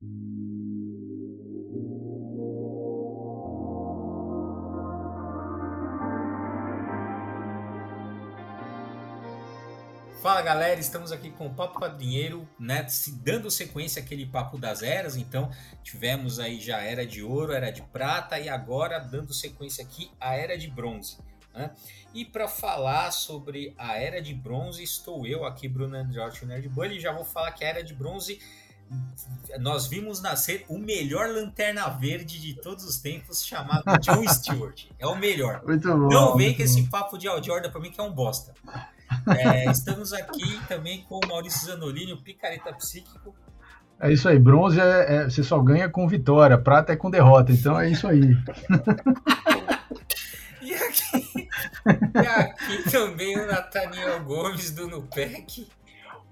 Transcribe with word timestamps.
Fala 0.00 0.10
galera, 10.42 10.78
estamos 10.78 11.10
aqui 11.10 11.32
com 11.32 11.48
o 11.48 11.54
Papo 11.54 11.80
Quadrinheiro, 11.80 12.48
né? 12.60 12.86
Se 12.86 13.10
dando 13.10 13.50
sequência 13.50 14.00
àquele 14.00 14.24
papo 14.24 14.56
das 14.56 14.84
eras, 14.84 15.16
então 15.16 15.50
tivemos 15.82 16.38
aí 16.38 16.60
já 16.60 16.78
Era 16.80 17.04
de 17.04 17.24
Ouro, 17.24 17.52
Era 17.52 17.72
de 17.72 17.82
Prata 17.82 18.38
e 18.38 18.48
agora 18.48 19.00
dando 19.00 19.34
sequência 19.34 19.82
aqui 19.84 20.12
a 20.20 20.36
Era 20.36 20.56
de 20.56 20.70
Bronze. 20.70 21.18
Né? 21.52 21.74
E 22.14 22.24
para 22.24 22.46
falar 22.46 23.10
sobre 23.10 23.74
a 23.76 23.98
Era 23.98 24.22
de 24.22 24.32
Bronze, 24.32 24.80
estou 24.80 25.26
eu 25.26 25.44
aqui, 25.44 25.66
Bruno 25.66 25.96
Androtti, 25.96 26.44
o 26.44 26.46
Nerd 26.46 26.68
Bunny, 26.68 26.98
e 26.98 27.00
já 27.00 27.10
vou 27.10 27.24
falar 27.24 27.50
que 27.50 27.64
a 27.64 27.68
Era 27.68 27.82
de 27.82 27.94
Bronze 27.94 28.38
nós 29.58 29.86
vimos 29.86 30.20
nascer 30.20 30.64
o 30.68 30.78
melhor 30.78 31.28
lanterna 31.28 31.88
verde 31.88 32.38
de 32.38 32.54
todos 32.54 32.84
os 32.84 32.98
tempos, 32.98 33.44
chamado 33.44 33.84
John 34.00 34.26
Stewart. 34.28 34.86
É 34.98 35.06
o 35.06 35.16
melhor. 35.16 35.62
Muito 35.66 35.88
bom. 35.88 36.08
Não 36.08 36.36
vem 36.36 36.54
com 36.54 36.62
esse 36.62 36.82
papo 36.88 37.16
de 37.16 37.26
Jordan 37.26 37.70
para 37.70 37.80
mim 37.80 37.90
que 37.90 38.00
é 38.00 38.02
um 38.02 38.12
bosta. 38.12 38.54
É, 39.36 39.68
estamos 39.72 40.12
aqui 40.12 40.60
também 40.68 41.02
com 41.02 41.20
o 41.22 41.28
Maurício 41.28 41.66
Zanolini, 41.66 42.12
o 42.12 42.18
picareta 42.18 42.72
psíquico. 42.74 43.34
É 44.00 44.12
isso 44.12 44.28
aí, 44.28 44.38
bronze 44.38 44.78
é, 44.80 45.16
é, 45.16 45.24
você 45.24 45.42
só 45.42 45.58
ganha 45.58 45.88
com 45.88 46.06
vitória, 46.06 46.56
prata 46.56 46.92
é 46.92 46.96
com 46.96 47.10
derrota, 47.10 47.50
então 47.50 47.80
é 47.80 47.90
isso 47.90 48.06
aí. 48.06 48.20
e, 50.62 50.72
aqui, 50.72 51.48
e 52.14 52.26
aqui 52.26 52.90
também 52.90 53.36
o 53.36 53.46
Nathaniel 53.46 54.22
Gomes 54.22 54.70
do 54.70 54.86
Nupec. 54.86 55.66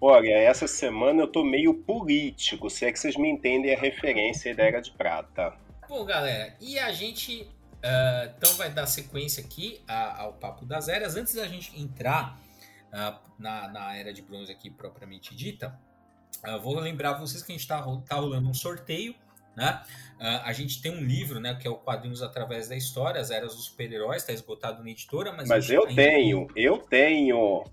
Olha, 0.09 0.39
essa 0.39 0.69
semana 0.69 1.23
eu 1.23 1.27
tô 1.27 1.43
meio 1.43 1.75
político, 1.75 2.71
se 2.71 2.85
é 2.85 2.93
que 2.93 2.99
vocês 3.01 3.17
me 3.17 3.29
entendem 3.29 3.75
a 3.75 3.77
referência 3.77 4.55
da 4.55 4.63
Era 4.63 4.81
de 4.81 4.93
Prata. 4.93 5.53
Bom, 5.89 6.05
galera, 6.05 6.55
e 6.61 6.79
a 6.79 6.93
gente 6.93 7.43
uh, 7.43 8.33
então 8.39 8.55
vai 8.55 8.71
dar 8.71 8.87
sequência 8.87 9.43
aqui 9.43 9.81
ao 9.89 10.35
Papo 10.35 10.65
das 10.65 10.87
Eras. 10.87 11.17
Antes 11.17 11.35
da 11.35 11.49
gente 11.49 11.77
entrar 11.77 12.39
na, 13.37 13.67
na 13.67 13.97
era 13.97 14.13
de 14.13 14.23
bronze 14.23 14.53
aqui 14.53 14.71
propriamente 14.71 15.35
dita, 15.35 15.77
uh, 16.47 16.61
vou 16.61 16.79
lembrar 16.79 17.15
vocês 17.15 17.43
que 17.43 17.51
a 17.51 17.55
gente 17.55 17.63
está 17.63 17.83
tá 18.09 18.15
rolando 18.15 18.49
um 18.49 18.55
sorteio. 18.55 19.13
Né? 19.57 19.83
Uh, 20.21 20.43
a 20.45 20.53
gente 20.53 20.81
tem 20.81 20.93
um 20.93 21.01
livro, 21.01 21.41
né, 21.41 21.59
que 21.61 21.67
é 21.67 21.71
o 21.71 21.79
Quadrinhos 21.79 22.23
Através 22.23 22.69
da 22.69 22.77
História, 22.77 23.21
As 23.21 23.33
Eras 23.33 23.57
dos 23.57 23.65
Super-Heróis, 23.65 24.23
está 24.23 24.33
esgotado 24.33 24.85
na 24.85 24.91
editora, 24.91 25.33
mas, 25.33 25.49
mas 25.49 25.69
eu 25.69 25.85
tenho, 25.89 26.47
tem... 26.47 26.63
eu 26.63 26.79
tenho. 26.79 27.65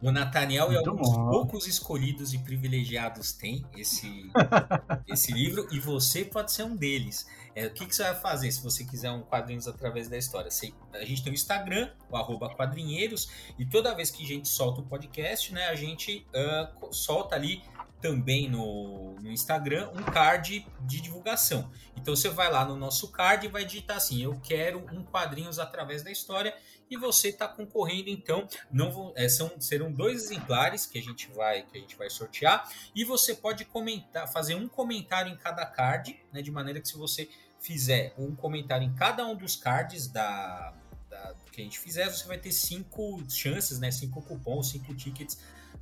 O 0.00 0.12
Nathaniel 0.12 0.72
e 0.72 0.76
alguns 0.76 1.08
bom. 1.08 1.30
poucos 1.30 1.66
escolhidos 1.66 2.34
e 2.34 2.38
privilegiados 2.38 3.32
têm 3.32 3.64
esse, 3.74 4.30
esse 5.08 5.32
livro, 5.32 5.66
e 5.72 5.80
você 5.80 6.24
pode 6.24 6.52
ser 6.52 6.64
um 6.64 6.76
deles. 6.76 7.26
É, 7.54 7.66
o 7.66 7.70
que, 7.72 7.86
que, 7.86 7.96
você 7.96 8.02
vai 8.02 8.14
fazer 8.14 8.52
se 8.52 8.62
você 8.62 8.84
quiser 8.84 9.10
um 9.10 9.22
quadrinhos 9.22 9.66
através 9.66 10.08
da 10.08 10.18
história? 10.18 10.50
Você, 10.50 10.74
a 10.92 11.04
gente 11.04 11.24
tem 11.24 11.32
o 11.32 11.34
Instagram, 11.34 11.90
o 12.10 12.16
arroba 12.16 12.54
quadrinheiros, 12.54 13.30
e 13.58 13.64
toda 13.64 13.94
vez 13.94 14.10
que 14.10 14.22
a 14.22 14.26
gente 14.26 14.48
solta 14.48 14.82
o 14.82 14.84
podcast, 14.84 15.54
né, 15.54 15.66
a 15.68 15.74
gente 15.74 16.26
uh, 16.34 16.92
solta 16.92 17.34
ali 17.34 17.62
também 18.00 18.48
no, 18.48 19.14
no, 19.20 19.32
Instagram 19.32 19.90
um 19.94 20.02
card 20.02 20.66
de 20.80 21.00
divulgação. 21.00 21.70
Então 21.96 22.14
você 22.14 22.28
vai 22.28 22.50
lá 22.50 22.64
no 22.64 22.76
nosso 22.76 23.08
card 23.10 23.46
e 23.46 23.48
vai 23.48 23.64
digitar 23.64 23.96
assim: 23.96 24.22
eu 24.22 24.38
quero 24.42 24.84
um 24.92 25.02
quadrinhos 25.02 25.58
através 25.58 26.02
da 26.02 26.10
história 26.10 26.54
e 26.90 26.96
você 26.96 27.28
está 27.28 27.48
concorrendo. 27.48 28.08
Então 28.08 28.48
não 28.70 29.12
é, 29.16 29.28
são 29.28 29.60
serão 29.60 29.92
dois 29.92 30.24
exemplares 30.24 30.86
que 30.86 30.98
a 30.98 31.02
gente 31.02 31.30
vai 31.32 31.62
que 31.62 31.76
a 31.78 31.80
gente 31.80 31.96
vai 31.96 32.10
sortear 32.10 32.70
e 32.94 33.04
você 33.04 33.34
pode 33.34 33.64
comentar, 33.64 34.30
fazer 34.30 34.54
um 34.54 34.68
comentário 34.68 35.32
em 35.32 35.36
cada 35.36 35.64
card, 35.66 36.18
né, 36.32 36.42
de 36.42 36.50
maneira 36.50 36.80
que 36.80 36.88
se 36.88 36.96
você 36.96 37.28
fizer 37.60 38.14
um 38.16 38.34
comentário 38.34 38.86
em 38.86 38.94
cada 38.94 39.26
um 39.26 39.34
dos 39.34 39.56
cards 39.56 40.06
da, 40.06 40.72
da, 41.08 41.34
que 41.50 41.60
a 41.60 41.64
gente 41.64 41.78
fizer, 41.78 42.08
você 42.08 42.26
vai 42.26 42.38
ter 42.38 42.52
cinco 42.52 43.22
chances, 43.28 43.80
né? 43.80 43.90
Cinco 43.90 44.22
cupons, 44.22 44.70
cinco 44.70 44.94
tickets 44.94 45.38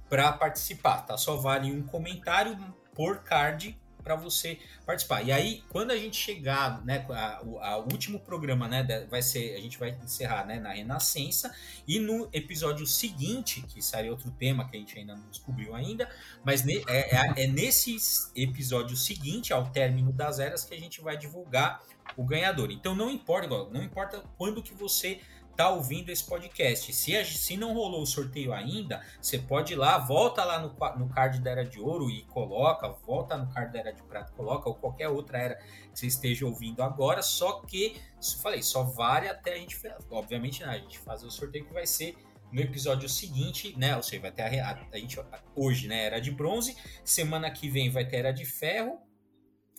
para 0.08 0.32
participar, 0.32 1.02
tá? 1.02 1.16
Só 1.16 1.36
vale 1.36 1.72
um 1.72 1.82
comentário 1.82 2.56
por 2.94 3.22
card 3.22 3.78
para 4.04 4.14
você 4.14 4.58
participar. 4.84 5.22
E 5.22 5.32
aí, 5.32 5.64
quando 5.70 5.90
a 5.90 5.96
gente 5.96 6.16
chegar, 6.16 6.84
né, 6.84 7.04
a, 7.08 7.78
último 7.78 8.20
programa, 8.20 8.68
né, 8.68 9.06
vai 9.10 9.22
ser, 9.22 9.56
a 9.56 9.60
gente 9.60 9.78
vai 9.78 9.96
encerrar, 10.04 10.46
né, 10.46 10.60
na 10.60 10.74
Renascença 10.74 11.52
e 11.88 11.98
no 11.98 12.28
episódio 12.32 12.86
seguinte, 12.86 13.62
que 13.62 13.82
sai 13.82 14.10
outro 14.10 14.30
tema 14.30 14.68
que 14.68 14.76
a 14.76 14.78
gente 14.78 14.98
ainda 14.98 15.16
não 15.16 15.28
descobriu 15.30 15.74
ainda, 15.74 16.08
mas 16.44 16.62
ne, 16.62 16.84
é, 16.86 17.16
é, 17.16 17.44
é 17.44 17.46
nesse 17.46 17.96
episódio 18.36 18.96
seguinte, 18.96 19.52
ao 19.52 19.70
término 19.70 20.12
das 20.12 20.38
eras, 20.38 20.64
que 20.64 20.74
a 20.74 20.78
gente 20.78 21.00
vai 21.00 21.16
divulgar 21.16 21.82
o 22.16 22.24
ganhador. 22.24 22.70
Então 22.70 22.94
não 22.94 23.10
importa, 23.10 23.48
não 23.48 23.82
importa 23.82 24.22
quando 24.36 24.62
que 24.62 24.74
você 24.74 25.20
tá 25.56 25.70
ouvindo 25.70 26.10
esse 26.10 26.24
podcast. 26.24 26.92
Se, 26.92 27.16
a, 27.16 27.24
se 27.24 27.56
não 27.56 27.74
rolou 27.74 28.02
o 28.02 28.06
sorteio 28.06 28.52
ainda, 28.52 29.00
você 29.20 29.38
pode 29.38 29.72
ir 29.72 29.76
lá, 29.76 29.98
volta 29.98 30.44
lá 30.44 30.58
no, 30.58 30.68
no 30.98 31.08
card 31.08 31.40
da 31.40 31.50
Era 31.50 31.64
de 31.64 31.80
Ouro 31.80 32.10
e 32.10 32.22
coloca, 32.24 32.88
volta 32.88 33.36
no 33.36 33.52
card 33.52 33.72
da 33.72 33.78
Era 33.78 33.92
de 33.92 34.02
Prata, 34.02 34.32
coloca, 34.32 34.68
ou 34.68 34.74
qualquer 34.74 35.08
outra 35.08 35.38
era 35.38 35.54
que 35.56 35.98
você 35.98 36.06
esteja 36.06 36.46
ouvindo 36.46 36.82
agora, 36.82 37.22
só 37.22 37.60
que, 37.62 37.96
falei, 38.42 38.62
só 38.62 38.82
vale 38.82 39.28
até 39.28 39.54
a 39.54 39.58
gente, 39.58 39.78
obviamente, 40.10 40.62
né, 40.62 40.68
a 40.68 40.78
gente 40.78 40.98
fazer 40.98 41.26
o 41.26 41.30
sorteio 41.30 41.64
que 41.64 41.72
vai 41.72 41.86
ser 41.86 42.16
no 42.52 42.60
episódio 42.60 43.08
seguinte, 43.08 43.74
né, 43.76 43.96
ou 43.96 44.02
seja, 44.02 44.22
vai 44.22 44.32
ter 44.32 44.60
a, 44.60 44.70
a, 44.70 44.86
a 44.92 44.98
gente, 44.98 45.18
hoje, 45.54 45.88
né, 45.88 46.04
Era 46.04 46.20
de 46.20 46.30
Bronze, 46.30 46.76
semana 47.04 47.50
que 47.50 47.68
vem 47.68 47.90
vai 47.90 48.04
ter 48.06 48.18
Era 48.18 48.32
de 48.32 48.44
Ferro, 48.44 49.00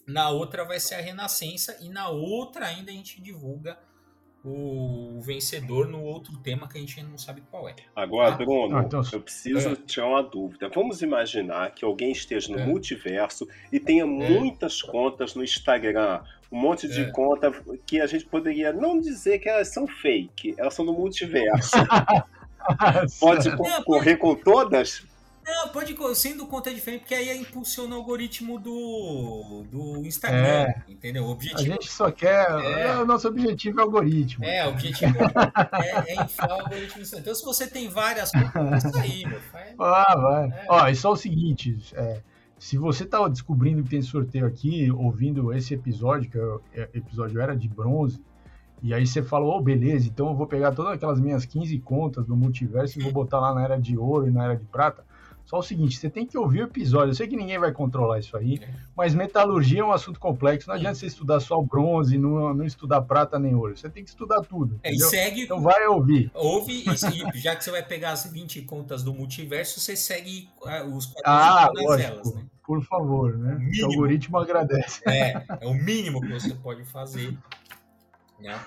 na 0.07 0.29
outra 0.29 0.63
vai 0.63 0.79
ser 0.79 0.95
a 0.95 1.01
Renascença, 1.01 1.77
e 1.81 1.89
na 1.89 2.09
outra 2.09 2.67
ainda 2.67 2.91
a 2.91 2.93
gente 2.93 3.21
divulga 3.21 3.77
o 4.45 5.19
vencedor 5.21 5.87
no 5.87 6.03
outro 6.03 6.37
tema 6.37 6.67
que 6.67 6.77
a 6.77 6.81
gente 6.81 7.01
não 7.01 7.17
sabe 7.17 7.41
qual 7.49 7.67
é. 7.67 7.75
Agora, 7.95 8.33
ah, 8.33 8.37
Bruno, 8.37 8.77
ah, 8.77 8.83
então... 8.85 9.01
eu 9.11 9.19
preciso 9.19 9.69
é. 9.69 9.75
tirar 9.75 10.07
uma 10.07 10.21
dúvida. 10.21 10.69
Vamos 10.69 11.01
imaginar 11.01 11.71
que 11.71 11.83
alguém 11.83 12.11
esteja 12.11 12.53
no 12.53 12.59
é. 12.59 12.65
multiverso 12.65 13.47
e 13.71 13.79
tenha 13.79 14.03
é. 14.03 14.05
muitas 14.05 14.83
contas 14.83 15.33
no 15.33 15.43
Instagram, 15.43 16.21
um 16.51 16.59
monte 16.59 16.87
de 16.87 17.01
é. 17.01 17.11
conta 17.11 17.51
que 17.87 17.99
a 17.99 18.05
gente 18.05 18.25
poderia 18.25 18.71
não 18.71 18.99
dizer 18.99 19.39
que 19.39 19.49
elas 19.49 19.69
são 19.69 19.87
fake, 19.87 20.53
elas 20.57 20.75
são 20.75 20.85
no 20.85 20.93
multiverso. 20.93 21.71
Pode 23.19 23.55
concorrer 23.57 24.17
com 24.17 24.35
todas? 24.35 25.03
Não, 25.45 25.69
pode 25.69 25.95
sendo 26.15 26.47
conta 26.47 26.73
diferente, 26.73 27.01
porque 27.01 27.13
aí 27.13 27.39
impulsiona 27.39 27.95
o 27.95 27.99
algoritmo 27.99 28.59
do, 28.59 29.63
do 29.71 29.97
Instagram, 30.05 30.39
é, 30.43 30.83
entendeu? 30.87 31.25
O 31.25 31.29
objetivo, 31.29 31.61
a 31.61 31.63
gente 31.63 31.91
só 31.91 32.09
quer. 32.09 32.49
É, 32.49 32.97
o 32.97 33.05
nosso 33.05 33.27
objetivo 33.27 33.79
é 33.79 33.83
o 33.83 33.85
algoritmo. 33.85 34.43
É, 34.43 34.65
o 34.65 34.71
objetivo 34.71 35.15
é, 35.19 36.13
é 36.13 36.23
inflar 36.23 36.49
o 36.49 36.61
algoritmo. 36.61 37.03
Então, 37.15 37.35
se 37.35 37.45
você 37.45 37.67
tem 37.67 37.87
várias 37.87 38.31
contas, 38.31 38.85
isso 38.85 38.97
aí, 38.97 39.23
meu. 39.27 39.39
Faz, 39.39 39.75
ah, 39.77 40.15
vai. 40.15 40.47
É. 40.47 40.65
Ó, 40.67 40.87
e 40.87 40.95
só 40.95 41.11
o 41.11 41.15
seguinte: 41.15 41.77
é, 41.93 42.21
se 42.57 42.75
você 42.75 43.03
está 43.03 43.27
descobrindo 43.27 43.83
que 43.83 43.89
tem 43.89 44.01
sorteio 44.01 44.47
aqui, 44.47 44.89
ouvindo 44.91 45.53
esse 45.53 45.75
episódio, 45.75 46.31
que 46.31 46.39
é, 46.79 46.81
é 46.81 46.89
episódio 46.95 47.39
era 47.39 47.55
de 47.55 47.67
bronze, 47.67 48.19
e 48.81 48.95
aí 48.95 49.05
você 49.05 49.21
fala, 49.21 49.45
oh, 49.45 49.61
beleza, 49.61 50.07
então 50.07 50.29
eu 50.29 50.35
vou 50.35 50.47
pegar 50.47 50.71
todas 50.71 50.93
aquelas 50.93 51.19
minhas 51.19 51.45
15 51.45 51.77
contas 51.79 52.25
do 52.25 52.35
multiverso 52.35 52.99
e 52.99 53.03
vou 53.03 53.11
botar 53.11 53.39
lá 53.39 53.53
na 53.53 53.63
era 53.63 53.79
de 53.79 53.95
ouro 53.95 54.27
e 54.27 54.31
na 54.31 54.45
era 54.45 54.55
de 54.55 54.65
prata 54.65 55.03
só 55.45 55.59
o 55.59 55.63
seguinte, 55.63 55.97
você 55.97 56.09
tem 56.09 56.25
que 56.25 56.37
ouvir 56.37 56.61
o 56.61 56.63
episódio. 56.63 57.11
Eu 57.11 57.15
sei 57.15 57.27
que 57.27 57.35
ninguém 57.35 57.59
vai 57.59 57.71
controlar 57.71 58.17
isso 58.17 58.35
aí, 58.35 58.59
é. 58.61 58.67
mas 58.97 59.13
metalurgia 59.13 59.81
é 59.81 59.83
um 59.83 59.91
assunto 59.91 60.19
complexo. 60.19 60.67
Não 60.67 60.75
adianta 60.75 60.95
você 60.95 61.05
estudar 61.05 61.39
só 61.39 61.59
o 61.59 61.63
bronze, 61.63 62.17
não, 62.17 62.51
não 62.51 62.65
estudar 62.65 63.03
prata 63.03 63.37
nem 63.37 63.53
ouro. 63.53 63.77
Você 63.77 63.87
tem 63.87 64.03
que 64.03 64.09
estudar 64.09 64.41
tudo. 64.41 64.79
É, 64.81 64.91
e 64.91 64.99
segue. 64.99 65.43
Então 65.43 65.61
vai 65.61 65.85
ouvir. 65.85 66.31
Ouve 66.33 66.83
e 66.87 67.39
já 67.39 67.55
que 67.55 67.63
você 67.63 67.69
vai 67.69 67.83
pegar 67.83 68.11
as 68.11 68.25
20 68.25 68.63
contas 68.63 69.03
do 69.03 69.13
multiverso, 69.13 69.79
você 69.79 69.95
segue 69.95 70.49
uh, 70.61 70.95
os 70.95 71.13
ah, 71.23 71.69
lógico, 71.75 71.93
elas, 71.93 72.33
né? 72.33 72.45
Por 72.63 72.83
favor, 72.83 73.37
né? 73.37 73.59
O, 73.59 73.83
o 73.83 73.91
algoritmo 73.91 74.39
agradece. 74.39 75.01
É, 75.07 75.43
é 75.61 75.67
o 75.67 75.75
mínimo 75.75 76.21
que 76.21 76.33
você 76.33 76.55
pode 76.55 76.83
fazer. 76.85 77.37
Né? 78.39 78.59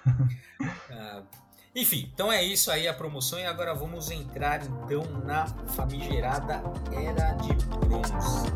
Uh, 0.61 1.23
Enfim, 1.75 2.11
então 2.13 2.33
é 2.33 2.43
isso 2.43 2.71
aí 2.71 2.89
a 2.89 2.95
promoção 2.95 3.39
e 3.39 3.45
agora 3.45 3.75
vamos 3.75 4.11
entrar 4.11 4.61
então 4.67 5.05
na 5.25 5.47
famigerada 5.47 6.63
Era 6.93 7.33
de 7.35 7.55
Bronze. 7.77 8.49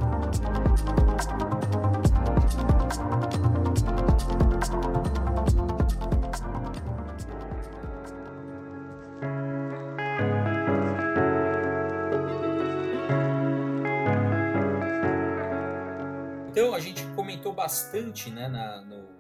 Então 16.51 16.75
a 16.75 16.81
gente 16.81 17.05
comentou 17.17 17.53
bastante 17.53 18.31
né, 18.31 18.49
na, 18.49 18.83
no, 18.83 19.12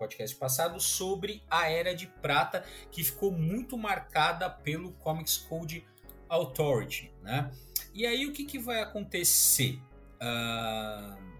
podcast 0.00 0.34
passado 0.34 0.80
sobre 0.80 1.42
a 1.50 1.70
Era 1.70 1.94
de 1.94 2.06
Prata, 2.06 2.64
que 2.90 3.04
ficou 3.04 3.30
muito 3.30 3.76
marcada 3.76 4.48
pelo 4.48 4.92
Comics 4.92 5.36
Code 5.36 5.86
Authority, 6.26 7.12
né? 7.22 7.50
E 7.92 8.06
aí 8.06 8.24
o 8.26 8.32
que, 8.32 8.46
que 8.46 8.58
vai 8.58 8.80
acontecer? 8.80 9.78
Uh, 10.22 11.30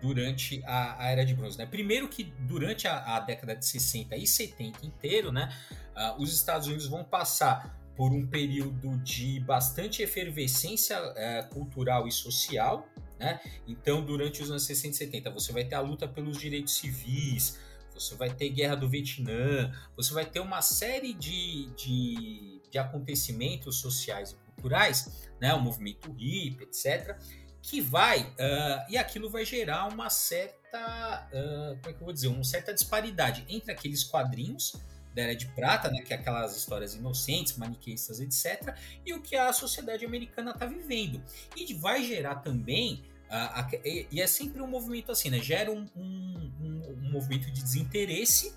durante 0.00 0.62
a, 0.64 1.02
a, 1.02 1.10
Era 1.10 1.24
de 1.24 1.34
Bronze. 1.34 1.58
Né? 1.58 1.66
Primeiro 1.66 2.08
que 2.08 2.24
durante 2.40 2.86
a, 2.86 3.16
a, 3.16 3.20
década 3.20 3.56
de 3.56 3.66
60 3.66 4.16
e 4.16 4.26
70 4.26 4.86
inteiro, 4.86 5.32
né, 5.32 5.52
uh, 5.96 6.22
os 6.22 6.32
Estados 6.32 6.68
Unidos 6.68 6.86
vão 6.86 7.02
passar 7.02 7.76
por 7.96 8.12
um 8.12 8.24
período 8.24 8.96
de 8.98 9.40
bastante 9.40 10.02
efervescência 10.02 10.96
uh, 11.00 11.48
cultural 11.52 12.06
e 12.06 12.12
social. 12.12 12.86
Né? 13.18 13.40
Então, 13.66 14.04
durante 14.04 14.42
os 14.42 14.50
anos 14.50 14.64
60 14.64 14.94
e 14.94 14.98
70, 14.98 15.30
você 15.30 15.52
vai 15.52 15.64
ter 15.64 15.74
a 15.74 15.80
luta 15.80 16.06
pelos 16.06 16.38
direitos 16.38 16.74
civis, 16.74 17.58
você 17.94 18.14
vai 18.14 18.30
ter 18.30 18.48
guerra 18.50 18.76
do 18.76 18.88
Vietnã, 18.88 19.72
você 19.96 20.14
vai 20.14 20.24
ter 20.24 20.40
uma 20.40 20.62
série 20.62 21.12
de, 21.12 21.66
de, 21.74 22.62
de 22.70 22.78
acontecimentos 22.78 23.76
sociais 23.76 24.32
e 24.32 24.52
culturais, 24.52 25.28
né? 25.40 25.52
o 25.54 25.60
movimento 25.60 26.14
hip, 26.16 26.62
etc., 26.62 27.18
que 27.60 27.80
vai, 27.80 28.22
uh, 28.22 28.84
e 28.88 28.96
aquilo 28.96 29.28
vai 29.28 29.44
gerar 29.44 29.88
uma 29.88 30.08
certa, 30.08 31.28
uh, 31.32 31.76
como 31.78 31.90
é 31.90 31.92
que 31.92 32.00
eu 32.00 32.04
vou 32.04 32.12
dizer, 32.12 32.28
uma 32.28 32.44
certa 32.44 32.72
disparidade 32.72 33.44
entre 33.48 33.72
aqueles 33.72 34.04
quadrinhos 34.04 34.74
da 35.18 35.24
Era 35.24 35.34
de 35.34 35.46
Prata, 35.46 35.90
né, 35.90 36.00
que 36.00 36.14
é 36.14 36.16
aquelas 36.16 36.56
histórias 36.56 36.94
inocentes, 36.94 37.56
maniqueístas, 37.56 38.20
etc., 38.20 38.72
e 39.04 39.12
o 39.12 39.20
que 39.20 39.34
a 39.34 39.52
sociedade 39.52 40.04
americana 40.04 40.52
está 40.52 40.64
vivendo. 40.64 41.20
E 41.56 41.74
vai 41.74 42.04
gerar 42.04 42.36
também 42.36 43.04
Uh, 43.28 44.06
e 44.10 44.22
é 44.22 44.26
sempre 44.26 44.62
um 44.62 44.66
movimento 44.66 45.12
assim, 45.12 45.28
né? 45.28 45.38
Gera 45.38 45.70
um, 45.70 45.86
um, 45.94 46.50
um, 46.62 46.82
um 46.92 47.10
movimento 47.12 47.50
de 47.50 47.62
desinteresse 47.62 48.54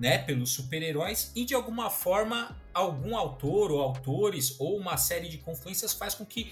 né, 0.00 0.16
pelos 0.16 0.50
super-heróis 0.50 1.30
e 1.36 1.44
de 1.44 1.54
alguma 1.54 1.90
forma 1.90 2.58
algum 2.72 3.14
autor 3.14 3.70
ou 3.70 3.82
autores 3.82 4.58
ou 4.58 4.78
uma 4.78 4.96
série 4.96 5.28
de 5.28 5.36
confluências 5.36 5.92
faz 5.92 6.14
com 6.14 6.24
que 6.24 6.50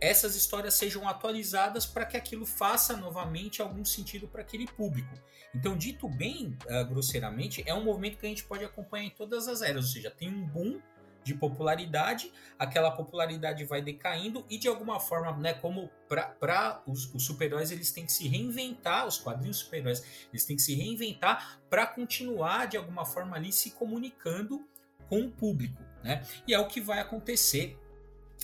essas 0.00 0.34
histórias 0.34 0.74
sejam 0.74 1.08
atualizadas 1.08 1.86
para 1.86 2.04
que 2.04 2.16
aquilo 2.16 2.44
faça 2.44 2.96
novamente 2.96 3.62
algum 3.62 3.84
sentido 3.84 4.26
para 4.26 4.42
aquele 4.42 4.66
público. 4.66 5.14
Então, 5.54 5.76
dito 5.76 6.08
bem 6.08 6.58
uh, 6.66 6.84
grosseiramente, 6.86 7.62
é 7.64 7.72
um 7.72 7.84
movimento 7.84 8.18
que 8.18 8.26
a 8.26 8.28
gente 8.28 8.42
pode 8.44 8.64
acompanhar 8.64 9.04
em 9.04 9.10
todas 9.10 9.46
as 9.46 9.62
eras, 9.62 9.86
ou 9.86 9.92
seja, 9.92 10.10
tem 10.10 10.28
um 10.28 10.44
boom 10.44 10.80
de 11.28 11.34
popularidade, 11.34 12.32
aquela 12.58 12.90
popularidade 12.90 13.62
vai 13.66 13.82
decaindo 13.82 14.46
e 14.48 14.56
de 14.56 14.66
alguma 14.66 14.98
forma, 14.98 15.36
né, 15.36 15.52
como 15.52 15.90
para 16.08 16.82
os, 16.86 17.14
os 17.14 17.22
super-heróis 17.22 17.70
eles 17.70 17.92
têm 17.92 18.06
que 18.06 18.12
se 18.12 18.26
reinventar, 18.26 19.06
os 19.06 19.18
quadrinhos 19.18 19.58
super-heróis 19.58 20.26
eles 20.32 20.46
têm 20.46 20.56
que 20.56 20.62
se 20.62 20.74
reinventar 20.74 21.60
para 21.68 21.86
continuar 21.86 22.66
de 22.66 22.78
alguma 22.78 23.04
forma 23.04 23.36
ali 23.36 23.52
se 23.52 23.72
comunicando 23.72 24.66
com 25.06 25.20
o 25.20 25.30
público, 25.30 25.82
né? 26.02 26.22
E 26.46 26.54
é 26.54 26.58
o 26.58 26.66
que 26.66 26.80
vai 26.80 26.98
acontecer 26.98 27.78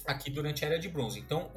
aqui 0.04 0.30
durante 0.30 0.62
a 0.62 0.68
Era 0.68 0.78
de 0.78 0.88
Bronze. 0.88 1.18
Então, 1.18 1.50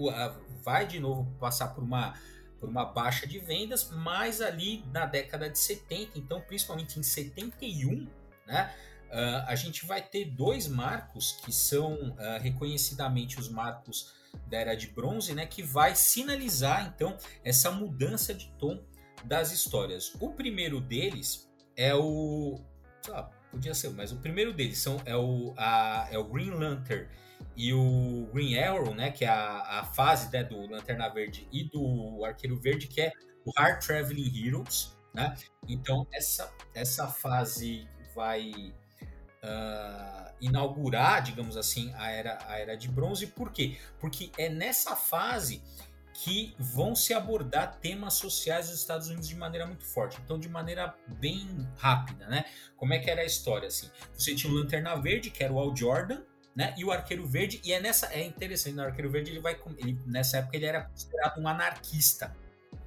vai 0.63 0.87
de 0.87 0.99
novo 0.99 1.29
passar 1.39 1.73
por 1.73 1.83
uma 1.83 2.13
por 2.59 2.69
uma 2.69 2.85
baixa 2.85 3.27
de 3.27 3.37
vendas, 3.37 3.91
mas 3.91 4.41
ali 4.41 4.83
na 4.91 5.05
década 5.05 5.47
de 5.47 5.59
70, 5.59 6.17
então 6.17 6.41
principalmente 6.41 6.97
em 6.97 7.03
71, 7.03 8.07
né? 8.47 8.73
Uh, 9.07 9.43
a 9.47 9.55
gente 9.55 9.85
vai 9.85 10.01
ter 10.01 10.25
dois 10.25 10.67
marcos 10.67 11.33
que 11.43 11.51
são 11.51 11.93
uh, 11.93 12.41
reconhecidamente 12.41 13.39
os 13.39 13.49
marcos 13.49 14.13
da 14.47 14.57
Era 14.57 14.75
de 14.75 14.87
Bronze, 14.87 15.33
né? 15.33 15.45
Que 15.45 15.63
vai 15.63 15.95
sinalizar 15.95 16.93
então 16.93 17.17
essa 17.43 17.71
mudança 17.71 18.33
de 18.33 18.49
tom 18.59 18.83
das 19.23 19.51
histórias. 19.51 20.13
O 20.19 20.31
primeiro 20.31 20.79
deles 20.79 21.49
é 21.75 21.95
o, 21.95 22.59
lá, 23.07 23.23
podia 23.51 23.73
ser, 23.73 23.89
mas 23.91 24.11
o 24.11 24.17
primeiro 24.17 24.53
deles 24.53 24.77
são 24.77 25.01
é 25.05 25.15
o 25.15 25.53
a, 25.57 26.07
é 26.11 26.17
o 26.17 26.23
Green 26.23 26.51
Lantern 26.51 27.07
e 27.55 27.73
o 27.73 28.29
Green 28.33 28.57
Arrow, 28.57 28.93
né, 28.93 29.11
que 29.11 29.25
é 29.25 29.29
a, 29.29 29.79
a 29.79 29.83
fase 29.83 30.31
né, 30.31 30.43
do 30.43 30.67
Lanterna 30.67 31.09
Verde 31.09 31.47
e 31.51 31.63
do 31.63 32.23
Arqueiro 32.25 32.59
Verde, 32.59 32.87
que 32.87 33.01
é 33.01 33.11
o 33.45 33.51
Hard 33.57 33.83
Traveling 33.83 34.45
Heroes, 34.45 34.95
né? 35.13 35.35
Então 35.67 36.05
essa 36.13 36.53
essa 36.73 37.07
fase 37.07 37.87
vai 38.13 38.73
uh, 39.43 40.33
inaugurar, 40.39 41.21
digamos 41.23 41.57
assim, 41.57 41.93
a 41.95 42.11
era 42.11 42.37
a 42.47 42.59
era 42.59 42.75
de 42.75 42.87
bronze. 42.87 43.27
Por 43.27 43.51
quê? 43.51 43.77
Porque 43.99 44.31
é 44.37 44.49
nessa 44.49 44.95
fase 44.95 45.61
que 46.13 46.55
vão 46.57 46.95
se 46.95 47.13
abordar 47.13 47.77
temas 47.79 48.15
sociais 48.15 48.69
dos 48.69 48.79
Estados 48.79 49.07
Unidos 49.07 49.27
de 49.27 49.35
maneira 49.35 49.67
muito 49.67 49.85
forte. 49.85 50.19
Então, 50.23 50.39
de 50.39 50.49
maneira 50.49 50.95
bem 51.19 51.47
rápida, 51.77 52.27
né? 52.27 52.45
Como 52.75 52.91
é 52.91 52.97
que 52.97 53.09
era 53.09 53.21
a 53.21 53.25
história 53.25 53.67
assim? 53.67 53.87
Você 54.17 54.33
tinha 54.33 54.51
o 54.51 54.55
Lanterna 54.55 54.95
Verde, 54.95 55.29
que 55.29 55.43
era 55.43 55.53
o 55.53 55.59
Al 55.59 55.75
Jordan, 55.75 56.23
né? 56.55 56.73
E 56.75 56.83
o 56.83 56.91
Arqueiro 56.91 57.27
Verde, 57.27 57.61
e 57.63 57.71
é 57.71 57.79
nessa 57.79 58.11
é 58.11 58.23
interessante, 58.23 58.75
no 58.75 58.81
Arqueiro 58.81 59.11
Verde 59.11 59.29
ele 59.29 59.39
vai 59.39 59.55
ele, 59.77 59.95
nessa 60.07 60.37
época 60.37 60.57
ele 60.57 60.65
era 60.65 60.85
considerado 60.85 61.39
um 61.39 61.47
anarquista, 61.47 62.35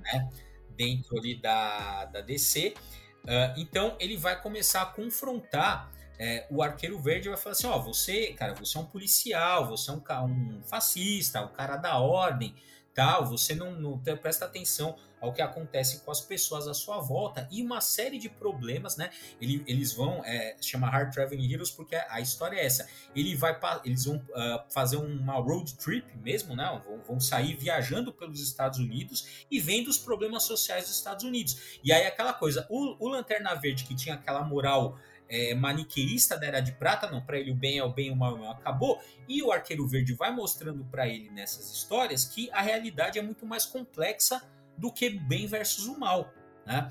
né? 0.00 0.28
Dentro 0.76 1.16
ali 1.16 1.40
da, 1.40 2.06
da 2.06 2.20
DC. 2.20 2.74
Uh, 3.22 3.28
ah, 3.28 3.54
então 3.56 3.96
ele 4.00 4.16
vai 4.16 4.40
começar 4.42 4.82
a 4.82 4.86
confrontar 4.86 5.88
é, 6.22 6.46
o 6.50 6.62
Arqueiro 6.62 7.00
Verde 7.00 7.30
vai 7.30 7.38
falar 7.38 7.52
assim: 7.52 7.66
ó, 7.66 7.78
você, 7.78 8.34
cara, 8.34 8.52
você 8.52 8.76
é 8.76 8.80
um 8.80 8.84
policial, 8.84 9.66
você 9.66 9.90
é 9.90 9.94
um, 9.94 10.02
um 10.22 10.62
fascista, 10.62 11.40
um 11.40 11.48
cara 11.48 11.78
da 11.78 11.98
ordem, 11.98 12.54
tal, 12.94 13.24
você 13.24 13.54
não, 13.54 13.72
não 13.72 13.98
presta 13.98 14.44
atenção 14.44 14.94
ao 15.18 15.32
que 15.32 15.40
acontece 15.40 16.00
com 16.00 16.10
as 16.10 16.20
pessoas 16.20 16.68
à 16.68 16.74
sua 16.74 17.00
volta 17.00 17.48
e 17.50 17.62
uma 17.62 17.80
série 17.80 18.18
de 18.18 18.28
problemas, 18.28 18.98
né? 18.98 19.10
Ele, 19.40 19.62
eles 19.66 19.94
vão 19.94 20.22
é, 20.24 20.56
chama 20.60 20.88
Hard 20.88 21.12
Traveling 21.12 21.50
Heroes 21.50 21.70
porque 21.70 21.94
a 21.94 22.20
história 22.20 22.56
é 22.56 22.66
essa. 22.66 22.86
Ele 23.16 23.34
vai 23.34 23.58
eles 23.84 24.04
vão 24.04 24.16
uh, 24.16 24.62
fazer 24.68 24.96
uma 24.96 25.34
road 25.34 25.74
trip 25.76 26.06
mesmo, 26.18 26.54
né? 26.54 26.82
Vão, 26.86 27.00
vão, 27.02 27.20
sair 27.20 27.56
viajando 27.56 28.12
pelos 28.12 28.40
Estados 28.40 28.78
Unidos 28.78 29.46
e 29.50 29.58
vendo 29.58 29.88
os 29.88 29.96
problemas 29.96 30.42
sociais 30.42 30.84
dos 30.84 30.96
Estados 30.96 31.24
Unidos. 31.24 31.80
E 31.82 31.92
aí 31.92 32.06
aquela 32.06 32.34
coisa, 32.34 32.66
o, 32.68 32.96
o 32.98 33.08
Lanterna 33.08 33.54
Verde 33.54 33.84
que 33.84 33.94
tinha 33.94 34.16
aquela 34.16 34.42
moral 34.42 34.98
é, 35.30 35.54
maniqueísta 35.54 36.36
da 36.36 36.46
Era 36.46 36.60
de 36.60 36.72
Prata, 36.72 37.08
não, 37.10 37.22
para 37.22 37.38
ele 37.38 37.52
o 37.52 37.54
bem 37.54 37.78
é 37.78 37.84
o 37.84 37.92
bem, 37.92 38.10
o 38.10 38.16
mal, 38.16 38.32
é 38.32 38.34
o 38.34 38.38
mal 38.40 38.50
acabou. 38.50 39.00
E 39.28 39.42
o 39.42 39.52
Arqueiro 39.52 39.86
Verde 39.86 40.12
vai 40.12 40.34
mostrando 40.34 40.84
para 40.84 41.08
ele 41.08 41.30
nessas 41.30 41.72
histórias 41.72 42.24
que 42.24 42.50
a 42.50 42.60
realidade 42.60 43.18
é 43.18 43.22
muito 43.22 43.46
mais 43.46 43.64
complexa 43.64 44.42
do 44.76 44.92
que 44.92 45.08
bem 45.10 45.46
versus 45.46 45.86
o 45.86 45.98
mal, 45.98 46.32
né? 46.66 46.90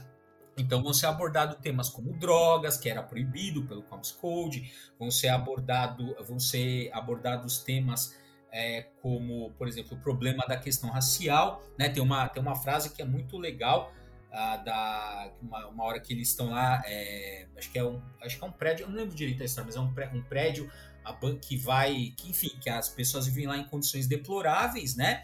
Então 0.58 0.82
vão 0.82 0.94
ser 0.94 1.06
abordados 1.06 1.58
temas 1.58 1.90
como 1.90 2.14
drogas, 2.14 2.78
que 2.78 2.90
era 2.90 3.02
proibido 3.02 3.66
pelo 3.66 3.82
Comics 3.84 4.12
Code, 4.12 4.72
vão 4.98 5.10
ser 5.10 5.30
abordado, 5.30 6.16
vão 6.26 6.40
ser 6.40 6.90
abordados 6.94 7.60
temas 7.60 8.18
é, 8.52 8.88
como, 9.02 9.52
por 9.52 9.68
exemplo, 9.68 9.98
o 9.98 10.02
problema 10.02 10.46
da 10.48 10.58
questão 10.58 10.90
racial, 10.90 11.64
né? 11.78 11.90
Tem 11.90 12.02
uma, 12.02 12.28
tem 12.28 12.42
uma 12.42 12.56
frase 12.56 12.94
que 12.94 13.02
é 13.02 13.06
muito 13.06 13.38
legal, 13.38 13.94
da 14.32 15.32
uma, 15.42 15.68
uma, 15.68 15.84
hora 15.84 16.00
que 16.00 16.14
eles 16.14 16.30
estão 16.30 16.52
lá, 16.52 16.82
é, 16.86 17.48
acho 17.58 17.72
que 17.72 17.80
é 17.80 17.84
um, 17.84 18.02
acho 18.22 18.38
que 18.38 18.44
é 18.44 18.48
um 18.48 18.52
prédio, 18.52 18.84
eu 18.84 18.90
não 18.90 18.96
lembro 18.96 19.16
direito 19.16 19.42
a 19.42 19.46
história, 19.46 19.66
mas 19.66 19.76
é 19.76 19.80
um, 19.80 19.94
pré, 19.94 20.12
um 20.14 20.22
prédio 20.22 20.70
que 21.42 21.58
vai, 21.58 22.14
que 22.16 22.30
enfim, 22.30 22.52
que 22.62 22.70
as 22.70 22.90
pessoas 22.90 23.26
vivem 23.26 23.48
lá 23.48 23.58
em 23.58 23.64
condições 23.64 24.06
deploráveis, 24.06 24.96
né? 24.96 25.24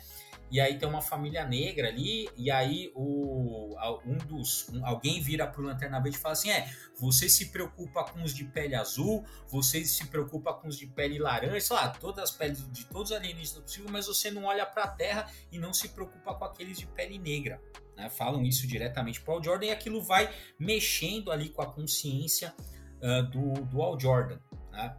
E 0.52 0.62
aí 0.62 0.78
tem 0.78 0.88
uma 0.88 1.02
família 1.02 1.46
negra 1.46 1.88
ali, 1.88 2.30
e 2.38 2.52
aí 2.52 2.92
o, 2.96 3.76
um 4.06 4.18
dos. 4.18 4.70
Um, 4.70 4.86
alguém 4.86 5.22
vira 5.22 5.48
pro 5.48 5.64
Lanterna 5.64 6.00
Verde 6.00 6.18
e 6.18 6.22
fala 6.22 6.34
assim: 6.34 6.52
é, 6.52 6.72
você 7.00 7.28
se 7.28 7.48
preocupa 7.48 8.04
com 8.04 8.24
os 8.24 8.34
de 8.34 8.46
pele 8.46 8.76
azul, 8.76 9.26
você 9.48 9.84
se 9.84 10.06
preocupa 10.08 10.54
com 10.54 10.68
os 10.68 10.78
de 10.78 10.88
pele 10.88 11.18
laranja, 11.18 11.60
sei 11.60 11.76
lá, 11.76 11.90
todas 11.90 12.26
as 12.26 12.32
peles 12.32 12.72
de 12.72 12.86
todos 12.86 13.12
os 13.12 13.18
alienígenas 13.18 13.64
possível, 13.64 13.90
mas 13.92 14.08
você 14.08 14.30
não 14.30 14.46
olha 14.46 14.66
para 14.66 14.84
a 14.84 14.88
Terra 14.88 15.30
e 15.52 15.58
não 15.58 15.74
se 15.74 15.90
preocupa 15.90 16.36
com 16.36 16.46
aqueles 16.46 16.78
de 16.78 16.86
pele 16.86 17.18
negra. 17.18 17.60
Né? 17.96 18.10
Falam 18.10 18.44
isso 18.44 18.68
diretamente 18.68 19.22
para 19.22 19.34
o 19.34 19.38
Al 19.38 19.44
Jordan 19.44 19.68
e 19.68 19.72
aquilo 19.72 20.02
vai 20.02 20.34
mexendo 20.60 21.32
ali 21.32 21.50
com 21.50 21.62
a 21.62 21.72
consciência 21.72 22.54
uh, 23.02 23.24
do, 23.24 23.54
do 23.66 23.82
Al 23.82 24.00
Jordan. 24.00 24.40
Né? 24.72 24.96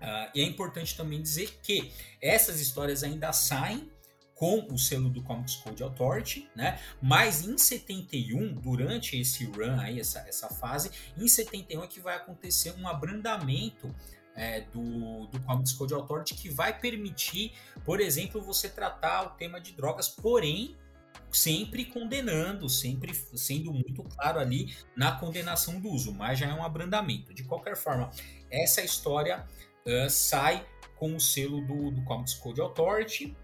Uh, 0.00 0.30
e 0.34 0.40
é 0.40 0.44
importante 0.44 0.96
também 0.96 1.22
dizer 1.22 1.60
que 1.62 1.92
essas 2.20 2.60
histórias 2.60 3.04
ainda 3.04 3.32
saem 3.32 3.91
com 4.42 4.66
o 4.72 4.76
selo 4.76 5.08
do 5.08 5.22
Comics 5.22 5.54
Code 5.54 5.84
Authority, 5.84 6.50
né? 6.52 6.80
Mas 7.00 7.46
em 7.46 7.56
71, 7.56 8.54
durante 8.54 9.16
esse 9.16 9.44
run 9.44 9.78
aí, 9.78 10.00
essa, 10.00 10.18
essa 10.26 10.48
fase, 10.48 10.90
em 11.16 11.28
71 11.28 11.84
é 11.84 11.86
que 11.86 12.00
vai 12.00 12.16
acontecer 12.16 12.74
um 12.76 12.88
abrandamento 12.88 13.94
é, 14.34 14.62
do, 14.62 15.28
do 15.28 15.40
Comics 15.42 15.72
Code 15.74 15.94
Authority 15.94 16.34
que 16.34 16.48
vai 16.48 16.76
permitir, 16.76 17.52
por 17.84 18.00
exemplo, 18.00 18.42
você 18.42 18.68
tratar 18.68 19.22
o 19.22 19.28
tema 19.36 19.60
de 19.60 19.74
drogas, 19.74 20.08
porém 20.08 20.76
sempre 21.30 21.84
condenando, 21.84 22.68
sempre 22.68 23.14
sendo 23.14 23.72
muito 23.72 24.02
claro 24.02 24.40
ali 24.40 24.74
na 24.96 25.12
condenação 25.12 25.80
do 25.80 25.88
uso, 25.88 26.12
mas 26.12 26.40
já 26.40 26.48
é 26.48 26.52
um 26.52 26.64
abrandamento. 26.64 27.32
De 27.32 27.44
qualquer 27.44 27.76
forma, 27.76 28.10
essa 28.50 28.82
história 28.82 29.46
uh, 29.86 30.10
sai 30.10 30.66
com 30.96 31.14
o 31.14 31.20
selo 31.20 31.64
do, 31.64 31.92
do 31.92 32.02
Comics 32.02 32.34
Code 32.34 32.60
Authority, 32.60 33.36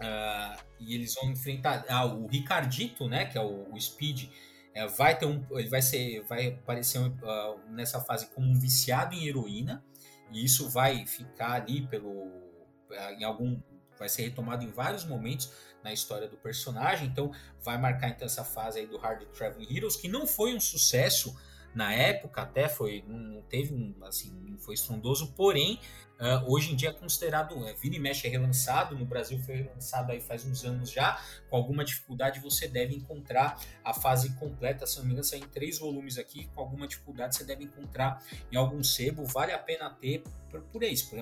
Uh, 0.00 0.64
e 0.78 0.94
eles 0.94 1.14
vão 1.14 1.30
enfrentar 1.30 1.84
ah, 1.88 2.06
o 2.06 2.26
Ricardito, 2.26 3.06
né, 3.06 3.26
que 3.26 3.36
é 3.36 3.40
o, 3.40 3.70
o 3.70 3.78
Speed, 3.78 4.30
é, 4.74 4.86
vai 4.86 5.18
ter 5.18 5.26
um, 5.26 5.44
ele 5.50 5.68
vai 5.68 5.82
ser, 5.82 6.22
vai 6.22 6.48
aparecer 6.48 7.00
uh, 7.00 7.60
nessa 7.68 8.00
fase 8.00 8.26
como 8.28 8.48
um 8.48 8.58
viciado 8.58 9.14
em 9.14 9.26
heroína 9.26 9.84
e 10.32 10.44
isso 10.44 10.68
vai 10.70 11.04
ficar 11.06 11.52
ali 11.52 11.86
pelo, 11.86 12.10
uh, 12.10 13.12
em 13.18 13.24
algum, 13.24 13.60
vai 13.98 14.08
ser 14.08 14.22
retomado 14.22 14.64
em 14.64 14.70
vários 14.70 15.04
momentos 15.04 15.52
na 15.82 15.92
história 15.92 16.28
do 16.28 16.36
personagem. 16.36 17.08
Então, 17.08 17.32
vai 17.62 17.78
marcar 17.78 18.10
então 18.10 18.26
essa 18.26 18.44
fase 18.44 18.78
aí 18.78 18.86
do 18.86 18.96
Hard 18.96 19.24
Traveling 19.36 19.76
Heroes, 19.76 19.96
que 19.96 20.08
não 20.08 20.26
foi 20.26 20.54
um 20.54 20.60
sucesso 20.60 21.36
na 21.74 21.92
época, 21.92 22.42
até 22.42 22.68
foi, 22.68 23.04
não 23.06 23.42
teve 23.42 23.72
um, 23.72 23.94
assim, 24.04 24.30
não 24.48 24.58
foi 24.58 24.74
estrondoso, 24.74 25.32
porém, 25.34 25.78
uh, 26.18 26.52
hoje 26.52 26.72
em 26.72 26.76
dia 26.76 26.90
é 26.90 26.92
considerado, 26.92 27.66
é, 27.66 27.74
vira 27.74 27.96
e 27.96 28.08
é 28.08 28.28
relançado, 28.28 28.96
no 28.96 29.04
Brasil 29.04 29.38
foi 29.38 29.56
relançado 29.56 30.10
aí 30.10 30.20
faz 30.20 30.44
uns 30.44 30.64
anos 30.64 30.90
já, 30.90 31.20
com 31.48 31.56
alguma 31.56 31.84
dificuldade 31.84 32.40
você 32.40 32.66
deve 32.66 32.94
encontrar 32.94 33.60
a 33.84 33.94
fase 33.94 34.34
completa, 34.34 34.86
se 34.86 34.98
não 34.98 35.06
me 35.06 35.14
em 35.36 35.48
três 35.48 35.78
volumes 35.78 36.18
aqui, 36.18 36.48
com 36.54 36.60
alguma 36.60 36.88
dificuldade 36.88 37.36
você 37.36 37.44
deve 37.44 37.64
encontrar 37.64 38.22
em 38.50 38.56
algum 38.56 38.82
sebo, 38.82 39.24
vale 39.24 39.52
a 39.52 39.58
pena 39.58 39.90
ter 39.90 40.24
por, 40.50 40.60
por 40.62 40.82
isso, 40.82 41.14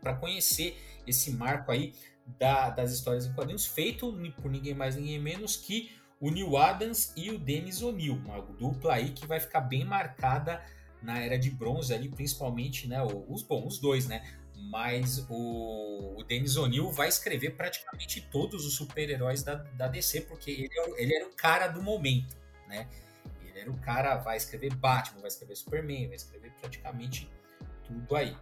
para 0.00 0.14
conhecer 0.14 0.76
esse 1.06 1.30
marco 1.30 1.70
aí 1.70 1.94
da, 2.38 2.70
das 2.70 2.92
histórias 2.92 3.26
em 3.26 3.32
quadrinhos, 3.32 3.66
feito 3.66 4.12
por 4.36 4.50
ninguém 4.50 4.74
mais, 4.74 4.96
ninguém 4.96 5.18
menos 5.18 5.56
que 5.56 5.90
o 6.22 6.30
Neil 6.30 6.56
Adams 6.56 7.12
e 7.16 7.30
o 7.32 7.38
Dennis 7.38 7.82
O'Neill, 7.82 8.14
uma 8.14 8.40
dupla 8.40 8.94
aí 8.94 9.10
que 9.10 9.26
vai 9.26 9.40
ficar 9.40 9.60
bem 9.60 9.84
marcada 9.84 10.62
na 11.02 11.18
era 11.18 11.36
de 11.36 11.50
bronze 11.50 11.92
ali, 11.92 12.08
principalmente, 12.08 12.86
né, 12.86 13.02
os 13.02 13.42
bons, 13.42 13.74
os 13.74 13.78
dois, 13.80 14.06
né, 14.06 14.24
mas 14.70 15.26
o, 15.28 16.14
o 16.16 16.22
Dennis 16.22 16.56
O'Neill 16.56 16.92
vai 16.92 17.08
escrever 17.08 17.56
praticamente 17.56 18.20
todos 18.30 18.64
os 18.64 18.74
super-heróis 18.76 19.42
da, 19.42 19.56
da 19.56 19.88
DC, 19.88 20.20
porque 20.20 20.52
ele, 20.52 20.70
é 20.72 21.02
ele 21.02 21.12
era 21.12 21.26
o 21.26 21.34
cara 21.34 21.66
do 21.66 21.82
momento, 21.82 22.36
né, 22.68 22.88
ele 23.44 23.58
era 23.58 23.70
o 23.70 23.76
cara, 23.78 24.16
vai 24.18 24.36
escrever 24.36 24.72
Batman, 24.76 25.22
vai 25.22 25.28
escrever 25.28 25.56
Superman, 25.56 26.06
vai 26.06 26.16
escrever 26.16 26.52
praticamente 26.60 27.28
tudo 27.84 28.14
aí. 28.14 28.36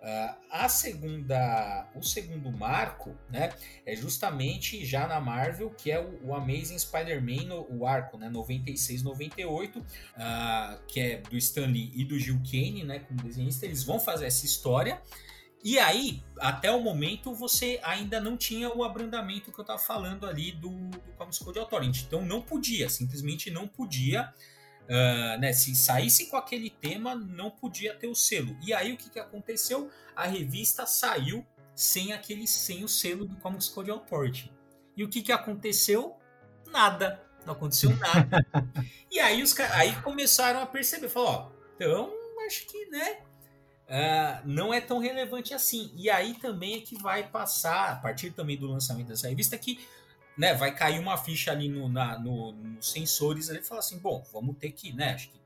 Uh, 0.00 0.34
a 0.48 0.68
segunda, 0.68 1.88
o 1.92 2.02
segundo 2.02 2.52
marco, 2.52 3.16
né, 3.28 3.52
é 3.84 3.96
justamente 3.96 4.84
já 4.84 5.08
na 5.08 5.20
Marvel, 5.20 5.70
que 5.70 5.90
é 5.90 5.98
o, 5.98 6.28
o 6.28 6.34
Amazing 6.34 6.78
Spider-Man, 6.78 7.52
o 7.68 7.84
arco, 7.84 8.16
né, 8.16 8.30
96-98, 8.30 9.76
uh, 9.78 9.82
que 10.86 11.00
é 11.00 11.16
do 11.16 11.36
Stan 11.36 11.66
Lee 11.66 11.90
e 11.96 12.04
do 12.04 12.16
Gil 12.16 12.40
Kane, 12.48 12.84
né, 12.84 13.00
como 13.00 13.20
desenhista, 13.22 13.66
eles 13.66 13.82
vão 13.82 13.98
fazer 13.98 14.26
essa 14.26 14.46
história. 14.46 15.02
E 15.64 15.78
aí, 15.80 16.22
até 16.38 16.70
o 16.70 16.80
momento, 16.80 17.34
você 17.34 17.80
ainda 17.82 18.20
não 18.20 18.36
tinha 18.36 18.72
o 18.72 18.84
abrandamento 18.84 19.50
que 19.50 19.58
eu 19.58 19.62
estava 19.62 19.80
falando 19.80 20.24
ali 20.26 20.52
do, 20.52 20.70
do 20.90 21.12
Comics 21.16 21.40
Code 21.40 21.58
Authority. 21.58 22.04
Então 22.06 22.24
não 22.24 22.40
podia, 22.40 22.88
simplesmente 22.88 23.50
não 23.50 23.66
podia 23.66 24.32
Uh, 24.88 25.38
né, 25.38 25.52
se 25.52 25.76
saísse 25.76 26.26
com 26.26 26.36
aquele 26.36 26.70
tema, 26.70 27.14
não 27.14 27.50
podia 27.50 27.94
ter 27.94 28.06
o 28.06 28.14
selo. 28.14 28.56
E 28.64 28.72
aí 28.72 28.92
o 28.92 28.96
que, 28.96 29.10
que 29.10 29.18
aconteceu? 29.18 29.90
A 30.16 30.26
revista 30.26 30.86
saiu 30.86 31.46
sem 31.74 32.12
aquele 32.12 32.46
sem 32.46 32.82
o 32.82 32.88
selo 32.88 33.26
do 33.26 33.36
Comics 33.36 33.68
Code 33.68 33.90
Authority. 33.90 34.50
E 34.96 35.04
o 35.04 35.08
que, 35.08 35.22
que 35.22 35.30
aconteceu? 35.30 36.16
Nada. 36.66 37.22
Não 37.44 37.52
aconteceu 37.52 37.94
nada. 38.00 38.44
e 39.10 39.20
aí 39.20 39.42
os 39.42 39.58
aí 39.60 39.94
começaram 40.02 40.60
a 40.60 40.66
perceber, 40.66 41.08
falou, 41.08 41.28
ó, 41.28 41.50
então 41.76 42.12
acho 42.46 42.66
que, 42.66 42.86
né, 42.86 43.18
uh, 43.88 44.42
não 44.44 44.72
é 44.72 44.80
tão 44.80 44.98
relevante 44.98 45.54
assim. 45.54 45.92
E 45.94 46.10
aí 46.10 46.34
também 46.34 46.76
é 46.76 46.80
que 46.80 46.96
vai 47.00 47.28
passar, 47.28 47.92
a 47.92 47.96
partir 47.96 48.30
também 48.30 48.56
do 48.56 48.66
lançamento 48.66 49.08
dessa 49.08 49.28
revista, 49.28 49.56
que 49.56 49.86
né, 50.38 50.54
vai 50.54 50.72
cair 50.72 51.00
uma 51.00 51.18
ficha 51.18 51.50
ali 51.50 51.68
no, 51.68 51.88
na, 51.88 52.16
no, 52.16 52.52
nos 52.52 52.92
sensores 52.92 53.48
ele 53.48 53.60
fala 53.60 53.80
assim, 53.80 53.98
bom, 53.98 54.24
vamos 54.32 54.56
ter 54.56 54.70
que, 54.70 54.92
né, 54.92 55.14
acho 55.14 55.30
que 55.30 55.40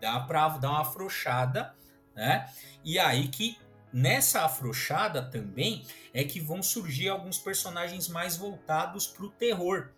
dá 0.00 0.20
para 0.20 0.48
dar 0.56 0.70
uma 0.70 0.80
afrouxada, 0.82 1.74
né? 2.14 2.48
E 2.84 2.98
aí 2.98 3.26
que 3.28 3.58
nessa 3.92 4.44
afrouxada 4.44 5.20
também 5.20 5.84
é 6.14 6.22
que 6.22 6.40
vão 6.40 6.62
surgir 6.62 7.08
alguns 7.08 7.38
personagens 7.38 8.08
mais 8.08 8.36
voltados 8.36 9.06
para 9.08 9.26
o 9.26 9.30
terror, 9.30 9.90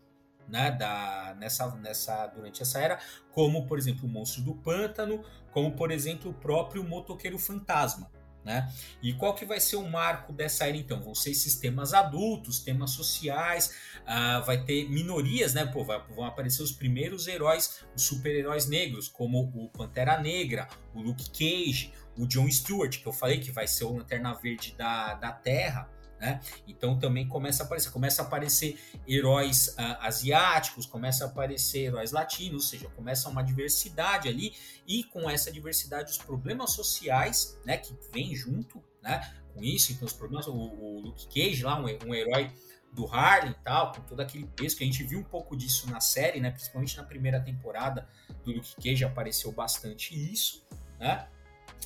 né, 0.48 0.72
da, 0.72 1.36
nessa, 1.38 1.70
nessa, 1.76 2.26
durante 2.28 2.62
essa 2.62 2.80
era, 2.80 2.98
como 3.32 3.66
por 3.66 3.78
exemplo 3.78 4.08
o 4.08 4.10
Monstro 4.10 4.42
do 4.42 4.54
Pântano, 4.54 5.22
como 5.52 5.72
por 5.72 5.90
exemplo 5.90 6.30
o 6.30 6.34
próprio 6.34 6.82
Motoqueiro 6.82 7.38
Fantasma, 7.38 8.10
né? 8.44 8.72
E 9.02 9.12
qual 9.12 9.34
que 9.34 9.44
vai 9.44 9.60
ser 9.60 9.76
o 9.76 9.88
marco 9.88 10.32
dessa 10.32 10.66
era 10.66 10.76
então? 10.76 11.00
Vão 11.00 11.14
ser 11.14 11.34
sistemas 11.34 11.94
adultos, 11.94 12.60
temas 12.60 12.90
sociais, 12.90 13.74
uh, 14.02 14.44
vai 14.44 14.64
ter 14.64 14.88
minorias, 14.88 15.54
né? 15.54 15.64
Pô, 15.66 15.84
vai, 15.84 16.02
vão 16.14 16.24
aparecer 16.24 16.62
os 16.62 16.72
primeiros 16.72 17.26
heróis, 17.26 17.84
os 17.94 18.02
super-heróis 18.02 18.66
negros, 18.66 19.08
como 19.08 19.52
o 19.54 19.68
Pantera 19.68 20.20
Negra, 20.20 20.68
o 20.94 21.00
Luke 21.00 21.30
Cage, 21.30 21.92
o 22.16 22.26
John 22.26 22.50
Stewart, 22.50 23.00
que 23.00 23.06
eu 23.06 23.12
falei 23.12 23.38
que 23.38 23.50
vai 23.50 23.66
ser 23.66 23.84
o 23.84 23.96
Lanterna 23.96 24.34
Verde 24.34 24.74
da, 24.76 25.14
da 25.14 25.32
Terra, 25.32 25.88
né? 26.22 26.40
Então 26.68 26.96
também 26.96 27.26
começa 27.26 27.64
a 27.64 27.66
aparecer, 27.66 27.90
começa 27.90 28.22
a 28.22 28.24
aparecer 28.24 28.78
heróis 29.08 29.70
uh, 29.70 29.98
asiáticos, 30.02 30.86
começa 30.86 31.24
a 31.24 31.26
aparecer 31.26 31.86
heróis 31.86 32.12
latinos, 32.12 32.62
ou 32.62 32.68
seja, 32.70 32.88
começa 32.90 33.28
uma 33.28 33.42
diversidade 33.42 34.28
ali 34.28 34.54
e 34.86 35.02
com 35.02 35.28
essa 35.28 35.50
diversidade 35.50 36.12
os 36.12 36.18
problemas 36.18 36.70
sociais, 36.70 37.58
né, 37.66 37.76
que 37.76 37.92
vem 38.12 38.36
junto, 38.36 38.80
né, 39.02 39.34
com 39.52 39.64
isso, 39.64 39.90
então 39.90 40.06
os 40.06 40.12
problemas, 40.12 40.46
o, 40.46 40.54
o 40.54 41.00
Luke 41.00 41.26
Cage 41.26 41.64
lá, 41.64 41.76
um, 41.76 41.86
um 42.06 42.14
herói 42.14 42.52
do 42.92 43.04
Harlem 43.12 43.50
e 43.50 43.64
tal, 43.64 43.90
com 43.90 44.02
todo 44.02 44.20
aquele 44.20 44.46
peso 44.46 44.76
que 44.76 44.84
a 44.84 44.86
gente 44.86 45.02
viu 45.02 45.18
um 45.18 45.24
pouco 45.24 45.56
disso 45.56 45.90
na 45.90 45.98
série, 45.98 46.38
né, 46.38 46.52
principalmente 46.52 46.96
na 46.96 47.02
primeira 47.02 47.40
temporada 47.40 48.08
do 48.44 48.52
Luke 48.52 48.76
Cage 48.80 49.04
apareceu 49.04 49.50
bastante 49.50 50.14
isso, 50.14 50.64
né? 51.00 51.26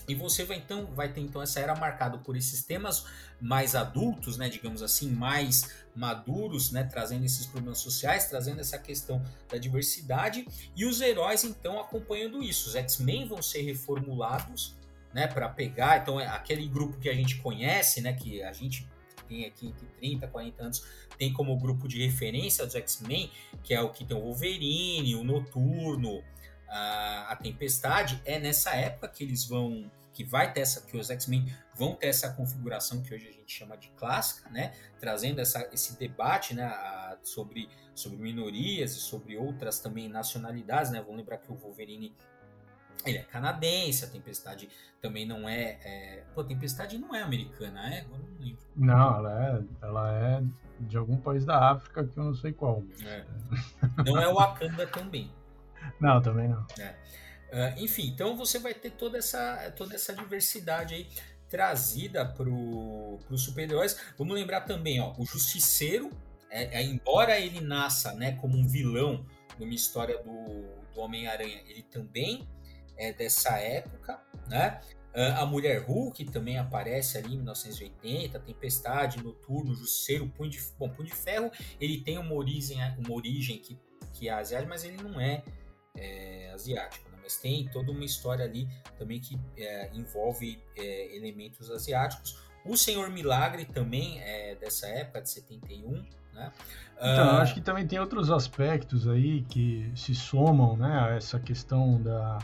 E 0.09 0.15
você 0.15 0.45
vai 0.45 0.59
então 0.59 0.87
vai 0.87 1.13
ter 1.13 1.21
então 1.21 1.43
essa 1.43 1.61
era 1.61 1.75
marcada 1.75 2.19
por 2.19 2.37
esses 2.37 2.63
temas 2.63 3.07
mais 3.41 3.75
adultos, 3.75 4.37
né, 4.37 4.49
digamos 4.49 4.83
assim, 4.83 5.11
mais 5.11 5.75
maduros, 5.95 6.71
né, 6.71 6.85
trazendo 6.85 7.25
esses 7.25 7.47
problemas 7.47 7.79
sociais, 7.79 8.27
trazendo 8.27 8.61
essa 8.61 8.79
questão 8.79 9.23
da 9.49 9.59
diversidade 9.59 10.47
e 10.75 10.85
os 10.85 11.01
heróis 11.01 11.45
então 11.45 11.81
acompanhando 11.81 12.43
isso. 12.43 12.69
Os 12.69 12.77
X-Men 12.77 13.27
vão 13.27 13.43
ser 13.43 13.63
reformulados, 13.63 14.75
né, 15.13 15.27
para 15.27 15.49
pegar, 15.49 16.03
então 16.03 16.21
é 16.21 16.27
aquele 16.27 16.67
grupo 16.69 16.99
que 16.99 17.09
a 17.09 17.15
gente 17.15 17.37
conhece, 17.37 18.01
né, 18.01 18.13
que 18.13 18.43
a 18.43 18.53
gente 18.53 18.87
tem 19.29 19.45
aqui 19.45 19.67
entre 19.67 19.87
30 19.99 20.29
40 20.29 20.63
anos, 20.63 20.85
tem 21.19 21.33
como 21.33 21.57
grupo 21.59 21.89
de 21.89 22.05
referência 22.05 22.65
dos 22.65 22.75
X-Men, 22.75 23.31
que 23.63 23.75
é 23.75 23.81
o 23.81 23.91
que 23.91 24.05
tem 24.05 24.17
o 24.17 24.21
Wolverine, 24.21 25.17
o 25.17 25.25
Noturno, 25.25 26.23
a, 26.77 27.33
a 27.33 27.37
Tempestade, 27.37 28.21
é 28.25 28.39
nessa 28.39 28.75
época 28.75 29.09
que 29.09 29.25
eles 29.25 29.47
vão 29.47 29.91
que 30.13 30.25
vai 30.25 30.51
ter 30.51 30.61
essa, 30.61 30.81
que 30.81 30.97
os 30.97 31.11
X-Men 31.11 31.45
vão 31.75 31.95
ter 31.95 32.07
essa 32.07 32.33
configuração 32.33 33.03
que 33.03 33.15
hoje 33.15 33.29
a 33.29 33.33
gente 33.33 33.53
chama 33.53 33.77
de 33.77 33.91
clássica, 33.91 34.49
né? 34.49 34.73
Trazendo 34.99 35.43
essa, 35.43 35.69
esse 35.75 35.99
debate, 35.99 36.55
né? 36.55 36.65
A, 36.65 37.19
sobre, 37.23 37.69
sobre 37.95 38.17
minorias 38.17 38.93
e 38.93 39.01
sobre 39.01 39.37
outras 39.37 39.79
também 39.79 40.09
nacionalidades, 40.09 40.91
né? 40.91 41.03
Vamos 41.03 41.19
lembrar 41.19 41.37
que 41.37 41.53
o 41.53 41.55
Wolverine 41.55 42.15
ele 43.05 43.19
é 43.19 43.23
canadense, 43.25 44.07
a 44.07 44.09
Tempestade 44.09 44.71
também 45.03 45.27
não 45.27 45.47
é, 45.47 45.79
é... 45.85 46.25
Pô, 46.35 46.41
a 46.41 46.45
Tempestade 46.45 46.97
não 46.97 47.15
é 47.15 47.23
americana, 47.23 47.95
é? 47.95 48.01
Agora 48.01 48.23
não 48.23 48.41
lembro. 48.41 48.63
Não, 48.75 49.17
ela 49.19 49.45
é, 49.45 49.65
ela 49.83 50.13
é 50.15 50.43
de 50.81 50.97
algum 50.97 51.19
país 51.19 51.45
da 51.45 51.73
África 51.73 52.07
que 52.07 52.19
eu 52.19 52.25
não 52.25 52.35
sei 52.35 52.55
qual. 52.55 52.83
É. 53.05 53.25
Não 54.03 54.19
é 54.19 54.27
o 54.27 54.35
Wakanda 54.35 54.87
também. 54.87 55.31
Não, 56.01 56.21
também 56.21 56.49
não. 56.49 56.67
É. 56.79 56.95
Uh, 57.53 57.85
enfim, 57.85 58.09
então 58.09 58.37
você 58.37 58.59
vai 58.59 58.75
ter 58.75 58.91
toda 58.91 59.19
essa, 59.19 59.73
toda 59.77 59.95
essa 59.95 60.15
diversidade 60.15 60.95
aí 60.95 61.09
trazida 61.49 62.25
para 62.27 62.49
os 62.49 63.43
super-heróis. 63.43 63.97
Vamos 64.19 64.35
lembrar 64.35 64.63
também, 64.63 65.01
ó, 65.01 65.15
o 65.17 65.25
Justiceiro, 65.25 66.11
é, 66.51 66.81
é, 66.81 66.83
embora 66.83 67.39
ele 67.39 67.61
nasça 67.61 68.13
né, 68.15 68.33
como 68.33 68.57
um 68.57 68.67
vilão 68.67 69.25
numa 69.59 69.75
história 69.75 70.19
do, 70.23 70.93
do 70.95 71.01
Homem-Aranha, 71.01 71.63
ele 71.67 71.83
também 71.83 72.49
é 72.97 73.13
dessa 73.13 73.59
época, 73.59 74.21
né? 74.49 74.81
Uh, 75.15 75.41
a 75.41 75.47
Mulher 75.47 75.83
Hulk 75.83 76.27
também 76.27 76.59
aparece 76.59 77.17
ali 77.17 77.33
em 77.33 77.37
1980, 77.37 78.39
Tempestade, 78.41 79.23
Noturno, 79.23 79.75
Justiceiro, 79.75 80.29
Punho 80.29 80.51
de, 80.51 80.61
bom, 80.79 80.91
Punho 80.91 81.09
de 81.09 81.15
Ferro, 81.15 81.51
ele 81.81 82.03
tem 82.03 82.19
uma 82.19 82.35
origem, 82.35 82.77
uma 82.99 83.15
origem 83.15 83.59
que, 83.59 83.79
que 84.13 84.29
é 84.29 84.33
asiática, 84.33 84.69
mas 84.69 84.85
ele 84.85 85.03
não 85.03 85.19
é, 85.19 85.43
é 85.97 86.51
asiático 86.53 87.07
mas 87.27 87.37
tem 87.39 87.69
toda 87.69 87.91
uma 87.91 88.05
história 88.05 88.45
ali 88.45 88.69
também 88.97 89.19
que 89.19 89.37
é, 89.57 89.91
envolve 89.93 90.63
é, 90.77 91.17
elementos 91.17 91.73
asiáticos. 91.73 92.39
O 92.65 92.77
Senhor 92.77 93.11
Milagre 93.11 93.65
também 93.65 94.21
é 94.21 94.55
dessa 94.55 94.87
época, 94.87 95.23
de 95.23 95.31
71, 95.31 96.05
né? 96.33 96.53
Então, 96.97 97.35
uh... 97.35 97.39
acho 97.39 97.55
que 97.55 97.61
também 97.61 97.85
tem 97.85 97.99
outros 97.99 98.31
aspectos 98.31 99.09
aí 99.09 99.43
que 99.43 99.91
se 99.97 100.15
somam, 100.15 100.77
né, 100.77 101.01
a 101.01 101.17
essa 101.17 101.39
questão 101.41 102.01
da, 102.01 102.39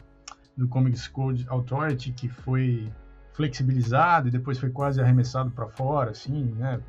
do 0.57 0.69
Comics 0.69 1.07
Code 1.07 1.47
Authority, 1.49 2.13
que 2.13 2.29
foi 2.29 2.93
flexibilizado 3.33 4.29
e 4.29 4.31
depois 4.31 4.59
foi 4.59 4.71
quase 4.71 5.01
arremessado 5.01 5.51
para 5.53 5.69
fora, 5.69 6.11
assim, 6.11 6.45
né, 6.57 6.81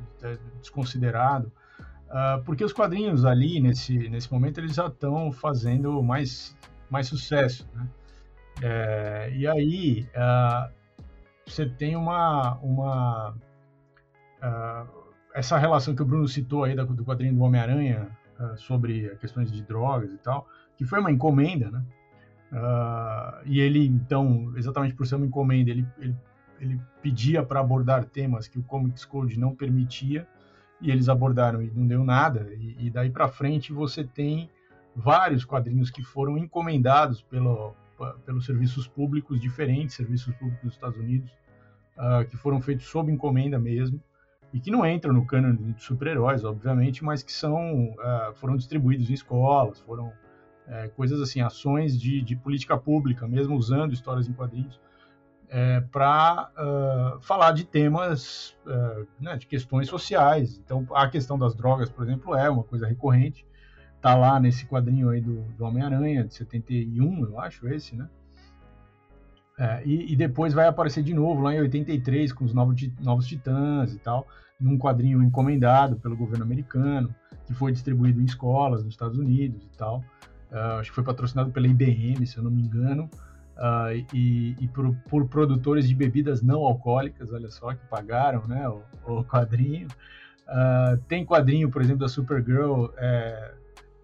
desconsiderado. 0.60 1.50
Uh, 2.14 2.40
porque 2.44 2.64
os 2.64 2.72
quadrinhos 2.72 3.24
ali, 3.24 3.60
nesse, 3.60 4.08
nesse 4.08 4.32
momento, 4.32 4.58
eles 4.60 4.76
já 4.76 4.86
estão 4.86 5.32
fazendo 5.32 6.00
mais 6.00 6.56
mais 6.94 7.08
sucesso. 7.08 7.68
Né? 7.74 7.88
É, 8.62 9.32
e 9.34 9.46
aí 9.46 10.08
uh, 10.14 10.72
você 11.44 11.68
tem 11.68 11.96
uma, 11.96 12.54
uma 12.62 13.34
uh, 14.42 15.12
essa 15.34 15.58
relação 15.58 15.94
que 15.94 16.02
o 16.02 16.04
Bruno 16.04 16.28
citou 16.28 16.64
aí 16.64 16.74
do 16.76 17.04
quadrinho 17.04 17.34
do 17.34 17.42
Homem-Aranha 17.42 18.08
uh, 18.38 18.56
sobre 18.56 19.16
questões 19.16 19.50
de 19.50 19.60
drogas 19.62 20.12
e 20.12 20.18
tal, 20.18 20.46
que 20.76 20.84
foi 20.84 21.00
uma 21.00 21.10
encomenda, 21.10 21.70
né? 21.70 21.84
E 23.44 23.58
ele, 23.58 23.84
então, 23.84 24.52
exatamente 24.56 24.94
por 24.94 25.04
ser 25.04 25.16
uma 25.16 25.26
encomenda, 25.26 25.72
ele, 25.72 25.84
ele, 25.98 26.16
ele 26.60 26.80
pedia 27.02 27.42
para 27.42 27.58
abordar 27.58 28.04
temas 28.04 28.46
que 28.46 28.60
o 28.60 28.62
Comics 28.62 29.04
Code 29.04 29.36
não 29.40 29.56
permitia, 29.56 30.24
e 30.84 30.90
eles 30.90 31.08
abordaram 31.08 31.62
e 31.62 31.70
não 31.70 31.86
deu 31.86 32.04
nada. 32.04 32.46
E, 32.54 32.86
e 32.86 32.90
daí 32.90 33.08
para 33.08 33.26
frente 33.26 33.72
você 33.72 34.04
tem 34.04 34.50
vários 34.94 35.44
quadrinhos 35.44 35.90
que 35.90 36.02
foram 36.02 36.36
encomendados 36.36 37.22
pelo, 37.22 37.74
pelos 38.26 38.44
serviços 38.44 38.86
públicos 38.86 39.40
diferentes, 39.40 39.96
serviços 39.96 40.34
públicos 40.34 40.62
dos 40.62 40.74
Estados 40.74 40.98
Unidos, 40.98 41.30
uh, 41.96 42.28
que 42.28 42.36
foram 42.36 42.60
feitos 42.60 42.86
sob 42.86 43.10
encomenda 43.10 43.58
mesmo, 43.58 43.98
e 44.52 44.60
que 44.60 44.70
não 44.70 44.86
entram 44.86 45.12
no 45.12 45.24
cânone 45.26 45.72
de 45.72 45.82
super-heróis, 45.82 46.44
obviamente, 46.44 47.02
mas 47.02 47.22
que 47.22 47.32
são, 47.32 47.86
uh, 47.92 48.34
foram 48.34 48.54
distribuídos 48.54 49.08
em 49.10 49.14
escolas, 49.14 49.80
foram 49.80 50.08
uh, 50.08 50.90
coisas 50.94 51.20
assim, 51.20 51.40
ações 51.40 51.98
de, 51.98 52.20
de, 52.20 52.36
política 52.36 52.76
pública, 52.76 53.26
mesmo 53.26 53.56
usando 53.56 53.94
histórias 53.94 54.28
em 54.28 54.32
quadrinhos, 54.34 54.78
é, 55.48 55.80
para 55.80 56.50
uh, 56.56 57.20
falar 57.20 57.52
de 57.52 57.64
temas, 57.64 58.56
né, 59.20 59.36
de 59.36 59.46
questões 59.46 59.88
sociais. 59.88 60.58
Então, 60.64 60.86
a 60.94 61.08
questão 61.08 61.38
das 61.38 61.54
drogas, 61.54 61.90
por 61.90 62.04
exemplo, 62.04 62.34
é 62.34 62.48
uma 62.50 62.64
coisa 62.64 62.86
recorrente, 62.86 63.46
tá 64.00 64.14
lá 64.14 64.38
nesse 64.38 64.66
quadrinho 64.66 65.08
aí 65.08 65.20
do, 65.20 65.42
do 65.56 65.64
Homem-Aranha, 65.64 66.24
de 66.24 66.34
71, 66.34 67.24
eu 67.24 67.40
acho, 67.40 67.66
esse, 67.68 67.96
né? 67.96 68.08
É, 69.58 69.82
e, 69.84 70.12
e, 70.12 70.16
depois 70.16 70.52
vai 70.52 70.66
aparecer 70.66 71.02
de 71.02 71.14
novo 71.14 71.40
lá 71.40 71.54
em 71.54 71.60
83 71.60 72.32
com 72.32 72.44
os 72.44 72.52
novos, 72.52 72.76
novos 73.00 73.26
Titãs 73.26 73.94
e 73.94 73.98
tal, 73.98 74.26
num 74.60 74.76
quadrinho 74.76 75.22
encomendado 75.22 75.96
pelo 75.96 76.16
governo 76.16 76.44
americano, 76.44 77.14
que 77.46 77.54
foi 77.54 77.70
distribuído 77.70 78.20
em 78.20 78.24
escolas 78.24 78.82
nos 78.82 78.92
Estados 78.92 79.16
Unidos 79.16 79.64
e 79.64 79.78
tal. 79.78 80.04
Uh, 80.50 80.80
acho 80.80 80.90
que 80.90 80.94
foi 80.94 81.04
patrocinado 81.04 81.50
pela 81.50 81.66
IBM, 81.66 82.26
se 82.26 82.36
eu 82.36 82.42
não 82.42 82.50
me 82.50 82.62
engano, 82.62 83.08
uh, 83.56 84.06
e, 84.12 84.56
e 84.60 84.68
por, 84.68 84.94
por, 85.08 85.28
produtores 85.28 85.88
de 85.88 85.94
bebidas 85.94 86.42
não 86.42 86.64
alcoólicas, 86.64 87.32
olha 87.32 87.50
só, 87.50 87.72
que 87.74 87.86
pagaram 87.86 88.46
né, 88.46 88.68
o, 88.68 88.82
o 89.06 89.24
quadrinho. 89.24 89.88
Uh, 90.46 90.98
tem 91.08 91.24
quadrinho, 91.24 91.70
por 91.70 91.82
exemplo, 91.82 92.00
da 92.00 92.08
Supergirl. 92.08 92.86
É, 92.96 93.54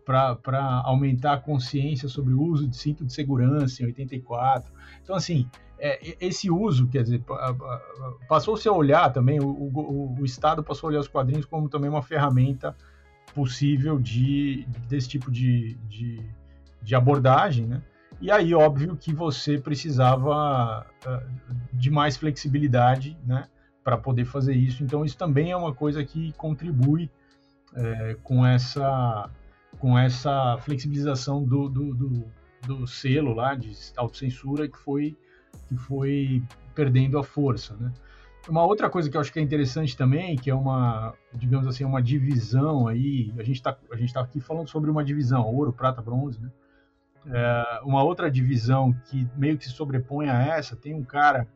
para 0.04 0.82
aumentar 0.84 1.34
a 1.34 1.38
consciência 1.38 2.08
sobre 2.08 2.34
o 2.34 2.42
uso 2.42 2.66
de 2.66 2.76
cinto 2.76 3.04
de 3.04 3.12
segurança 3.12 3.80
em 3.80 3.86
84. 3.86 4.72
Então, 5.00 5.14
assim, 5.14 5.48
é, 5.78 6.16
esse 6.20 6.50
uso, 6.50 6.88
quer 6.88 7.02
dizer, 7.02 7.22
passou-se 8.28 8.68
a 8.68 8.72
olhar 8.72 9.10
também, 9.12 9.40
o, 9.40 9.46
o, 9.46 10.16
o, 10.18 10.24
Estado 10.24 10.62
passou 10.62 10.88
a 10.88 10.90
olhar 10.90 11.00
os 11.00 11.08
quadrinhos 11.08 11.46
como 11.46 11.68
também 11.68 11.88
uma 11.88 12.02
ferramenta 12.02 12.76
possível 13.34 13.98
de, 13.98 14.66
desse 14.88 15.08
tipo 15.08 15.30
de, 15.30 15.74
de, 15.88 16.20
de 16.82 16.94
abordagem, 16.94 17.66
né? 17.66 17.82
E 18.20 18.30
aí, 18.30 18.54
óbvio 18.54 18.96
que 18.96 19.14
você 19.14 19.58
precisava 19.58 20.86
de 21.72 21.90
mais 21.90 22.16
flexibilidade, 22.16 23.16
né, 23.26 23.48
para 23.82 23.96
poder 23.96 24.26
fazer 24.26 24.54
isso. 24.54 24.84
Então, 24.84 25.04
isso 25.04 25.16
também 25.16 25.50
é 25.52 25.56
uma 25.56 25.74
coisa 25.74 26.04
que 26.04 26.32
contribui 26.32 27.10
é, 27.74 28.16
com 28.22 28.44
essa 28.44 29.30
com 29.78 29.98
essa 29.98 30.58
flexibilização 30.58 31.42
do, 31.42 31.68
do, 31.68 31.94
do, 31.94 32.24
do 32.66 32.86
selo 32.86 33.32
lá 33.32 33.54
de 33.54 33.72
autocensura 33.96 34.68
que 34.68 34.76
foi, 34.76 35.16
que 35.68 35.76
foi 35.76 36.42
perdendo 36.74 37.18
a 37.18 37.24
força, 37.24 37.74
né? 37.76 37.90
Uma 38.48 38.64
outra 38.64 38.90
coisa 38.90 39.08
que 39.08 39.16
eu 39.16 39.20
acho 39.20 39.32
que 39.32 39.38
é 39.38 39.42
interessante 39.42 39.96
também, 39.96 40.36
que 40.36 40.50
é 40.50 40.54
uma, 40.54 41.14
digamos 41.32 41.66
assim, 41.66 41.84
uma 41.84 42.02
divisão 42.02 42.88
aí, 42.88 43.32
a 43.38 43.42
gente 43.42 43.56
está 43.56 43.72
tá 43.72 44.20
aqui 44.20 44.40
falando 44.40 44.68
sobre 44.68 44.90
uma 44.90 45.04
divisão, 45.04 45.46
ouro, 45.46 45.72
prata, 45.72 46.02
bronze, 46.02 46.40
né? 46.40 46.50
É, 47.26 47.80
uma 47.84 48.02
outra 48.02 48.30
divisão 48.30 48.92
que 49.04 49.28
meio 49.36 49.58
que 49.58 49.64
se 49.64 49.70
sobrepõe 49.70 50.28
a 50.28 50.56
essa, 50.56 50.74
tem 50.74 50.94
um 50.94 51.04
cara 51.04 51.46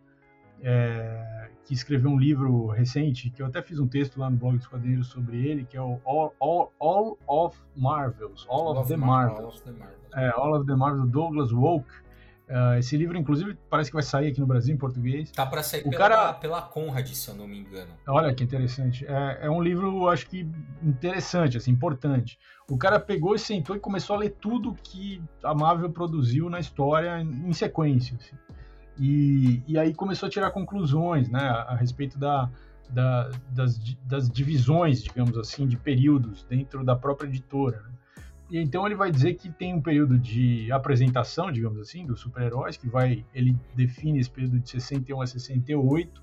é, 0.62 1.50
que 1.64 1.74
escreveu 1.74 2.10
um 2.10 2.18
livro 2.18 2.66
recente, 2.68 3.30
que 3.30 3.42
eu 3.42 3.46
até 3.46 3.62
fiz 3.62 3.78
um 3.78 3.86
texto 3.86 4.18
lá 4.18 4.28
no 4.30 4.36
blog 4.36 4.56
dos 4.56 4.66
quadrinhos 4.66 5.08
sobre 5.08 5.46
ele, 5.46 5.64
que 5.64 5.76
é 5.76 5.80
o 5.80 6.00
All, 6.04 6.34
All, 6.38 6.72
All 6.78 7.18
of 7.26 7.58
Marvels, 7.76 8.46
All, 8.48 8.68
All 8.68 8.78
of, 8.78 8.88
the 8.88 8.96
Marvels. 8.96 9.40
All 9.40 9.48
of 9.48 9.62
the 9.62 9.72
Marvels. 9.72 10.00
É, 10.14 10.28
All 10.30 10.54
of 10.54 10.66
the 10.66 10.74
Marvels, 10.74 11.10
Douglas 11.10 11.52
Woke. 11.52 12.04
Uh, 12.46 12.78
esse 12.78 12.94
livro, 12.94 13.16
inclusive, 13.16 13.56
parece 13.70 13.88
que 13.88 13.94
vai 13.94 14.02
sair 14.02 14.28
aqui 14.28 14.38
no 14.38 14.46
Brasil 14.46 14.74
em 14.74 14.76
português. 14.76 15.30
Tá 15.30 15.46
para 15.46 15.62
sair 15.62 15.80
o 15.80 15.88
pela, 15.88 15.96
cara... 15.96 16.32
pela 16.34 16.60
Conrad, 16.60 17.06
se 17.08 17.30
eu 17.30 17.34
não 17.34 17.48
me 17.48 17.58
engano. 17.58 17.90
Olha 18.06 18.34
que 18.34 18.44
interessante. 18.44 19.06
É, 19.06 19.46
é 19.46 19.50
um 19.50 19.62
livro, 19.62 20.08
acho 20.08 20.28
que 20.28 20.46
interessante, 20.82 21.56
assim, 21.56 21.70
importante. 21.70 22.38
O 22.68 22.78
cara 22.78 22.98
pegou 22.98 23.34
e 23.34 23.38
sentou 23.38 23.76
e 23.76 23.80
começou 23.80 24.16
a 24.16 24.20
ler 24.20 24.30
tudo 24.40 24.74
que 24.82 25.22
a 25.42 25.54
Marvel 25.54 25.90
produziu 25.90 26.48
na 26.48 26.58
história 26.58 27.20
em 27.20 27.52
sequência. 27.52 28.16
Assim. 28.16 28.36
E, 28.98 29.62
e 29.66 29.78
aí 29.78 29.92
começou 29.92 30.28
a 30.28 30.30
tirar 30.30 30.50
conclusões 30.50 31.28
né, 31.28 31.40
a, 31.40 31.74
respeito 31.74 32.18
da, 32.18 32.50
da, 32.88 33.30
das, 33.50 33.78
das, 34.04 34.30
divisões, 34.30 35.02
digamos 35.02 35.36
assim, 35.36 35.66
de 35.66 35.76
períodos 35.76 36.44
dentro 36.44 36.84
da 36.84 36.94
própria 36.94 37.26
editora. 37.26 37.82
Né? 37.82 37.94
E 38.50 38.58
então 38.58 38.86
ele 38.86 38.94
vai 38.94 39.10
dizer 39.10 39.34
que 39.34 39.50
tem 39.50 39.74
um 39.74 39.80
período 39.80 40.18
de 40.18 40.70
apresentação, 40.70 41.50
digamos 41.50 41.78
assim, 41.80 42.06
dos 42.06 42.20
super-heróis, 42.20 42.76
que 42.76 42.88
vai, 42.88 43.24
ele 43.34 43.56
define 43.74 44.20
esse 44.20 44.30
período 44.30 44.60
de 44.60 44.70
61 44.70 45.20
a 45.20 45.26
68, 45.26 46.22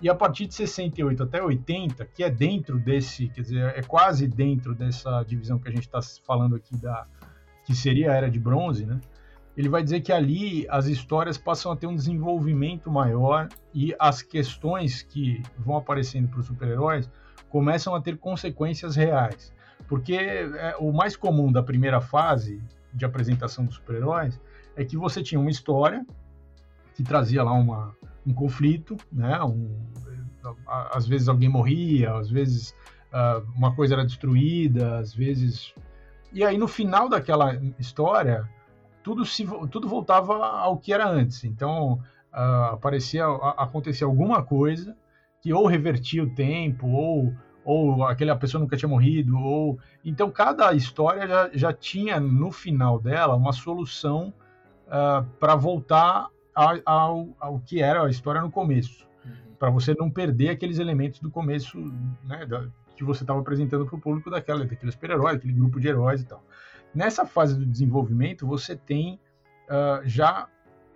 e 0.00 0.08
a 0.08 0.14
partir 0.14 0.46
de 0.46 0.54
68 0.54 1.22
até 1.22 1.42
80, 1.42 2.04
que 2.06 2.24
é 2.24 2.30
dentro 2.30 2.78
desse, 2.78 3.28
quer 3.28 3.42
dizer, 3.42 3.74
é 3.76 3.82
quase 3.82 4.26
dentro 4.26 4.74
dessa 4.74 5.22
divisão 5.22 5.58
que 5.58 5.68
a 5.68 5.72
gente 5.72 5.86
está 5.86 6.00
falando 6.24 6.56
aqui 6.56 6.76
da 6.76 7.06
que 7.64 7.76
seria 7.76 8.10
a 8.10 8.14
era 8.14 8.28
de 8.28 8.40
bronze, 8.40 8.84
né? 8.84 9.00
ele 9.56 9.68
vai 9.68 9.82
dizer 9.82 10.00
que 10.00 10.12
ali 10.12 10.66
as 10.68 10.86
histórias 10.86 11.36
passam 11.36 11.72
a 11.72 11.76
ter 11.76 11.86
um 11.86 11.94
desenvolvimento 11.94 12.90
maior 12.90 13.48
e 13.74 13.94
as 13.98 14.22
questões 14.22 15.02
que 15.02 15.42
vão 15.58 15.76
aparecendo 15.76 16.28
para 16.28 16.40
os 16.40 16.46
super-heróis 16.46 17.10
começam 17.50 17.94
a 17.94 18.00
ter 18.00 18.16
consequências 18.16 18.96
reais. 18.96 19.52
Porque 19.86 20.14
é, 20.14 20.74
o 20.78 20.90
mais 20.92 21.16
comum 21.16 21.52
da 21.52 21.62
primeira 21.62 22.00
fase 22.00 22.62
de 22.94 23.04
apresentação 23.04 23.64
dos 23.66 23.74
super-heróis 23.74 24.40
é 24.74 24.84
que 24.84 24.96
você 24.96 25.22
tinha 25.22 25.40
uma 25.40 25.50
história 25.50 26.04
que 26.94 27.02
trazia 27.02 27.42
lá 27.42 27.52
uma, 27.52 27.94
um 28.26 28.32
conflito, 28.32 28.96
né? 29.10 29.42
Um, 29.42 29.70
às 30.66 31.06
vezes 31.06 31.28
alguém 31.28 31.48
morria, 31.48 32.14
às 32.14 32.30
vezes 32.30 32.74
uh, 33.12 33.46
uma 33.56 33.74
coisa 33.74 33.94
era 33.94 34.04
destruída, 34.04 34.98
às 34.98 35.14
vezes. 35.14 35.74
E 36.32 36.44
aí 36.44 36.58
no 36.58 36.66
final 36.66 37.08
daquela 37.08 37.54
história 37.78 38.48
tudo, 39.02 39.24
se, 39.24 39.44
tudo 39.70 39.88
voltava 39.88 40.46
ao 40.46 40.78
que 40.78 40.92
era 40.92 41.08
antes. 41.08 41.44
Então, 41.44 41.94
uh, 42.32 42.72
aparecia, 42.72 43.26
acontecia 43.26 44.06
alguma 44.06 44.42
coisa 44.42 44.96
que 45.40 45.52
ou 45.52 45.66
revertia 45.66 46.22
o 46.22 46.30
tempo, 46.34 46.86
ou, 46.88 47.34
ou 47.64 48.04
aquela 48.04 48.36
pessoa 48.36 48.60
nunca 48.60 48.76
tinha 48.76 48.88
morrido, 48.88 49.36
ou... 49.36 49.78
Então, 50.04 50.30
cada 50.30 50.72
história 50.72 51.26
já, 51.26 51.50
já 51.52 51.72
tinha, 51.72 52.20
no 52.20 52.52
final 52.52 53.00
dela, 53.00 53.34
uma 53.34 53.52
solução 53.52 54.32
uh, 54.86 54.90
ah, 54.90 55.26
para 55.40 55.56
voltar 55.56 56.28
ao, 56.54 57.28
ao 57.38 57.60
que 57.60 57.80
era 57.80 58.04
a 58.04 58.10
história 58.10 58.40
no 58.40 58.50
começo. 58.50 59.06
Uhum. 59.24 59.54
Para 59.58 59.70
você 59.70 59.94
não 59.98 60.10
perder 60.10 60.50
aqueles 60.50 60.78
elementos 60.78 61.20
do 61.20 61.30
começo, 61.30 61.78
né, 62.24 62.46
da, 62.46 62.66
que 62.96 63.04
você 63.04 63.22
estava 63.22 63.40
apresentando 63.40 63.86
para 63.86 63.96
o 63.96 64.00
público 64.00 64.30
daquela, 64.30 64.64
daquele 64.64 64.92
super-herói, 64.92 65.34
aquele 65.34 65.52
grupo 65.52 65.80
de 65.80 65.88
heróis 65.88 66.22
e 66.22 66.26
tal. 66.26 66.42
Nessa 66.94 67.26
fase 67.26 67.56
do 67.58 67.64
desenvolvimento, 67.64 68.46
você 68.46 68.76
tem 68.76 69.18
uh, 69.68 70.06
já 70.06 70.46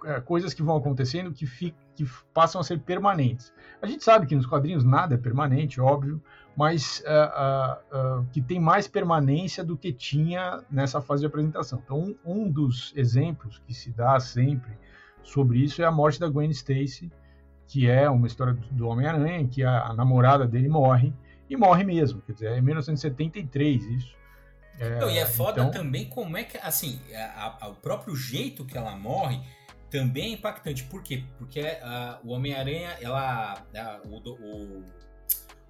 uh, 0.03 0.23
coisas 0.23 0.53
que 0.53 0.63
vão 0.63 0.77
acontecendo 0.77 1.33
que, 1.33 1.47
que 1.95 2.07
passam 2.35 2.61
a 2.61 2.65
ser 2.65 2.79
permanentes. 2.81 3.53
A 3.81 3.87
gente 3.87 4.05
sabe 4.05 4.27
que 4.27 4.37
nos 4.37 4.47
quadrinhos 4.47 4.85
nada 4.85 5.15
é 5.15 5.19
permanente, 5.19 5.81
óbvio, 5.81 6.23
mas 6.57 7.03
uh, 7.07 8.25
que 8.33 8.41
tem 8.41 8.61
mais 8.61 8.87
permanência 8.87 9.65
do 9.65 9.77
que 9.77 9.93
tinha 9.93 10.63
nessa 10.71 11.01
fase 11.01 11.21
de 11.21 11.27
apresentação. 11.27 11.81
Então, 11.85 11.99
um, 11.99 12.17
um 12.25 12.51
dos 12.51 12.93
exemplos 12.95 13.61
que 13.67 13.75
se 13.75 13.91
dá 13.91 14.21
sempre 14.21 14.77
sobre 15.27 15.59
isso 15.59 15.83
é 15.83 15.85
a 15.85 15.91
morte 15.91 16.19
da 16.21 16.29
Gwen 16.29 16.51
Stacy, 16.51 17.11
que 17.67 17.89
é 17.89 18.09
uma 18.09 18.27
história 18.27 18.57
do 18.71 18.89
Homem-Aranha, 18.89 19.47
que 19.49 19.63
a, 19.63 19.87
a, 19.87 19.93
namorada 19.93 20.47
dele 20.47 20.69
morre, 20.69 21.13
e 21.51 21.57
morre 21.57 21.85
mesmo, 21.85 22.23
quer 22.23 22.33
dizer, 22.33 22.53
é 22.53 22.61
1973 22.61 23.85
isso. 23.85 24.17
É, 24.79 24.99
Não, 25.01 25.11
e 25.11 25.19
é 25.19 25.27
foda 25.27 25.63
então... 25.63 25.71
também 25.71 26.07
como 26.07 26.37
é 26.37 26.45
que, 26.45 26.57
assim, 26.59 27.01
a, 27.15 27.57
a, 27.61 27.69
o 27.69 27.75
próprio 27.75 28.15
jeito 28.15 28.65
que 28.65 28.77
ela 28.77 28.95
morre 28.97 29.41
também 29.91 30.25
é 30.25 30.29
impactante. 30.35 30.85
Por 30.85 31.03
quê? 31.03 31.25
Porque 31.39 31.61
a, 31.61 32.21
o 32.23 32.31
Homem-Aranha, 32.31 32.97
ela. 33.01 33.65
A, 33.75 34.01
o, 34.05 34.17
o, 34.17 34.85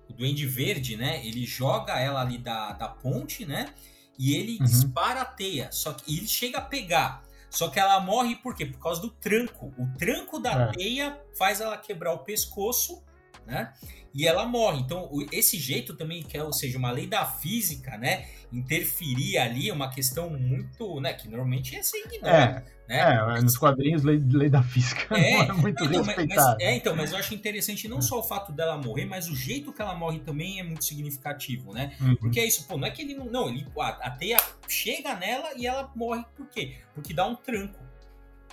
o 0.08 0.12
Duende 0.12 0.46
Verde, 0.46 0.96
né? 0.96 1.24
Ele 1.24 1.44
joga 1.44 1.98
ela 1.98 2.20
ali 2.20 2.38
da, 2.38 2.72
da 2.72 2.88
ponte, 2.88 3.44
né? 3.44 3.72
E 4.18 4.34
ele 4.34 4.58
uhum. 4.58 4.64
dispara 4.64 5.22
a 5.22 5.24
teia. 5.24 5.70
Só 5.70 5.92
que 5.92 6.16
ele 6.16 6.26
chega 6.26 6.58
a 6.58 6.62
pegar. 6.62 7.22
Só 7.50 7.68
que 7.68 7.78
ela 7.78 8.00
morre 8.00 8.36
por 8.36 8.54
quê? 8.54 8.66
Por 8.66 8.80
causa 8.80 9.00
do 9.00 9.10
tranco. 9.10 9.72
O 9.78 9.96
tranco 9.96 10.38
da 10.38 10.52
é. 10.52 10.72
teia 10.72 11.20
faz 11.38 11.60
ela 11.60 11.76
quebrar 11.76 12.12
o 12.12 12.18
pescoço 12.18 13.02
né? 13.46 13.72
E 14.12 14.26
ela 14.26 14.46
morre. 14.46 14.80
Então, 14.80 15.10
esse 15.30 15.58
jeito 15.58 15.94
também, 15.94 16.22
que 16.22 16.36
é, 16.36 16.42
ou 16.42 16.52
seja, 16.52 16.78
uma 16.78 16.90
lei 16.90 17.06
da 17.06 17.24
física, 17.26 17.98
né? 17.98 18.26
Interferir 18.50 19.36
ali 19.36 19.68
é 19.68 19.72
uma 19.72 19.90
questão 19.90 20.30
muito, 20.30 21.00
né? 21.00 21.12
Que 21.12 21.28
normalmente 21.28 21.76
é 21.76 21.82
ser 21.82 21.98
ignorada. 21.98 22.64
É, 22.88 23.04
né? 23.04 23.38
é 23.38 23.42
nos 23.42 23.58
quadrinhos, 23.58 24.02
lei, 24.02 24.18
lei 24.18 24.48
da 24.48 24.62
física 24.62 25.06
é, 25.18 25.32
não 25.32 25.42
é 25.42 25.52
muito 25.52 25.84
então, 25.84 26.02
respeitada. 26.02 26.56
Mas, 26.58 26.66
é, 26.66 26.76
então, 26.76 26.96
mas 26.96 27.12
eu 27.12 27.18
acho 27.18 27.34
interessante 27.34 27.86
não 27.88 28.00
só 28.00 28.20
o 28.20 28.22
fato 28.22 28.52
dela 28.52 28.78
morrer, 28.78 29.04
mas 29.04 29.28
o 29.28 29.36
jeito 29.36 29.72
que 29.72 29.82
ela 29.82 29.94
morre 29.94 30.20
também 30.20 30.60
é 30.60 30.62
muito 30.62 30.84
significativo, 30.84 31.74
né? 31.74 31.94
Uhum. 32.00 32.16
Porque 32.16 32.40
é 32.40 32.46
isso, 32.46 32.66
pô, 32.66 32.78
não 32.78 32.86
é 32.86 32.90
que 32.90 33.02
ele 33.02 33.14
não. 33.14 33.26
Não, 33.26 33.48
ele, 33.48 33.66
a, 33.78 33.88
a 33.88 34.10
teia 34.10 34.38
chega 34.66 35.14
nela 35.14 35.50
e 35.56 35.66
ela 35.66 35.90
morre 35.94 36.24
por 36.34 36.46
quê? 36.46 36.76
Porque 36.94 37.12
dá 37.12 37.26
um 37.26 37.34
tranco. 37.34 37.78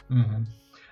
Uhum. 0.09 0.43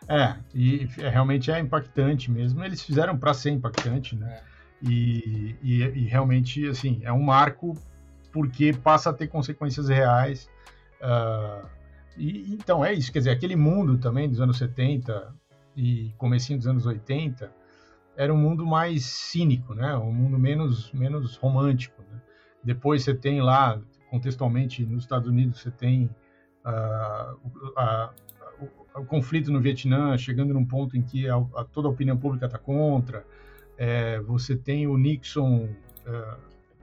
É, 0.08 0.36
e 0.54 0.86
realmente 0.98 1.52
é 1.52 1.60
impactante 1.60 2.32
mesmo. 2.32 2.64
Eles 2.64 2.82
fizeram 2.82 3.18
para 3.18 3.34
ser 3.34 3.52
impactante, 3.52 4.16
né? 4.16 4.34
É. 4.34 4.52
E, 4.84 5.56
e, 5.62 5.82
e, 5.84 6.06
realmente, 6.08 6.68
assim, 6.68 7.00
é 7.04 7.14
um 7.14 7.22
marco 7.22 7.78
porque 8.32 8.74
passa 8.74 9.12
a 9.12 9.14
ter 9.14 9.28
consequências 9.28 9.90
reais. 9.90 10.50
Uh, 11.00 11.66
e, 12.18 12.54
então, 12.54 12.84
é 12.84 12.94
isso. 12.94 13.12
Quer 13.12 13.20
dizer, 13.20 13.32
aquele 13.32 13.56
mundo 13.56 13.98
também 13.98 14.28
dos 14.28 14.42
anos 14.42 14.58
70 14.58 15.34
e 15.76 16.12
comecinho 16.18 16.58
dos 16.58 16.68
anos 16.68 16.86
80 16.86 17.52
era 18.18 18.34
um 18.34 18.38
mundo 18.38 18.66
mais 18.66 19.06
cínico, 19.06 19.74
né? 19.74 19.96
Um 19.96 20.12
mundo 20.12 20.38
menos, 20.38 20.92
menos 20.92 21.36
romântico. 21.38 22.02
Né? 22.02 22.20
Depois 22.64 23.04
você 23.04 23.14
tem 23.14 23.42
lá, 23.42 23.80
contextualmente, 24.10 24.86
nos 24.86 25.04
Estados 25.04 25.30
Unidos, 25.30 25.62
você 25.62 25.72
tem 25.72 26.10
uh, 26.66 27.72
a, 27.78 28.12
o 28.96 29.06
conflito 29.06 29.52
no 29.52 29.62
Vietnã 29.62 30.18
chegando 30.18 30.54
num 30.54 30.66
ponto 30.66 30.98
em 30.98 31.02
que 31.02 31.28
a, 31.30 31.36
a, 31.56 31.64
toda 31.64 31.88
a 31.88 31.92
opinião 31.92 32.18
pública 32.18 32.46
está 32.46 32.58
contra, 32.58 33.26
é, 33.78 34.20
você 34.20 34.56
tem 34.56 34.88
o 34.88 34.98
Nixon 34.98 35.70
é, 36.06 36.36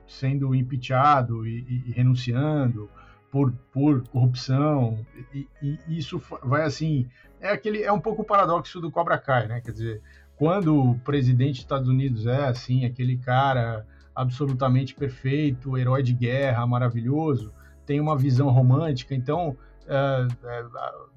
sendo 0.07 0.53
impeachado 0.55 1.47
e, 1.47 1.59
e, 1.59 1.83
e, 1.87 1.91
renunciando 1.91 2.89
por, 3.31 3.53
por 3.71 4.07
corrupção, 4.07 5.05
e, 5.33 5.47
e, 5.61 5.79
isso 5.87 6.21
vai 6.43 6.63
assim, 6.63 7.07
é 7.39 7.51
aquele 7.51 7.83
é 7.83 7.91
um 7.91 7.99
pouco 7.99 8.23
o 8.23 8.25
paradoxo 8.25 8.81
do 8.81 8.89
Cobra 8.89 9.19
Kai, 9.19 9.47
né? 9.47 9.61
Quer 9.61 9.71
dizer, 9.71 10.01
quando 10.35 10.75
o 10.75 10.99
presidente 10.99 11.51
dos 11.51 11.59
Estados 11.59 11.87
Unidos 11.87 12.25
é 12.25 12.47
assim, 12.47 12.85
aquele 12.85 13.17
cara 13.17 13.85
absolutamente 14.15 14.95
perfeito, 14.95 15.77
herói 15.77 16.01
de 16.01 16.13
guerra, 16.13 16.65
maravilhoso, 16.65 17.53
tem 17.85 17.99
uma 17.99 18.17
visão 18.17 18.49
romântica, 18.49 19.13
então 19.13 19.55
é, 19.89 20.27
é, 20.43 20.65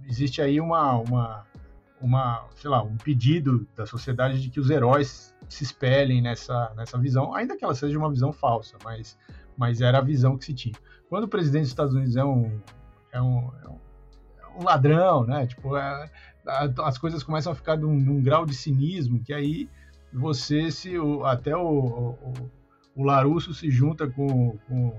existe 0.09 0.41
aí 0.41 0.59
uma, 0.59 0.97
uma, 0.97 1.47
uma, 2.01 2.47
sei 2.57 2.71
lá, 2.71 2.83
um 2.83 2.97
pedido 2.97 3.67
da 3.77 3.85
sociedade 3.85 4.41
de 4.41 4.49
que 4.49 4.59
os 4.59 4.71
heróis 4.71 5.35
se 5.47 5.63
espelhem 5.63 6.23
nessa, 6.23 6.73
nessa 6.75 6.99
visão, 6.99 7.35
ainda 7.35 7.57
que 7.57 7.65
ela 7.65 7.75
seja 7.75 7.99
uma 7.99 8.11
visão 8.11 8.33
falsa, 8.33 8.79
mas, 8.83 9.19
mas 9.57 9.83
era 9.83 9.99
a 9.99 10.03
visão 10.03 10.39
que 10.39 10.47
se 10.47 10.55
tinha. 10.55 10.75
Quando 11.09 11.25
o 11.25 11.29
presidente 11.29 11.63
dos 11.63 11.71
Estados 11.71 11.95
Unidos 11.95 12.17
é 12.17 12.25
um, 12.25 12.61
é 13.13 13.21
um, 13.21 13.51
é 13.63 13.69
um, 13.69 13.79
é 14.39 14.59
um 14.59 14.65
ladrão, 14.65 15.27
né? 15.27 15.47
Tipo, 15.47 15.77
é, 15.77 16.11
as 16.83 16.97
coisas 16.97 17.23
começam 17.23 17.53
a 17.53 17.55
ficar 17.55 17.77
num, 17.77 17.95
num, 17.95 18.23
grau 18.23 18.47
de 18.47 18.55
cinismo 18.55 19.23
que 19.23 19.35
aí 19.35 19.69
você 20.11 20.71
se 20.71 20.95
até 21.25 21.55
o, 21.55 21.69
o, 21.69 22.51
o 22.97 23.05
Larusso 23.05 23.53
se 23.53 23.71
junta 23.71 24.09
com, 24.09 24.57
com, 24.67 24.95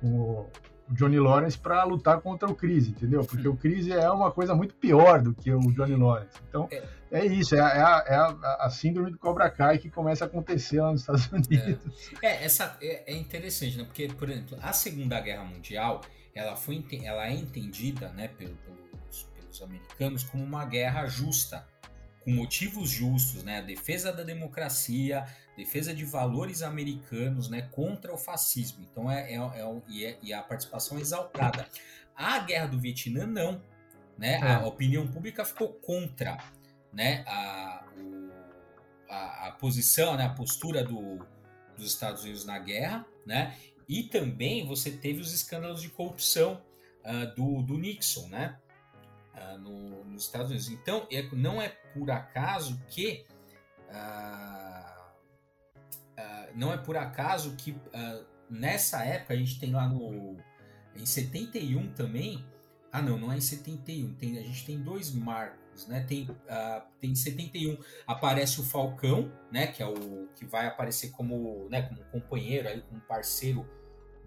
com 0.00 0.46
o 0.88 0.94
Johnny 0.94 1.18
Lawrence 1.18 1.58
para 1.58 1.82
lutar 1.84 2.20
contra 2.20 2.48
o 2.48 2.54
Chris, 2.54 2.88
entendeu? 2.88 3.24
Porque 3.24 3.48
o 3.48 3.56
Chris 3.56 3.88
é 3.88 4.10
uma 4.10 4.30
coisa 4.30 4.54
muito 4.54 4.74
pior 4.74 5.22
do 5.22 5.34
que 5.34 5.50
o 5.50 5.60
Johnny 5.72 5.96
Lawrence. 5.96 6.36
Então, 6.48 6.68
é, 6.70 6.82
é 7.10 7.24
isso, 7.24 7.54
é, 7.54 7.60
a, 7.60 7.68
é, 7.68 7.80
a, 7.80 8.04
é 8.06 8.66
a, 8.66 8.70
síndrome 8.70 9.10
do 9.10 9.18
Cobra 9.18 9.50
Kai 9.50 9.78
que 9.78 9.90
começa 9.90 10.24
a 10.24 10.26
acontecer 10.26 10.80
lá 10.80 10.92
nos 10.92 11.00
Estados 11.00 11.26
Unidos. 11.32 12.12
É, 12.22 12.26
é 12.26 12.44
essa, 12.44 12.76
é, 12.82 13.12
é, 13.12 13.16
interessante, 13.16 13.78
né? 13.78 13.84
Porque, 13.84 14.08
por 14.08 14.28
exemplo, 14.28 14.58
a 14.60 14.72
Segunda 14.72 15.20
Guerra 15.20 15.44
Mundial, 15.44 16.02
ela, 16.34 16.54
foi, 16.56 16.84
ela 17.02 17.26
é 17.26 17.32
entendida 17.32 18.08
né, 18.10 18.28
pelos, 18.28 18.58
pelos 19.34 19.62
americanos 19.62 20.24
como 20.24 20.44
uma 20.44 20.66
guerra 20.66 21.06
justa, 21.06 21.66
com 22.20 22.30
motivos 22.30 22.90
justos, 22.90 23.42
né? 23.42 23.58
A 23.58 23.62
defesa 23.62 24.12
da 24.12 24.22
democracia, 24.22 25.24
defesa 25.56 25.94
de 25.94 26.04
valores 26.04 26.62
americanos 26.62 27.48
né, 27.48 27.62
contra 27.72 28.12
o 28.12 28.18
fascismo. 28.18 28.86
Então, 28.90 29.10
é, 29.10 29.32
é, 29.32 29.36
é, 29.36 29.82
e, 29.88 30.04
é, 30.04 30.18
e 30.22 30.32
a 30.32 30.42
participação 30.42 30.98
é 30.98 31.00
exaltada. 31.00 31.68
A 32.14 32.38
guerra 32.40 32.66
do 32.66 32.80
Vietnã, 32.80 33.26
não. 33.26 33.62
Né? 34.18 34.40
A 34.42 34.62
é. 34.62 34.64
opinião 34.64 35.06
pública 35.06 35.44
ficou 35.44 35.68
contra 35.68 36.38
né, 36.92 37.24
a, 37.26 37.84
a, 39.08 39.48
a, 39.48 39.52
posição, 39.52 40.16
né, 40.16 40.24
a 40.24 40.30
postura 40.30 40.84
do, 40.84 41.18
dos 41.76 41.86
Estados 41.86 42.22
Unidos 42.22 42.44
na 42.44 42.58
guerra. 42.58 43.06
Né? 43.26 43.56
E 43.88 44.04
também 44.04 44.66
você 44.66 44.90
teve 44.90 45.20
os 45.20 45.32
escândalos 45.32 45.82
de 45.82 45.88
corrupção 45.88 46.62
uh, 47.04 47.34
do, 47.34 47.62
do 47.62 47.78
Nixon 47.78 48.28
né? 48.28 48.58
Uh, 49.34 49.58
no, 49.58 50.04
nos 50.04 50.24
Estados 50.24 50.50
Unidos. 50.50 50.68
Então, 50.68 51.06
é, 51.10 51.22
não 51.32 51.60
é 51.60 51.68
por 51.68 52.10
acaso 52.10 52.80
que. 52.88 53.24
Uh, 53.90 54.83
uh, 56.18 56.52
não 56.54 56.72
é 56.72 56.76
por 56.76 56.96
acaso 56.96 57.54
que 57.56 57.72
uh, 57.72 58.24
nessa 58.48 59.04
época 59.04 59.34
a 59.34 59.36
gente 59.36 59.58
tem 59.58 59.72
lá 59.72 59.88
no. 59.88 60.36
Em 60.94 61.06
71 61.06 61.92
também. 61.92 62.44
Ah, 62.92 63.02
não, 63.02 63.18
não 63.18 63.32
é 63.32 63.36
em 63.36 63.40
71. 63.40 64.14
Tem, 64.14 64.38
a 64.38 64.42
gente 64.42 64.64
tem 64.64 64.80
dois 64.80 65.12
marcos, 65.12 65.88
né? 65.88 66.04
Tem, 66.06 66.30
uh, 66.30 66.82
tem 67.00 67.10
em 67.10 67.14
71 67.14 67.76
aparece 68.06 68.60
o 68.60 68.64
Falcão, 68.64 69.32
né? 69.50 69.66
Que 69.66 69.82
é 69.82 69.86
o 69.86 70.28
que 70.36 70.44
vai 70.44 70.66
aparecer 70.66 71.10
como, 71.10 71.68
né, 71.68 71.82
como 71.82 72.04
companheiro, 72.04 72.68
aí, 72.68 72.80
como 72.82 73.00
parceiro 73.00 73.68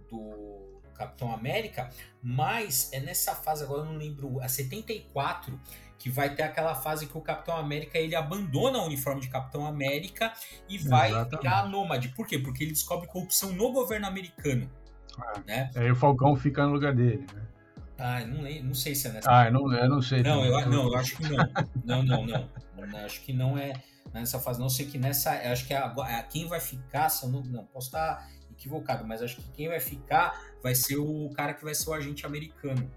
do 0.10 0.82
Capitão 0.93 1.32
América. 1.32 1.89
Mas 2.21 2.91
é 2.91 3.00
nessa 3.00 3.34
fase, 3.36 3.63
agora 3.63 3.82
eu 3.82 3.86
não 3.86 3.97
lembro, 3.97 4.41
a 4.41 4.50
74 4.50 5.58
que 5.98 6.10
vai 6.10 6.34
ter 6.34 6.44
aquela 6.44 6.76
fase 6.76 7.08
que 7.08 7.18
o 7.18 7.22
Capitão 7.22 7.58
América 7.58 7.98
ele 7.98 8.16
abandona 8.16 8.80
o 8.80 8.86
uniforme 8.86 9.22
de 9.22 9.30
Capitão 9.30 9.66
América 9.66 10.32
e 10.70 10.78
vai 10.78 11.10
Exatamente. 11.10 11.42
virar 11.42 11.68
nômade. 11.68 12.10
Por 12.10 12.28
quê? 12.28 12.38
Porque 12.38 12.64
ele 12.64 12.72
descobre 12.72 13.08
corrupção 13.08 13.52
no 13.54 13.72
governo 13.72 14.08
americano. 14.08 14.70
Ah, 15.18 15.42
né? 15.46 15.72
Aí 15.76 15.90
o 15.90 15.96
Falcão 15.96 16.36
fica 16.36 16.66
no 16.66 16.74
lugar 16.74 16.94
dele, 16.94 17.26
né? 17.34 17.42
Ah, 17.98 18.24
não, 18.26 18.44
não 18.64 18.74
sei 18.76 18.94
se 18.94 19.08
é 19.08 19.12
nessa. 19.12 19.30
Ah, 19.30 19.46
eu 19.46 19.52
não, 19.52 19.74
eu 19.74 19.90
não 19.90 20.02
sei. 20.02 20.22
Não, 20.22 20.46
eu, 20.46 20.70
não, 20.70 20.88
eu 20.88 20.96
acho 20.96 21.18
que 21.18 21.24
não. 21.24 21.38
Não, 21.84 22.04
não, 22.04 22.26
não. 22.26 22.50
acho 23.06 23.22
que 23.22 23.34
não 23.34 23.58
é 23.58 23.74
nessa 24.14 24.40
fase. 24.40 24.60
Não 24.60 24.70
sei 24.70 24.86
que 24.86 25.00
nessa. 25.00 25.32
Acho 25.32 25.66
que 25.66 25.74
a, 25.74 25.86
a, 25.86 26.24
quem 26.24 26.48
vai 26.48 26.60
ficar, 26.60 27.10
se 27.10 27.26
eu 27.26 27.30
não, 27.30 27.42
não 27.42 27.66
posso 27.66 27.88
estar 27.88 28.30
equivocado, 28.52 29.04
mas 29.06 29.24
acho 29.24 29.38
que 29.38 29.52
quem 29.52 29.68
vai 29.68 29.80
ficar 29.80 30.40
vai 30.62 30.76
ser 30.76 30.98
o 30.98 31.30
cara 31.36 31.56
que 31.56 31.64
vai 31.64 31.74
ser 31.74 31.90
o 31.90 31.94
agente 31.94 32.24
americano. 32.24 32.90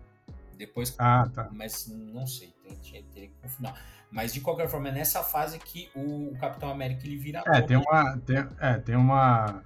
Depois. 0.58 0.94
Ah, 0.98 1.26
tá. 1.32 1.48
Mas 1.50 1.86
não 1.88 2.26
sei 2.26 2.52
teria 2.76 3.28
que 3.28 3.34
confirmar. 3.40 3.80
Mas 4.10 4.32
de 4.32 4.40
qualquer 4.40 4.68
forma, 4.68 4.88
é 4.88 4.92
nessa 4.92 5.22
fase 5.22 5.58
que 5.58 5.88
o, 5.94 6.36
Capitão 6.40 6.70
América 6.70 7.06
ele 7.06 7.16
vira. 7.16 7.42
É, 7.46 7.60
tem 7.60 7.76
uma, 7.76 8.18
tem, 8.18 8.36
é, 8.58 8.74
tem 8.78 8.96
uma, 8.96 9.62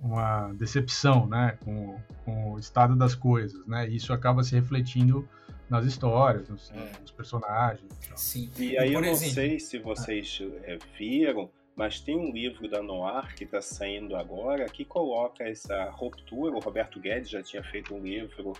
uma 0.00 0.52
decepção, 0.52 1.26
né, 1.26 1.58
com, 1.64 1.98
com 2.24 2.52
o 2.52 2.58
estado 2.58 2.94
das 2.94 3.14
coisas, 3.14 3.66
né? 3.66 3.88
E 3.88 3.96
isso 3.96 4.12
acaba 4.12 4.44
se 4.44 4.54
refletindo 4.54 5.28
nas 5.68 5.84
histórias, 5.84 6.48
nos, 6.48 6.70
é. 6.70 7.00
nos 7.00 7.10
personagens. 7.10 7.90
Sim. 8.14 8.50
E 8.58 8.78
aí 8.78 8.92
eu 8.92 9.00
não 9.00 9.08
exemplo, 9.08 9.34
sei 9.34 9.58
se 9.58 9.78
vocês 9.78 10.40
é, 10.64 10.78
viram, 10.98 11.50
mas 11.74 11.98
tem 11.98 12.16
um 12.16 12.30
livro 12.30 12.68
da 12.68 12.82
Noir 12.82 13.34
que 13.34 13.44
está 13.44 13.62
saindo 13.62 14.14
agora 14.14 14.66
que 14.66 14.84
coloca 14.84 15.42
essa 15.42 15.90
ruptura. 15.90 16.54
O 16.54 16.60
Roberto 16.60 17.00
Guedes 17.00 17.30
já 17.30 17.42
tinha 17.42 17.64
feito 17.64 17.94
um 17.94 18.00
livro 18.00 18.52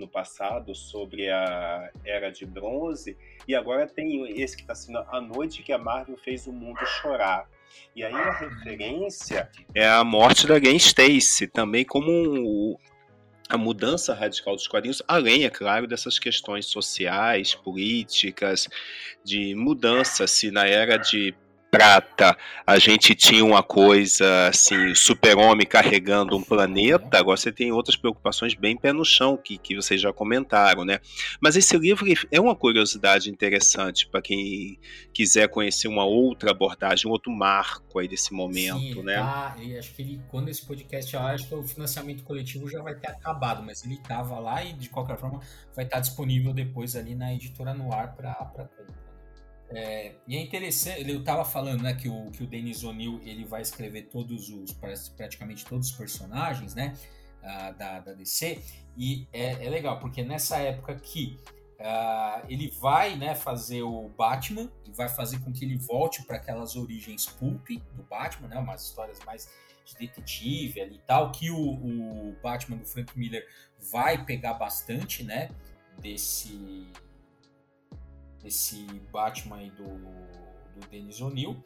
no 0.00 0.08
passado 0.08 0.74
sobre 0.74 1.30
a 1.30 1.90
Era 2.04 2.30
de 2.30 2.44
Bronze, 2.46 3.16
e 3.46 3.54
agora 3.54 3.86
tem 3.86 4.40
esse 4.40 4.56
que 4.56 4.62
está 4.62 4.74
sendo 4.74 4.98
A 4.98 5.20
Noite 5.20 5.62
que 5.62 5.72
a 5.72 5.78
Marvel 5.78 6.16
fez 6.16 6.46
o 6.46 6.52
mundo 6.52 6.78
chorar. 7.00 7.48
E 7.94 8.02
aí 8.02 8.12
a 8.12 8.32
referência 8.32 9.48
é 9.74 9.86
a 9.86 10.02
morte 10.02 10.46
da 10.46 10.58
Gwen 10.58 10.76
Stacy, 10.76 11.46
também 11.46 11.84
como 11.84 12.10
um, 12.10 12.76
a 13.48 13.58
mudança 13.58 14.14
radical 14.14 14.54
dos 14.54 14.66
quadrinhos, 14.66 15.02
além, 15.06 15.44
é 15.44 15.50
claro, 15.50 15.86
dessas 15.86 16.18
questões 16.18 16.66
sociais, 16.66 17.54
políticas, 17.54 18.68
de 19.24 19.54
mudança, 19.54 20.26
se 20.26 20.50
na 20.50 20.66
era 20.66 20.96
de 20.96 21.34
prata, 21.70 22.36
a 22.66 22.78
gente 22.78 23.14
tinha 23.14 23.44
uma 23.44 23.62
coisa 23.62 24.48
assim, 24.48 24.94
super-homem 24.94 25.66
carregando 25.66 26.36
um 26.36 26.42
planeta, 26.42 27.18
agora 27.18 27.36
você 27.36 27.52
tem 27.52 27.70
outras 27.70 27.96
preocupações 27.96 28.54
bem 28.54 28.76
pé 28.76 28.92
no 28.92 29.04
chão, 29.04 29.36
que, 29.36 29.56
que 29.56 29.76
vocês 29.76 30.00
já 30.00 30.12
comentaram, 30.12 30.84
né? 30.84 30.98
Mas 31.40 31.56
esse 31.56 31.78
livro 31.78 32.06
é 32.30 32.40
uma 32.40 32.56
curiosidade 32.56 33.30
interessante 33.30 34.08
para 34.08 34.20
quem 34.20 34.78
quiser 35.12 35.48
conhecer 35.48 35.86
uma 35.86 36.04
outra 36.04 36.50
abordagem, 36.50 37.08
um 37.08 37.12
outro 37.12 37.30
marco 37.30 37.98
aí 37.98 38.08
desse 38.08 38.32
momento, 38.32 38.94
Sim, 38.94 39.02
né? 39.02 39.14
Tá, 39.14 39.56
acho 39.78 39.94
que 39.94 40.02
ele, 40.02 40.20
quando 40.28 40.48
esse 40.48 40.66
podcast, 40.66 41.14
eu 41.14 41.20
acho 41.20 41.46
que 41.46 41.54
o 41.54 41.62
financiamento 41.62 42.24
coletivo 42.24 42.68
já 42.68 42.82
vai 42.82 42.94
ter 42.94 43.10
acabado, 43.10 43.62
mas 43.62 43.84
ele 43.84 43.94
estava 43.94 44.38
lá 44.38 44.64
e 44.64 44.72
de 44.72 44.88
qualquer 44.88 45.16
forma 45.16 45.40
vai 45.74 45.84
estar 45.84 46.00
disponível 46.00 46.52
depois 46.52 46.96
ali 46.96 47.14
na 47.14 47.32
editora 47.32 47.72
no 47.72 47.92
ar 47.92 48.14
para 48.16 48.34
compra. 48.34 49.09
É, 49.72 50.14
e 50.26 50.36
é 50.36 50.40
interessante, 50.40 51.00
ele 51.00 51.16
estava 51.16 51.44
falando 51.44 51.82
né, 51.82 51.94
que 51.94 52.08
o, 52.08 52.30
que 52.32 52.42
o 52.42 52.46
Denis 52.46 52.82
O'Neill 52.82 53.20
ele 53.24 53.44
vai 53.44 53.62
escrever 53.62 54.08
todos 54.08 54.48
os, 54.48 54.72
praticamente 55.16 55.64
todos 55.64 55.90
os 55.90 55.96
personagens 55.96 56.74
né, 56.74 56.96
uh, 57.38 57.78
da, 57.78 58.00
da 58.00 58.12
DC, 58.12 58.60
e 58.96 59.28
é, 59.32 59.64
é, 59.64 59.70
legal, 59.70 60.00
porque 60.00 60.24
nessa 60.24 60.58
época 60.58 60.96
que 60.96 61.38
uh, 61.78 62.44
ele 62.48 62.68
vai 62.80 63.16
né, 63.16 63.36
fazer 63.36 63.82
o 63.82 64.08
Batman, 64.08 64.68
e 64.84 64.90
vai 64.90 65.08
fazer 65.08 65.38
com 65.38 65.52
que 65.52 65.64
ele 65.64 65.76
volte 65.76 66.24
para 66.24 66.36
aquelas 66.36 66.74
origens 66.74 67.26
pulp 67.26 67.68
do 67.94 68.02
Batman, 68.02 68.48
né, 68.48 68.58
umas 68.58 68.82
histórias 68.82 69.20
mais 69.24 69.48
de 69.84 69.94
detetive 69.94 70.80
ali 70.80 70.96
e 70.96 71.06
tal, 71.06 71.30
que 71.30 71.48
o, 71.48 71.56
o 71.58 72.36
Batman 72.42 72.76
do 72.76 72.86
Frank 72.86 73.16
Miller 73.16 73.46
vai 73.92 74.24
pegar 74.24 74.54
bastante, 74.54 75.22
né, 75.22 75.48
desse 76.00 76.90
desse 78.42 78.84
Batman 79.12 79.56
aí 79.56 79.70
do, 79.70 79.84
do 79.84 80.88
Dennis 80.90 81.20
O'Neill 81.20 81.62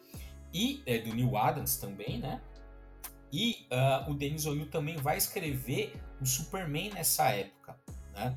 e 0.53 0.81
é, 0.85 0.99
do 0.99 1.13
Neil 1.13 1.35
Adams 1.37 1.77
também, 1.77 2.19
né? 2.19 2.41
E 3.31 3.67
uh, 3.71 4.09
o 4.09 4.13
Dennis 4.13 4.45
O'Neill 4.45 4.69
também 4.69 4.95
vai 4.97 5.17
escrever 5.17 5.93
o 6.21 6.25
Superman 6.25 6.91
nessa 6.93 7.29
época, 7.29 7.77
né? 8.13 8.35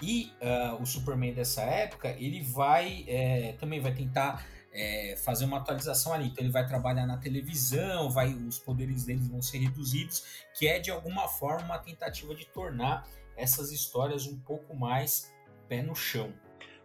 E 0.00 0.32
uh, 0.40 0.80
o 0.80 0.86
Superman 0.86 1.34
dessa 1.34 1.62
época 1.62 2.08
ele 2.18 2.40
vai 2.40 3.04
é, 3.08 3.52
também 3.58 3.80
vai 3.80 3.92
tentar 3.92 4.46
é, 4.72 5.16
fazer 5.16 5.44
uma 5.44 5.58
atualização 5.58 6.12
ali. 6.12 6.28
Então 6.28 6.44
ele 6.44 6.52
vai 6.52 6.66
trabalhar 6.66 7.06
na 7.06 7.18
televisão, 7.18 8.10
vai 8.10 8.32
os 8.32 8.58
poderes 8.58 9.04
deles 9.04 9.28
vão 9.28 9.42
ser 9.42 9.58
reduzidos, 9.58 10.24
que 10.56 10.66
é 10.66 10.78
de 10.78 10.90
alguma 10.90 11.28
forma 11.28 11.64
uma 11.64 11.78
tentativa 11.78 12.34
de 12.34 12.46
tornar 12.46 13.06
essas 13.36 13.72
histórias 13.72 14.26
um 14.26 14.38
pouco 14.40 14.74
mais 14.74 15.32
pé 15.68 15.82
no 15.82 15.94
chão, 15.94 16.32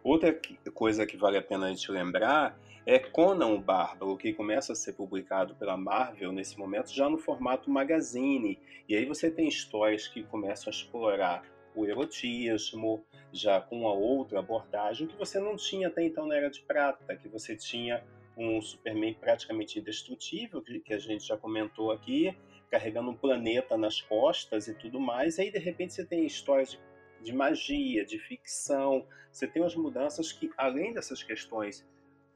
Outra 0.04 0.38
coisa 0.74 1.06
que 1.06 1.16
vale 1.16 1.38
a 1.38 1.42
pena 1.42 1.68
a 1.68 1.70
gente 1.70 1.90
lembrar 1.90 2.60
é 2.86 3.00
Conan 3.00 3.48
o 3.48 3.60
Bárbaro, 3.60 4.18
que 4.18 4.34
começa 4.34 4.74
a 4.74 4.76
ser 4.76 4.94
publicado 4.94 5.56
pela 5.56 5.78
Marvel 5.78 6.34
nesse 6.34 6.60
momento 6.60 6.94
já 6.94 7.10
no 7.10 7.18
formato 7.18 7.72
magazine. 7.72 8.60
E 8.90 8.96
aí 8.98 9.06
você 9.06 9.32
tem 9.32 9.48
histórias 9.48 10.06
que 10.06 10.22
começam 10.24 10.70
a 10.70 10.76
explorar 10.76 11.46
o 11.74 11.86
erotismo, 11.86 13.06
já 13.32 13.62
com 13.62 13.80
uma 13.80 13.94
outra 13.94 14.40
abordagem 14.40 15.08
que 15.08 15.16
você 15.16 15.40
não 15.40 15.56
tinha 15.56 15.88
até 15.88 16.04
então 16.04 16.28
na 16.28 16.36
Era 16.36 16.50
de 16.50 16.62
Prata, 16.62 17.16
que 17.16 17.30
você 17.30 17.56
tinha 17.56 18.04
um 18.38 18.62
Superman 18.62 19.14
praticamente 19.14 19.80
indestrutível, 19.80 20.62
que 20.62 20.94
a 20.94 21.00
gente 21.00 21.26
já 21.26 21.38
comentou 21.38 21.92
aqui, 21.92 22.36
carregando 22.70 23.12
um 23.12 23.16
planeta 23.16 23.78
nas 23.78 24.02
costas 24.02 24.68
e 24.68 24.74
tudo 24.74 25.00
mais. 25.00 25.38
E 25.38 25.44
aí, 25.44 25.52
de 25.52 25.60
repente, 25.60 25.94
você 25.94 26.04
tem 26.04 26.26
histórias 26.26 26.72
de 26.72 26.80
de 27.24 27.34
magia, 27.34 28.06
de 28.06 28.20
ficção. 28.20 29.08
Você 29.32 29.48
tem 29.48 29.62
umas 29.62 29.76
mudanças 29.76 30.32
que, 30.32 30.52
além 30.58 30.94
dessas 30.94 31.24
questões 31.24 31.86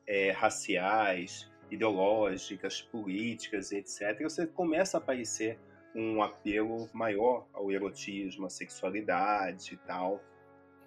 é, 0.08 0.32
raciais, 0.32 1.50
ideológicas, 1.70 2.82
políticas, 2.82 3.72
etc., 3.72 4.22
você 4.24 4.48
começa 4.48 4.98
a 4.98 5.00
aparecer 5.00 5.60
um 5.94 6.22
apelo 6.22 6.90
maior 6.94 7.48
ao 7.54 7.72
erotismo, 7.72 8.46
à 8.46 8.50
sexualidade 8.50 9.74
e 9.74 9.78
tal. 9.78 10.24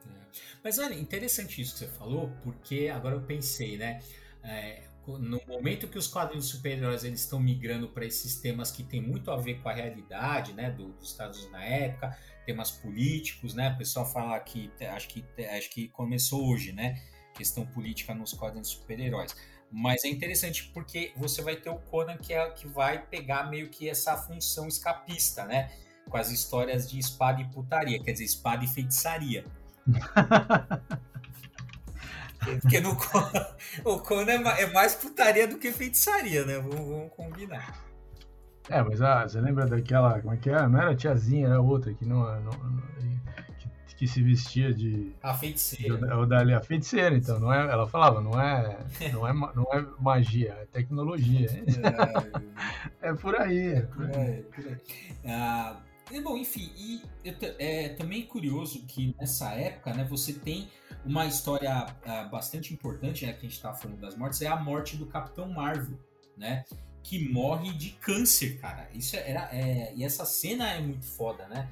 É. 0.06 0.40
Mas 0.62 0.78
olha, 0.78 0.94
interessante 0.94 1.60
isso 1.60 1.72
que 1.74 1.78
você 1.80 1.98
falou, 1.98 2.30
porque 2.42 2.88
agora 2.88 3.16
eu 3.16 3.22
pensei, 3.22 3.76
né? 3.76 4.00
É, 4.42 4.84
no 5.06 5.40
momento 5.46 5.88
que 5.88 5.98
os 5.98 6.06
quadrinhos 6.06 6.46
super-heróis 6.46 7.04
eles 7.04 7.20
estão 7.20 7.40
migrando 7.40 7.88
para 7.88 8.04
esses 8.04 8.36
temas 8.36 8.70
que 8.70 8.82
tem 8.82 9.00
muito 9.00 9.30
a 9.30 9.36
ver 9.36 9.60
com 9.60 9.68
a 9.68 9.72
realidade, 9.72 10.52
né, 10.52 10.70
do, 10.70 10.88
dos 10.92 11.10
Estados 11.10 11.38
Unidos 11.38 11.52
na 11.52 11.64
época, 11.64 12.16
temas 12.44 12.70
políticos, 12.70 13.54
né? 13.54 13.70
O 13.70 13.78
pessoal 13.78 14.06
fala 14.06 14.38
que 14.40 14.70
acho 14.80 15.08
que 15.08 15.24
acho 15.46 15.70
que 15.70 15.88
começou 15.88 16.48
hoje, 16.50 16.72
né? 16.72 17.00
Questão 17.34 17.64
política 17.64 18.14
nos 18.14 18.32
quadrinhos 18.32 18.68
super-heróis. 18.68 19.34
Mas 19.70 20.04
é 20.04 20.08
interessante 20.08 20.70
porque 20.74 21.12
você 21.16 21.42
vai 21.42 21.56
ter 21.56 21.70
o 21.70 21.78
Conan 21.78 22.16
que 22.16 22.32
é 22.32 22.50
que 22.50 22.66
vai 22.66 23.06
pegar 23.06 23.48
meio 23.48 23.68
que 23.68 23.88
essa 23.88 24.16
função 24.16 24.66
escapista, 24.66 25.44
né? 25.44 25.70
Com 26.08 26.16
as 26.16 26.30
histórias 26.30 26.90
de 26.90 26.98
espada 26.98 27.40
e 27.40 27.44
putaria, 27.46 28.02
quer 28.02 28.12
dizer, 28.12 28.24
espada 28.24 28.64
e 28.64 28.68
feitiçaria. 28.68 29.44
Porque 32.60 32.80
no 32.80 32.96
o 33.84 33.98
Conan 34.00 34.42
é, 34.50 34.62
é 34.62 34.72
mais 34.72 34.94
putaria 34.94 35.46
do 35.46 35.58
que 35.58 35.70
feitiçaria, 35.72 36.44
né? 36.44 36.58
Vamos, 36.58 36.88
vamos 36.88 37.12
combinar. 37.12 37.90
É, 38.68 38.82
mas 38.82 39.02
ah, 39.02 39.26
você 39.26 39.40
lembra 39.40 39.66
daquela. 39.66 40.20
Como 40.20 40.32
é 40.32 40.36
que 40.36 40.48
é? 40.48 40.66
Não 40.68 40.80
era 40.80 40.92
a 40.92 40.96
tiazinha, 40.96 41.48
era 41.48 41.60
outra 41.60 41.92
que 41.92 42.04
não. 42.04 42.20
não, 42.40 42.52
não 42.52 42.82
que, 43.88 43.96
que, 43.96 44.08
se 44.08 44.22
vestia 44.22 44.72
de. 44.72 45.12
A 45.22 45.34
feiticeira. 45.34 46.16
O 46.16 46.24
dali, 46.24 46.54
a 46.54 46.60
feiticeira, 46.60 47.16
então. 47.16 47.40
Não 47.40 47.52
é, 47.52 47.60
ela 47.70 47.88
falava, 47.88 48.20
não 48.20 48.40
é, 48.40 48.78
não 49.12 49.26
é, 49.26 49.32
não 49.32 49.66
é 49.72 49.84
magia, 49.98 50.56
é 50.60 50.66
tecnologia. 50.66 51.48
É, 53.02 53.08
é 53.10 53.14
por 53.14 53.34
aí. 53.34 53.74
É 53.74 53.80
por 53.82 54.04
aí. 54.04 54.14
É, 54.14 54.42
por 54.42 54.66
aí. 54.66 54.76
Ah, 55.26 55.76
bom, 56.22 56.36
enfim, 56.36 56.70
e 56.76 57.02
é 57.58 57.88
também 57.90 58.22
curioso 58.22 58.84
que 58.86 59.14
nessa 59.18 59.52
época, 59.52 59.92
né, 59.94 60.04
você 60.08 60.32
tem 60.32 60.68
uma 61.04 61.26
história 61.26 61.86
ah, 62.04 62.24
bastante 62.24 62.72
importante, 62.74 63.26
né, 63.26 63.32
que 63.32 63.38
a 63.38 63.42
gente 63.42 63.54
estava 63.56 63.76
falando 63.76 64.00
das 64.00 64.16
mortes, 64.16 64.40
é 64.42 64.46
a 64.46 64.56
morte 64.56 64.96
do 64.96 65.06
Capitão 65.06 65.48
Marvel, 65.48 65.98
né? 66.36 66.64
que 67.02 67.28
morre 67.28 67.72
de 67.72 67.90
câncer, 67.90 68.58
cara. 68.60 68.88
Isso 68.94 69.16
era. 69.16 69.48
É, 69.52 69.92
e 69.94 70.04
essa 70.04 70.24
cena 70.24 70.70
é 70.70 70.80
muito 70.80 71.04
foda, 71.04 71.46
né? 71.48 71.68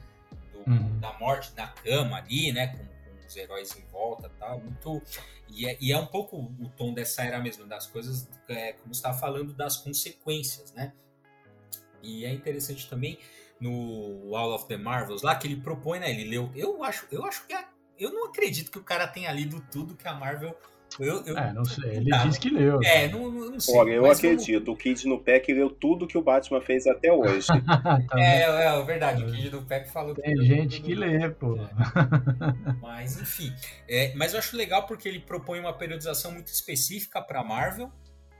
Do, 0.52 0.70
uhum. 0.70 0.98
Da 1.00 1.18
morte 1.18 1.52
na 1.56 1.68
cama 1.68 2.16
ali, 2.16 2.52
né? 2.52 2.68
Com, 2.68 2.84
com 2.84 3.26
os 3.26 3.36
heróis 3.36 3.76
em 3.76 3.84
volta 3.90 4.30
tal. 4.38 4.58
Tá? 4.58 4.64
Muito. 4.64 5.02
E 5.48 5.68
é, 5.68 5.76
e 5.80 5.92
é 5.92 5.98
um 5.98 6.06
pouco 6.06 6.36
o 6.36 6.68
tom 6.76 6.92
dessa 6.92 7.22
era 7.22 7.40
mesmo, 7.40 7.66
das 7.66 7.86
coisas, 7.86 8.28
é, 8.48 8.72
como 8.74 8.92
estava 8.92 9.16
falando, 9.16 9.52
das 9.54 9.76
consequências, 9.76 10.72
né? 10.72 10.92
E 12.02 12.24
é 12.24 12.32
interessante 12.32 12.88
também 12.88 13.18
no 13.60 14.34
All 14.36 14.54
of 14.54 14.66
the 14.68 14.76
Marvels 14.76 15.22
lá 15.22 15.34
que 15.34 15.46
ele 15.46 15.56
propõe, 15.56 15.98
né? 15.98 16.10
Ele 16.10 16.24
leu. 16.24 16.50
Eu 16.54 16.82
acho, 16.82 17.06
eu 17.10 17.24
acho 17.24 17.46
que. 17.46 17.54
Eu 17.98 18.12
não 18.12 18.26
acredito 18.26 18.70
que 18.70 18.78
o 18.78 18.82
cara 18.82 19.06
tenha 19.06 19.32
lido 19.32 19.62
tudo 19.70 19.96
que 19.96 20.06
a 20.06 20.14
Marvel 20.14 20.56
eu, 20.98 21.22
eu, 21.26 21.38
é, 21.38 21.52
não 21.52 21.64
sei. 21.64 21.96
Ele 21.96 22.10
tá. 22.10 22.24
disse 22.24 22.40
que 22.40 22.50
leu. 22.50 22.80
É, 22.82 23.08
não, 23.08 23.30
não 23.30 23.60
sei. 23.60 23.76
Olha, 23.76 23.90
eu 23.92 24.10
acredito. 24.10 24.64
Como... 24.64 24.76
O 24.76 24.76
Kid 24.76 25.06
no 25.06 25.22
Pack 25.22 25.52
leu 25.52 25.70
tudo 25.70 26.06
que 26.06 26.18
o 26.18 26.22
Batman 26.22 26.60
fez 26.60 26.86
até 26.86 27.12
hoje. 27.12 27.46
tá 27.66 28.00
é, 28.16 28.42
é, 28.42 28.64
é, 28.66 28.82
verdade. 28.82 29.22
O 29.22 29.30
Kid 29.30 29.50
no 29.50 29.62
Pack 29.64 29.90
falou 29.90 30.14
Tem 30.14 30.34
que 30.34 30.44
gente 30.44 30.80
que 30.80 30.94
lê, 30.94 31.28
pô. 31.30 31.56
É. 31.56 31.68
Mas, 32.82 33.20
enfim. 33.20 33.52
É, 33.88 34.12
mas 34.16 34.32
eu 34.32 34.38
acho 34.38 34.56
legal 34.56 34.86
porque 34.86 35.08
ele 35.08 35.20
propõe 35.20 35.60
uma 35.60 35.72
periodização 35.72 36.32
muito 36.32 36.48
específica 36.48 37.20
para 37.20 37.44
Marvel. 37.44 37.92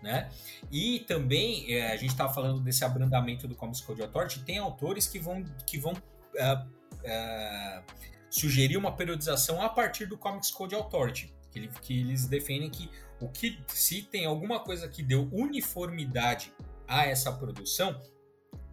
Né? 0.03 0.29
E 0.71 1.01
também 1.01 1.73
é, 1.75 1.93
a 1.93 1.97
gente 1.97 2.11
estava 2.11 2.33
falando 2.33 2.61
desse 2.61 2.85
abrandamento 2.85 3.47
do 3.49 3.55
Comics 3.55 3.81
Code 3.81 4.03
Authority. 4.03 4.41
Tem 4.45 4.59
autores 4.59 5.07
que 5.07 5.19
vão, 5.19 5.45
que 5.67 5.79
vão 5.79 5.93
uh, 5.93 6.67
uh, 7.05 7.83
sugerir 8.31 8.77
uma 8.77 8.95
periodização 8.95 9.61
a 9.61 9.69
partir 9.69 10.07
do 10.07 10.17
Comics 10.17 10.51
Code 10.51 10.75
Authority 10.75 11.35
que, 11.51 11.59
ele, 11.59 11.69
que 11.83 12.01
eles 12.01 12.27
defendem 12.27 12.71
que 12.71 12.91
o 13.21 13.29
que 13.29 13.59
se 13.69 14.03
tem 14.03 14.27
alguma 14.27 14.61
coisa 14.61 14.89
que 14.89 15.03
deu 15.03 15.29
uniformidade 15.33 16.53
a 16.87 17.05
essa 17.05 17.33
produção 17.33 18.01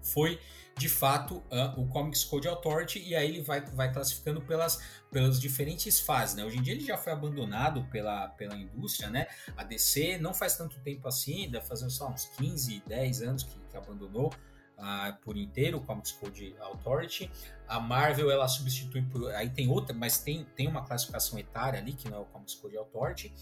foi 0.01 0.39
de 0.77 0.87
fato 0.87 1.41
o 1.77 1.87
Comics 1.87 2.23
Code 2.23 2.47
Authority 2.47 2.99
e 2.99 3.15
aí 3.15 3.29
ele 3.29 3.41
vai, 3.41 3.61
vai 3.61 3.91
classificando 3.91 4.41
pelas, 4.41 4.79
pelas 5.09 5.39
diferentes 5.39 5.99
fases, 5.99 6.35
né? 6.35 6.43
Hoje 6.43 6.57
em 6.57 6.61
dia 6.61 6.73
ele 6.73 6.85
já 6.85 6.97
foi 6.97 7.13
abandonado 7.13 7.85
pela, 7.89 8.27
pela 8.29 8.55
indústria, 8.55 9.09
né? 9.09 9.25
A 9.55 9.63
DC 9.63 10.17
não 10.17 10.33
faz 10.33 10.57
tanto 10.57 10.79
tempo 10.81 11.07
assim, 11.07 11.49
deve 11.49 11.65
fazer 11.65 11.89
só 11.89 12.09
uns 12.09 12.25
15, 12.37 12.83
10 12.85 13.21
anos 13.21 13.43
que, 13.43 13.57
que 13.69 13.77
abandonou 13.77 14.31
por 15.23 15.37
inteiro 15.37 15.79
Comics 15.81 16.11
Code 16.11 16.55
Authority. 16.59 17.31
A 17.67 17.79
Marvel 17.79 18.29
ela 18.29 18.47
substitui 18.47 19.01
por. 19.01 19.31
Aí 19.35 19.49
tem 19.49 19.69
outra, 19.69 19.95
mas 19.95 20.17
tem, 20.17 20.45
tem 20.55 20.67
uma 20.67 20.83
classificação 20.83 21.39
etária 21.39 21.79
ali, 21.79 21.93
que 21.93 22.09
não 22.09 22.17
é 22.17 22.21
o 22.21 22.25
Comics 22.25 22.55
Code 22.55 22.77
Authority. 22.77 23.33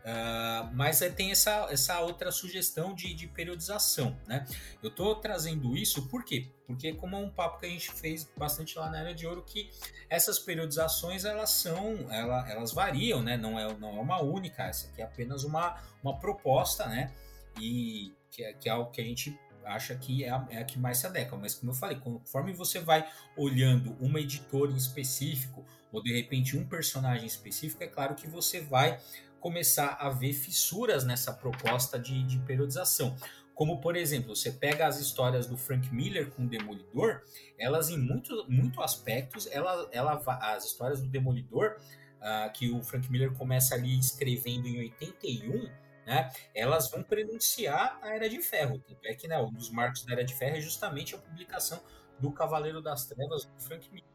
Uh, 0.00 0.72
mas 0.72 1.02
aí 1.02 1.10
tem 1.10 1.30
essa, 1.30 1.68
essa 1.70 2.00
outra 2.00 2.32
sugestão 2.32 2.94
de, 2.94 3.12
de 3.12 3.26
periodização, 3.26 4.16
né? 4.26 4.46
Eu 4.82 4.88
estou 4.88 5.14
trazendo 5.14 5.76
isso 5.76 6.08
por 6.08 6.24
quê? 6.24 6.48
Porque 6.66 6.94
como 6.94 7.16
é 7.16 7.18
um 7.18 7.28
papo 7.28 7.60
que 7.60 7.66
a 7.66 7.68
gente 7.68 7.92
fez 7.92 8.26
bastante 8.34 8.78
lá 8.78 8.88
na 8.88 9.00
Era 9.00 9.14
de 9.14 9.26
Ouro, 9.26 9.42
que 9.42 9.70
essas 10.08 10.38
periodizações 10.38 11.26
elas 11.26 11.50
são, 11.50 12.10
ela, 12.10 12.50
elas 12.50 12.72
variam, 12.72 13.22
né? 13.22 13.36
Não 13.36 13.60
é, 13.60 13.74
não 13.74 13.98
é 13.98 14.00
uma 14.00 14.22
única, 14.22 14.64
essa 14.64 14.88
aqui 14.88 15.02
é 15.02 15.04
apenas 15.04 15.44
uma, 15.44 15.78
uma 16.02 16.18
proposta, 16.18 16.86
né? 16.86 17.12
E 17.60 18.14
que 18.30 18.42
é, 18.42 18.52
que 18.54 18.68
é 18.70 18.72
algo 18.72 18.90
que 18.90 19.02
a 19.02 19.04
gente 19.04 19.38
acha 19.64 19.94
que 19.94 20.24
é 20.24 20.30
a, 20.30 20.46
é 20.50 20.58
a, 20.58 20.64
que 20.64 20.78
mais 20.78 20.98
se 20.98 21.06
adequa. 21.06 21.36
Mas 21.36 21.54
como 21.54 21.72
eu 21.72 21.76
falei, 21.76 21.98
conforme 21.98 22.52
você 22.52 22.80
vai 22.80 23.08
olhando 23.36 23.96
uma 24.00 24.20
editora 24.20 24.70
em 24.70 24.76
específico, 24.76 25.64
ou 25.92 26.02
de 26.02 26.12
repente 26.12 26.56
um 26.56 26.64
personagem 26.64 27.26
específico, 27.26 27.82
é 27.82 27.86
claro 27.86 28.14
que 28.14 28.28
você 28.28 28.60
vai 28.60 28.98
começar 29.40 29.96
a 29.98 30.10
ver 30.10 30.32
fissuras 30.32 31.04
nessa 31.04 31.32
proposta 31.32 31.98
de, 31.98 32.22
de 32.24 32.38
periodização. 32.40 33.16
Como, 33.54 33.78
por 33.78 33.94
exemplo, 33.94 34.34
você 34.34 34.50
pega 34.50 34.86
as 34.86 34.98
histórias 34.98 35.46
do 35.46 35.56
Frank 35.56 35.94
Miller 35.94 36.30
com 36.30 36.44
o 36.44 36.48
Demolidor, 36.48 37.22
elas 37.58 37.90
em 37.90 37.98
muitos 37.98 38.46
muito 38.48 38.80
aspectos, 38.80 39.46
ela, 39.50 39.86
ela, 39.92 40.22
as 40.54 40.64
histórias 40.64 41.00
do 41.00 41.08
Demolidor, 41.08 41.76
uh, 42.20 42.50
que 42.52 42.70
o 42.70 42.82
Frank 42.82 43.10
Miller 43.10 43.32
começa 43.32 43.74
ali 43.74 43.98
escrevendo 43.98 44.66
em 44.66 44.78
81, 44.78 45.68
né, 46.06 46.30
elas 46.54 46.90
vão 46.90 47.02
prenunciar 47.02 47.98
a 48.02 48.14
Era 48.14 48.28
de 48.28 48.40
Ferro. 48.40 48.82
É 49.04 49.14
que 49.14 49.28
né, 49.28 49.38
um 49.40 49.52
dos 49.52 49.70
marcos 49.70 50.04
da 50.04 50.12
Era 50.12 50.24
de 50.24 50.34
Ferro 50.34 50.56
é 50.56 50.60
justamente 50.60 51.14
a 51.14 51.18
publicação 51.18 51.80
do 52.18 52.30
Cavaleiro 52.30 52.82
das 52.82 53.06
Trevas 53.06 53.44
do 53.44 53.62
Frank 53.62 53.88
Miller. 53.92 54.10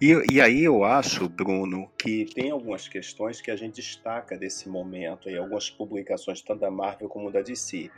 E, 0.00 0.34
e, 0.34 0.40
aí 0.40 0.64
eu 0.64 0.84
acho, 0.84 1.28
Bruno, 1.28 1.88
que 1.96 2.26
tem 2.34 2.50
algumas 2.50 2.88
questões 2.88 3.40
que 3.40 3.50
a 3.50 3.56
gente 3.56 3.76
destaca 3.76 4.36
desse 4.36 4.68
momento, 4.68 5.30
e 5.30 5.38
algumas 5.38 5.70
publicações, 5.70 6.42
tanto 6.42 6.60
da 6.60 6.70
Marvel 6.70 7.08
como 7.08 7.30
da 7.30 7.40
DC. 7.40 7.90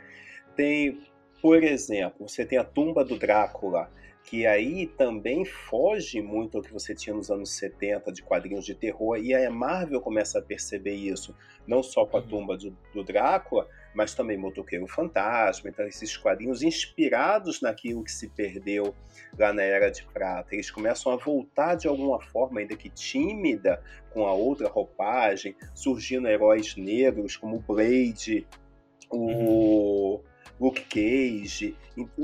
Tem, 0.55 1.01
por 1.41 1.63
exemplo, 1.63 2.29
você 2.29 2.45
tem 2.45 2.59
a 2.59 2.63
tumba 2.63 3.03
do 3.03 3.17
Drácula, 3.17 3.91
que 4.27 4.45
aí 4.45 4.87
também 4.87 5.45
foge 5.45 6.21
muito 6.21 6.57
ao 6.57 6.61
que 6.61 6.73
você 6.73 6.93
tinha 6.93 7.15
nos 7.15 7.31
anos 7.31 7.51
70 7.51 8.11
de 8.11 8.21
quadrinhos 8.21 8.65
de 8.65 8.75
terror, 8.75 9.17
e 9.17 9.33
a 9.33 9.49
Marvel 9.49 10.01
começa 10.01 10.39
a 10.39 10.41
perceber 10.41 10.95
isso, 10.95 11.33
não 11.65 11.81
só 11.81 12.05
com 12.05 12.17
a 12.17 12.19
uhum. 12.19 12.27
tumba 12.27 12.57
do, 12.57 12.77
do 12.93 13.05
Drácula, 13.05 13.69
mas 13.95 14.13
também 14.13 14.37
Motoqueiro 14.37 14.85
Fantasma, 14.85 15.69
então 15.69 15.87
esses 15.87 16.17
quadrinhos 16.17 16.61
inspirados 16.61 17.61
naquilo 17.61 18.03
que 18.03 18.11
se 18.11 18.27
perdeu 18.27 18.93
lá 19.39 19.53
na 19.53 19.63
Era 19.63 19.89
de 19.89 20.03
Prata, 20.03 20.53
eles 20.53 20.69
começam 20.69 21.13
a 21.13 21.15
voltar 21.15 21.75
de 21.75 21.87
alguma 21.87 22.19
forma, 22.19 22.59
ainda 22.59 22.75
que 22.75 22.89
tímida, 22.89 23.81
com 24.09 24.27
a 24.27 24.33
outra 24.33 24.67
roupagem, 24.67 25.55
surgindo 25.73 26.27
heróis 26.27 26.75
negros 26.75 27.37
como 27.37 27.61
Blade, 27.61 28.45
o... 29.09 30.15
Uhum 30.15 30.36
Luke 30.59 30.81
Cage, 30.85 31.75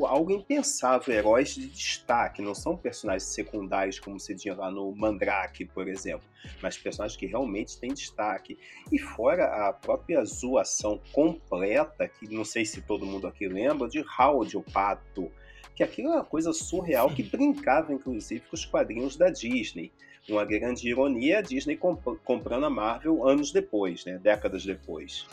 algo 0.08 0.32
impensável, 0.32 1.13
heróis 1.13 1.54
de 1.54 1.67
destaque, 1.67 2.41
não 2.41 2.56
são 2.56 2.76
personagens 2.76 3.30
secundários 3.30 4.00
como 4.00 4.19
se 4.19 4.36
tinha 4.36 4.56
lá 4.56 4.72
no 4.72 4.91
Mandrake, 4.96 5.65
por 5.65 5.88
exemplo, 5.88 6.28
mas 6.62 6.78
personagens 6.78 7.15
que 7.15 7.28
realmente 7.28 7.80
têm 7.80 7.93
destaque. 7.93 8.58
E 8.91 8.98
fora 8.98 9.67
a 9.67 9.74
própria 9.74 10.26
zoação 10.26 11.00
completa, 11.12 12.08
que 12.08 12.28
não 12.34 12.43
sei 12.43 12.65
se 12.65 12.82
todo 12.82 13.06
mundo 13.06 13.28
aqui 13.28 13.48
lembra, 13.48 13.88
de 13.88 14.04
Howard 14.19 14.58
o 14.58 14.63
Pato, 14.63 15.32
que 15.76 15.84
aquilo 15.84 16.10
é 16.10 16.15
uma 16.15 16.26
coisa 16.26 16.54
surreal 16.54 17.10
que 17.10 17.24
brincava 17.24 17.93
inclusive 17.93 18.41
com 18.41 18.56
os 18.56 18.65
quadrinhos 18.65 19.15
da 19.15 19.30
Disney. 19.30 19.91
Uma 20.28 20.46
grande 20.46 20.88
ironia, 20.88 21.39
a 21.39 21.41
Disney 21.41 21.76
comp 21.76 22.02
comprando 22.24 22.65
a 22.65 22.69
Marvel 22.69 23.28
anos 23.28 23.52
depois, 23.52 24.06
né, 24.06 24.17
décadas 24.17 24.65
depois. 24.65 25.28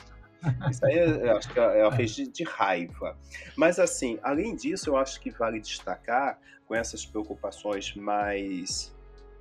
Isso 0.70 0.84
aí 0.84 0.96
eu 0.96 1.36
acho 1.36 1.52
que 1.52 1.58
ela 1.58 1.92
fez 1.92 2.12
de, 2.12 2.26
de, 2.26 2.44
raiva. 2.44 3.16
Mas, 3.56 3.78
assim, 3.78 4.18
além 4.22 4.54
disso, 4.56 4.90
eu 4.90 4.96
acho 4.96 5.20
que 5.20 5.30
vale 5.30 5.60
destacar, 5.60 6.38
com 6.66 6.74
essas 6.74 7.04
preocupações 7.04 7.94
mais 7.96 8.94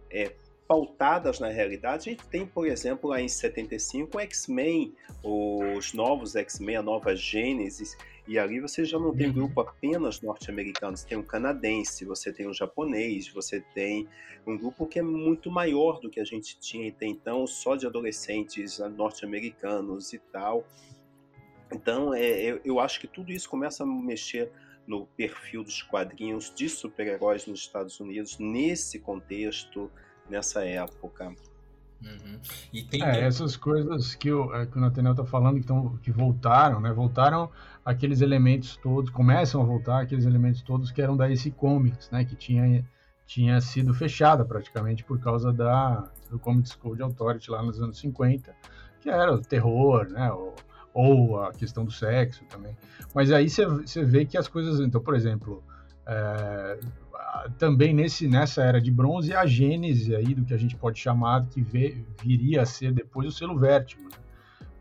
é, 0.10 0.34
pautadas 0.70 1.40
na 1.40 1.48
realidade, 1.48 2.10
a 2.10 2.12
gente 2.12 2.28
tem, 2.28 2.46
por 2.46 2.68
exemplo, 2.68 3.10
lá 3.10 3.20
em 3.20 3.28
75, 3.28 4.16
o 4.16 4.20
X-Men, 4.20 4.94
os 5.24 5.94
novos 5.94 6.36
X-Men, 6.36 6.76
a 6.76 6.84
nova 6.84 7.16
Gênesis, 7.16 7.98
e 8.28 8.38
ali 8.38 8.60
você 8.60 8.86
já 8.86 9.00
não 9.00 9.12
tem 9.12 9.26
um 9.26 9.30
uhum. 9.30 9.36
grupo 9.36 9.62
apenas 9.62 10.22
norte-americano, 10.22 10.96
você 10.96 11.08
tem 11.08 11.18
um 11.18 11.24
canadense, 11.24 12.06
você 12.06 12.32
tem 12.32 12.48
um 12.48 12.54
japonês, 12.54 13.28
você 13.30 13.60
tem 13.74 14.08
um 14.46 14.56
grupo 14.56 14.86
que 14.86 15.00
é 15.00 15.02
muito 15.02 15.50
maior 15.50 16.00
do 16.00 16.08
que 16.08 16.20
a 16.20 16.24
gente 16.24 16.60
tinha 16.60 16.88
até 16.88 17.08
então, 17.08 17.48
só 17.48 17.76
de 17.76 17.88
adolescentes 17.88 18.78
norte-americanos 18.96 20.14
e 20.14 20.20
tal. 20.20 20.64
Então, 21.74 22.14
é, 22.14 22.62
eu 22.64 22.80
acho 22.80 23.00
que 23.00 23.08
tudo 23.08 23.32
isso 23.32 23.50
começa 23.50 23.82
a 23.82 23.88
mexer 23.88 24.52
no 24.86 25.08
perfil 25.18 25.64
dos 25.64 25.82
quadrinhos 25.82 26.54
de 26.54 26.70
super-heróis 26.70 27.48
nos 27.48 27.62
Estados 27.62 28.00
Unidos 28.00 28.38
nesse 28.38 29.00
contexto, 29.00 29.90
nessa 30.30 30.64
época. 30.64 31.34
Uhum. 32.02 32.40
E 32.72 32.82
tem, 32.84 33.04
é, 33.04 33.22
essas 33.22 33.58
coisas 33.58 34.16
que 34.16 34.32
o, 34.32 34.54
é, 34.56 34.66
que 34.66 34.78
o 34.78 34.82
Nathaniel 34.82 35.12
está 35.12 35.26
falando 35.26 35.60
que, 35.60 35.66
tão, 35.66 35.98
que 35.98 36.12
voltaram, 36.12 36.80
né? 36.80 36.94
Voltaram 36.94 37.50
aqueles 37.84 38.22
elementos 38.22 38.78
todos, 38.78 39.10
começam 39.10 39.62
a 39.62 39.66
voltar 39.66 40.02
aqueles 40.02 40.26
elementos 40.26 40.62
todos 40.62 40.92
que 40.92 41.02
eram 41.02 41.18
da 41.18 41.26
AC 41.26 41.52
Comics, 41.56 42.10
né? 42.10 42.24
Que 42.24 42.36
tinha, 42.36 42.86
tinha 43.26 43.60
sido 43.60 43.94
fechada 43.94 44.46
praticamente 44.46 45.04
por 45.04 45.20
causa 45.20 45.52
da, 45.52 46.10
do 46.30 46.40
Comics 46.40 46.74
Code 46.76 47.02
Authority 47.02 47.52
lá 47.52 47.62
nos 47.62 47.82
anos 47.82 48.00
50, 48.00 48.56
que 49.02 49.10
era 49.10 49.34
o 49.34 49.42
terror, 49.42 50.08
né? 50.10 50.32
O, 50.32 50.54
ou 50.94 51.42
a 51.44 51.52
questão 51.54 51.86
do 51.86 51.92
sexo 51.92 52.44
também. 52.46 52.76
Mas 53.14 53.32
aí 53.32 53.50
você 53.50 54.04
vê 54.04 54.26
que 54.26 54.38
as 54.38 54.48
coisas, 54.48 54.80
então, 54.80 55.02
por 55.02 55.16
exemplo, 55.16 55.64
é, 56.06 56.80
também 57.58 57.94
nesse, 57.94 58.28
nessa 58.28 58.64
era 58.64 58.82
de 58.82 58.92
bronze, 58.92 59.34
a 59.34 59.46
gênese 59.46 60.16
aí 60.16 60.34
do 60.34 60.44
que 60.44 60.54
a 60.54 60.58
gente 60.58 60.76
pode 60.76 61.00
chamar, 61.00 61.46
que 61.48 61.62
vê, 61.62 62.04
viria 62.22 62.62
a 62.62 62.66
ser 62.66 62.92
depois 62.92 63.28
o 63.28 63.32
selo 63.32 63.58
Vértigo, 63.58 64.04
né? 64.04 64.18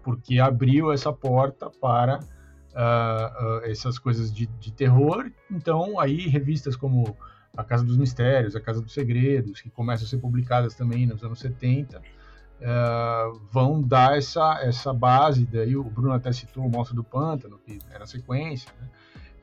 porque 0.03 0.39
abriu 0.39 0.93
essa 0.93 1.13
porta 1.13 1.71
para 1.71 2.19
uh, 2.19 3.59
uh, 3.59 3.65
essas 3.65 3.99
coisas 3.99 4.33
de, 4.33 4.47
de, 4.47 4.73
terror. 4.73 5.31
Então, 5.51 5.99
aí 6.01 6.29
revistas 6.29 6.77
como 6.77 7.17
A 7.57 7.65
Casa 7.65 7.85
dos 7.85 7.97
Mistérios, 7.97 8.57
A 8.57 8.61
Casa 8.61 8.81
dos 8.81 8.93
Segredos, 8.93 9.61
que 9.61 9.71
começam 9.71 10.07
a 10.07 10.09
ser 10.09 10.19
publicadas 10.19 10.75
também 10.75 11.07
nos 11.07 11.23
anos 11.23 11.41
70, 11.41 11.99
uh, 11.99 13.41
vão 13.53 13.83
dar 13.83 14.17
essa, 14.17 14.61
essa 14.63 14.93
base. 14.93 15.45
Daí 15.45 15.77
o 15.77 15.85
Bruno 15.85 16.13
até 16.13 16.33
citou 16.33 16.65
o 16.65 16.71
Monstro 16.71 16.97
do 16.97 17.05
Pântano, 17.05 17.59
que 17.59 17.79
era 17.91 18.05
a 18.05 18.07
sequência, 18.07 18.71
né? 18.81 18.89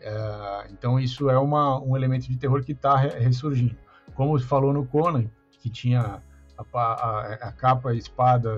É, 0.05 0.67
então 0.71 0.99
isso 0.99 1.31
é 1.31 1.39
uma, 1.39 1.81
um 1.81 1.97
elemento 1.97 2.27
de 2.27 2.37
terror 2.37 2.63
que 2.63 2.73
está 2.73 2.95
ressurgindo. 2.95 3.75
Como 4.13 4.39
falou 4.39 4.71
no 4.71 4.85
Conan, 4.85 5.25
que 5.59 5.67
tinha 5.67 6.21
a, 6.55 6.79
a, 6.79 7.33
a, 7.33 7.51
capa, 7.51 7.89
a 7.89 7.95
espada 7.95 8.55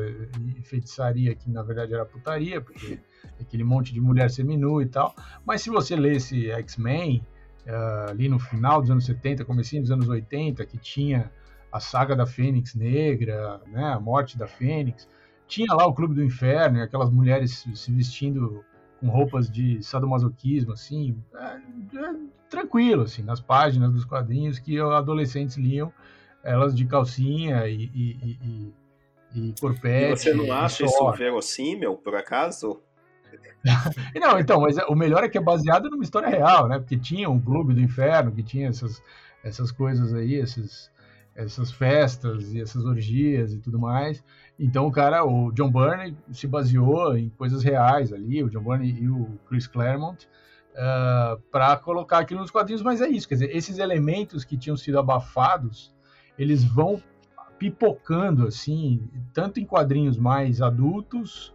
e 0.58 0.62
feitiçaria, 0.62 1.34
que 1.34 1.50
na 1.50 1.64
verdade 1.64 1.94
era 1.94 2.06
putaria, 2.06 2.60
porque 2.60 3.00
aquele 3.40 3.64
monte 3.64 3.94
de 3.94 4.02
mulher 4.02 4.30
seminua 4.30 4.84
e 4.84 4.88
tal. 4.88 5.16
Mas 5.46 5.62
se 5.62 5.70
você 5.70 5.96
lesse 5.96 6.52
X-Men, 6.52 7.26
uh, 7.66 8.12
ali 8.12 8.28
no 8.28 8.40
final 8.40 8.82
dos 8.82 8.92
anos 8.92 9.06
70, 9.06 9.46
comecinho 9.46 9.82
dos 9.82 9.92
anos 9.92 10.10
80, 10.10 10.66
que 10.66 10.78
tinha 10.78 11.32
a 11.72 11.80
saga 11.80 12.14
da 12.14 12.26
Fênix 12.26 12.76
Negra, 12.76 13.62
né, 13.68 13.94
a 13.94 14.00
morte 14.02 14.38
da 14.38 14.48
Fênix, 14.48 15.08
tinha 15.48 15.74
lá 15.74 15.86
o 15.86 15.94
Clube 15.94 16.14
do 16.14 16.24
Inferno, 16.24 16.82
aquelas 16.82 17.10
mulheres 17.10 17.66
se 17.74 17.92
vestindo 17.92 18.66
com 19.00 19.08
roupas 19.08 19.50
de 19.50 19.82
sadomasoquismo, 19.84 20.74
assim, 20.74 21.22
é, 21.36 21.46
é, 21.46 22.16
tranquilo, 22.50 23.04
assim, 23.04 23.22
nas 23.22 23.40
páginas 23.40 23.92
dos 23.92 24.06
quadrinhos 24.06 24.60
que 24.60 24.80
adolescentes 24.80 25.58
liam, 25.58 25.92
elas 26.44 26.76
de 26.76 26.86
calcinha 26.86 27.68
e, 27.68 27.92
e, 27.94 28.40
e, 28.42 28.74
e 29.36 29.54
corpete. 29.60 30.14
E 30.14 30.18
você 30.18 30.34
não 30.34 30.52
acha 30.52 30.86
isso 30.86 31.12
verossímil, 31.12 31.96
por 31.96 32.16
acaso? 32.16 32.82
não, 34.20 34.40
então, 34.40 34.62
mas 34.62 34.78
o 34.88 34.96
melhor 34.96 35.24
é 35.24 35.30
que 35.30 35.38
é 35.38 35.42
baseado 35.42 35.90
numa 35.90 36.04
história 36.04 36.30
real, 36.30 36.68
né? 36.68 36.80
Porque 36.80 36.98
tinha 36.98 37.30
um 37.30 37.40
clube 37.40 37.74
do 37.74 37.82
inferno 37.82 38.32
que 38.32 38.44
tinha 38.44 38.70
essas, 38.70 39.02
essas 39.44 39.72
coisas 39.72 40.14
aí, 40.14 40.36
esses, 40.36 40.90
essas 41.38 41.72
festas 41.72 42.52
e 42.52 42.60
essas 42.60 42.84
orgias 42.84 43.54
e 43.54 43.60
tudo 43.60 43.78
mais. 43.78 44.24
Então 44.60 44.88
o 44.88 44.92
cara, 44.92 45.24
o 45.24 45.52
John 45.52 45.72
Byrne 45.72 46.18
se 46.32 46.48
baseou 46.48 47.16
em 47.16 47.30
coisas 47.30 47.64
reais 47.64 48.12
ali, 48.12 48.44
o 48.44 48.50
John 48.50 48.64
Byrne 48.64 48.92
e 49.00 49.08
o 49.08 49.40
Chris 49.48 49.68
Claremont, 49.68 50.26
uh, 50.26 50.28
ah, 50.76 51.38
para 51.52 51.78
colocar 51.78 52.18
aquilo 52.18 52.42
nos 52.42 52.50
quadrinhos, 52.50 52.82
mas 52.82 53.02
é 53.02 53.08
isso, 53.08 53.30
quer 53.30 53.36
dizer, 53.36 53.56
esses 53.56 53.78
elementos 53.78 54.44
que 54.44 54.58
tinham 54.58 54.76
sido 54.76 54.98
abafados, 54.98 55.96
eles 56.40 56.64
vão 56.64 57.02
pipocando 57.60 58.48
assim, 58.48 59.08
tanto 59.32 59.60
em 59.60 59.66
quadrinhos 59.66 60.18
mais 60.18 60.60
adultos, 60.60 61.54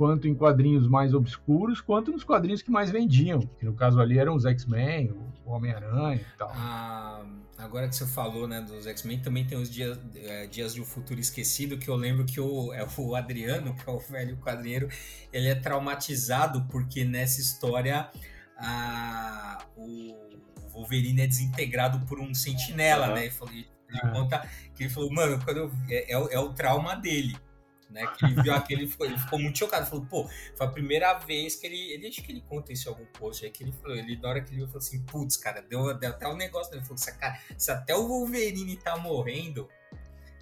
quanto 0.00 0.26
em 0.26 0.34
quadrinhos 0.34 0.88
mais 0.88 1.12
obscuros, 1.12 1.78
quanto 1.82 2.10
nos 2.10 2.24
quadrinhos 2.24 2.62
que 2.62 2.70
mais 2.70 2.90
vendiam, 2.90 3.40
que 3.58 3.66
no 3.66 3.74
caso 3.74 4.00
ali 4.00 4.18
eram 4.18 4.34
os 4.34 4.46
X-Men, 4.46 5.12
o 5.44 5.50
Homem-Aranha 5.50 6.22
e 6.22 6.38
tal. 6.38 6.50
Ah, 6.54 7.22
agora 7.58 7.86
que 7.86 7.94
você 7.94 8.06
falou 8.06 8.48
né, 8.48 8.62
dos 8.62 8.86
X-Men, 8.86 9.20
também 9.20 9.46
tem 9.46 9.58
os 9.58 9.68
dias, 9.68 10.00
é, 10.16 10.46
dias 10.46 10.72
de 10.72 10.80
um 10.80 10.86
futuro 10.86 11.20
esquecido, 11.20 11.76
que 11.76 11.86
eu 11.86 11.96
lembro 11.96 12.24
que 12.24 12.40
o, 12.40 12.72
é 12.72 12.82
o 12.96 13.14
Adriano, 13.14 13.74
que 13.74 13.90
é 13.90 13.92
o 13.92 13.98
velho 13.98 14.38
quadrinheiro, 14.38 14.88
ele 15.30 15.48
é 15.48 15.54
traumatizado 15.54 16.66
porque 16.70 17.04
nessa 17.04 17.38
história 17.38 18.08
a, 18.56 19.62
o 19.76 20.16
Wolverine 20.72 21.20
é 21.20 21.26
desintegrado 21.26 22.06
por 22.06 22.18
um 22.18 22.32
sentinela, 22.32 23.08
uhum. 23.08 23.14
né? 23.16 23.20
Ele, 23.26 23.30
falou, 23.32 23.52
ele 23.52 23.68
uhum. 24.02 24.12
conta 24.12 24.48
que 24.74 24.84
ele 24.84 24.90
falou, 24.90 25.12
mano, 25.12 25.38
quando 25.44 25.58
eu, 25.58 25.70
é, 25.90 26.10
é, 26.10 26.34
é 26.36 26.40
o 26.40 26.54
trauma 26.54 26.94
dele 26.94 27.36
né? 27.90 28.06
Que 28.06 28.24
ele 28.24 28.42
viu 28.42 28.54
aquele, 28.54 28.86
ficou, 28.86 29.06
ele 29.06 29.18
ficou 29.18 29.38
muito 29.38 29.58
chocado. 29.58 29.86
Falou, 29.86 30.06
pô, 30.06 30.28
foi 30.56 30.66
a 30.66 30.70
primeira 30.70 31.14
vez 31.18 31.56
que 31.56 31.66
ele. 31.66 31.92
Ele 31.92 32.06
acho 32.06 32.22
que 32.22 32.32
ele 32.32 32.42
conta 32.42 32.72
isso 32.72 32.88
em 32.88 32.92
algum 32.92 33.06
post 33.06 33.44
aí 33.44 33.50
que 33.50 33.64
ele 33.64 33.72
falou. 33.72 33.96
Ele, 33.96 34.16
na 34.16 34.28
hora 34.28 34.40
que 34.40 34.50
ele 34.50 34.58
viu, 34.58 34.66
falou 34.66 34.78
assim: 34.78 35.02
putz, 35.04 35.36
cara, 35.36 35.60
deu, 35.60 35.92
deu 35.98 36.10
até 36.10 36.28
um 36.28 36.36
negócio. 36.36 36.74
Ele 36.74 36.82
falou: 36.82 36.98
cara, 37.18 37.38
se 37.58 37.70
até 37.70 37.94
o 37.94 38.06
Wolverine 38.06 38.76
tá 38.76 38.96
morrendo, 38.96 39.68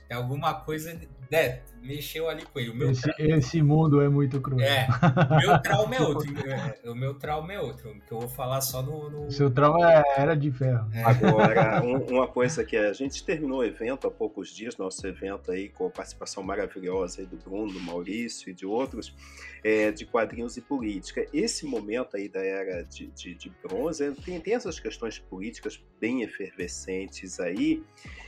tem 0.07 0.17
alguma 0.17 0.55
coisa 0.61 0.99
né, 1.31 1.61
mexeu 1.83 2.29
ali 2.29 2.45
com 2.45 2.59
ele. 2.59 2.71
O 2.71 2.75
meu 2.75 2.91
esse, 2.91 3.11
esse 3.19 3.63
mundo 3.63 4.01
é 4.01 4.09
muito 4.09 4.41
cruel. 4.41 4.67
É, 4.67 4.89
o 5.31 5.39
meu 5.41 5.59
trauma 5.63 5.95
é 5.95 6.01
outro. 6.01 6.49
É, 6.49 6.91
o 6.91 6.95
meu 6.95 7.15
trauma 7.15 7.53
é 7.53 7.61
outro, 7.61 7.95
que 8.07 8.13
eu 8.13 8.21
vou 8.21 8.29
falar 8.29 8.61
só 8.61 8.83
no. 8.83 9.11
no... 9.11 9.31
Seu 9.31 9.51
trauma 9.51 9.91
é, 9.91 10.05
era 10.17 10.35
de 10.35 10.51
ferro. 10.51 10.89
É. 10.93 11.03
Agora, 11.03 11.83
um, 11.83 11.97
uma 12.17 12.27
coisa 12.27 12.65
que 12.65 12.77
a 12.77 12.93
gente 12.93 13.25
terminou 13.25 13.61
o 13.61 13.65
evento 13.65 14.07
há 14.07 14.11
poucos 14.11 14.55
dias, 14.55 14.77
nosso 14.77 15.07
evento 15.07 15.51
aí, 15.51 15.69
com 15.69 15.87
a 15.87 15.91
participação 15.91 16.43
maravilhosa 16.43 17.21
aí 17.21 17.27
do 17.27 17.37
Bruno, 17.37 17.73
do 17.73 17.81
Maurício 17.81 18.51
e 18.51 18.55
de 18.55 18.67
outros, 18.67 19.15
é, 19.63 19.91
de 19.91 20.05
quadrinhos 20.07 20.57
e 20.57 20.61
política. 20.61 21.27
Esse 21.33 21.67
momento 21.67 22.17
aí 22.17 22.29
da 22.29 22.45
era 22.45 22.83
de, 22.83 23.07
de, 23.09 23.35
de 23.35 23.53
bronze 23.63 24.11
tem, 24.25 24.41
tem 24.41 24.55
essas 24.55 24.79
questões 24.79 25.19
políticas 25.19 25.83
bem 26.01 26.23
efervescentes 26.23 27.41
aí, 27.41 27.83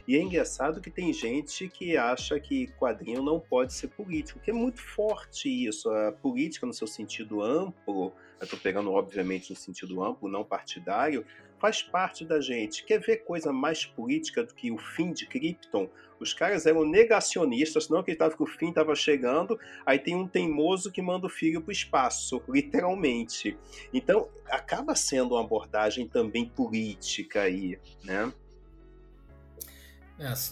e 0.07 0.16
é 0.16 0.22
engraçado 0.22 0.80
que 0.80 0.90
tem 0.90 1.12
gente 1.12 1.68
que 1.68 1.96
acha 1.96 2.38
que 2.40 2.66
quadrinho 2.91 3.22
não 3.22 3.38
pode 3.38 3.72
ser 3.72 3.88
político, 3.88 4.41
que 4.41 4.51
é 4.51 4.55
muito 4.55 4.80
forte 4.80 5.49
isso. 5.49 5.88
A 5.91 6.12
política, 6.12 6.66
no 6.66 6.74
seu 6.74 6.86
sentido 6.86 7.43
amplo, 7.43 8.12
estou 8.41 8.59
pegando, 8.59 8.93
obviamente, 8.93 9.51
no 9.51 9.57
sentido 9.57 10.03
amplo, 10.03 10.28
não 10.28 10.45
partidário, 10.45 11.24
faz 11.59 11.82
parte 11.82 12.24
da 12.24 12.41
gente. 12.41 12.84
Quer 12.84 12.99
ver 12.99 13.18
coisa 13.18 13.53
mais 13.53 13.84
política 13.84 14.43
do 14.43 14.55
que 14.55 14.72
o 14.72 14.78
fim 14.78 15.12
de 15.12 15.26
Krypton? 15.26 15.88
Os 16.18 16.34
caras 16.34 16.66
eram 16.66 16.84
negacionistas, 16.84 17.88
não 17.88 18.01
acreditavam 18.01 18.36
que 18.36 18.43
o 18.43 18.47
fim 18.47 18.68
estava 18.68 18.95
chegando, 18.95 19.59
aí 19.86 19.99
tem 19.99 20.14
um 20.14 20.26
teimoso 20.26 20.91
que 20.91 21.01
manda 21.01 21.26
o 21.26 21.30
filho 21.30 21.62
para 21.62 21.70
o 21.70 21.72
espaço, 21.72 22.43
literalmente. 22.49 23.57
Então, 23.93 24.28
acaba 24.47 24.95
sendo 24.95 25.34
uma 25.34 25.41
abordagem 25.41 26.07
também 26.07 26.47
política 26.47 27.43
aí, 27.43 27.78
né? 28.05 28.32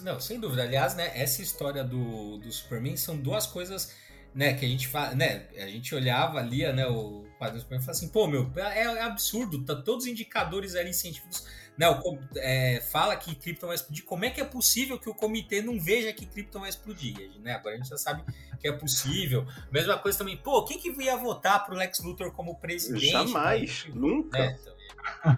Não, 0.02 0.18
sem 0.18 0.40
dúvida. 0.40 0.62
Aliás, 0.62 0.94
né, 0.94 1.12
essa 1.14 1.42
história 1.42 1.84
do, 1.84 2.38
do 2.38 2.50
Superman 2.50 2.96
são 2.96 3.16
duas 3.16 3.46
coisas 3.46 3.94
né, 4.34 4.54
que 4.54 4.64
a 4.64 4.68
gente 4.68 4.86
fala, 4.86 5.14
né, 5.14 5.46
a 5.56 5.66
gente 5.66 5.94
olhava 5.94 6.38
ali, 6.38 6.70
né, 6.72 6.86
o 6.86 7.26
quadro 7.38 7.56
do 7.56 7.60
Superman 7.60 7.82
e 7.82 7.86
falava 7.86 7.98
assim, 7.98 8.08
pô, 8.08 8.26
meu, 8.26 8.50
é, 8.56 8.82
é, 8.82 9.02
absurdo, 9.02 9.64
tá 9.64 9.74
todos 9.74 10.04
os 10.04 10.10
indicadores 10.10 10.74
ali 10.74 10.92
científicos, 10.92 11.46
né, 11.76 11.88
o, 11.88 12.18
é, 12.36 12.80
fala 12.80 13.16
que 13.16 13.34
Krypton 13.34 13.66
vai 13.66 13.76
explodir, 13.76 14.04
como 14.04 14.24
é 14.24 14.30
que 14.30 14.40
é 14.40 14.44
possível 14.44 14.98
que 14.98 15.08
o 15.08 15.14
comitê 15.14 15.62
não 15.62 15.80
veja 15.80 16.12
que 16.12 16.26
Krypton 16.26 16.60
vai 16.60 16.68
explodir, 16.68 17.16
né, 17.40 17.54
agora 17.54 17.74
a 17.74 17.78
gente 17.78 17.88
já 17.88 17.96
sabe 17.96 18.22
que 18.60 18.68
é 18.68 18.72
possível, 18.72 19.46
mesma 19.72 19.98
coisa 19.98 20.18
também, 20.18 20.36
pô, 20.36 20.64
quem 20.64 20.78
que 20.78 20.90
ia 21.02 21.16
votar 21.16 21.64
pro 21.64 21.74
Lex 21.74 22.00
Luthor 22.00 22.30
como 22.32 22.54
presidente? 22.56 23.10
Jamais, 23.10 23.86
nunca. 23.94 24.38
Né, 24.38 24.58
então, 24.60 24.74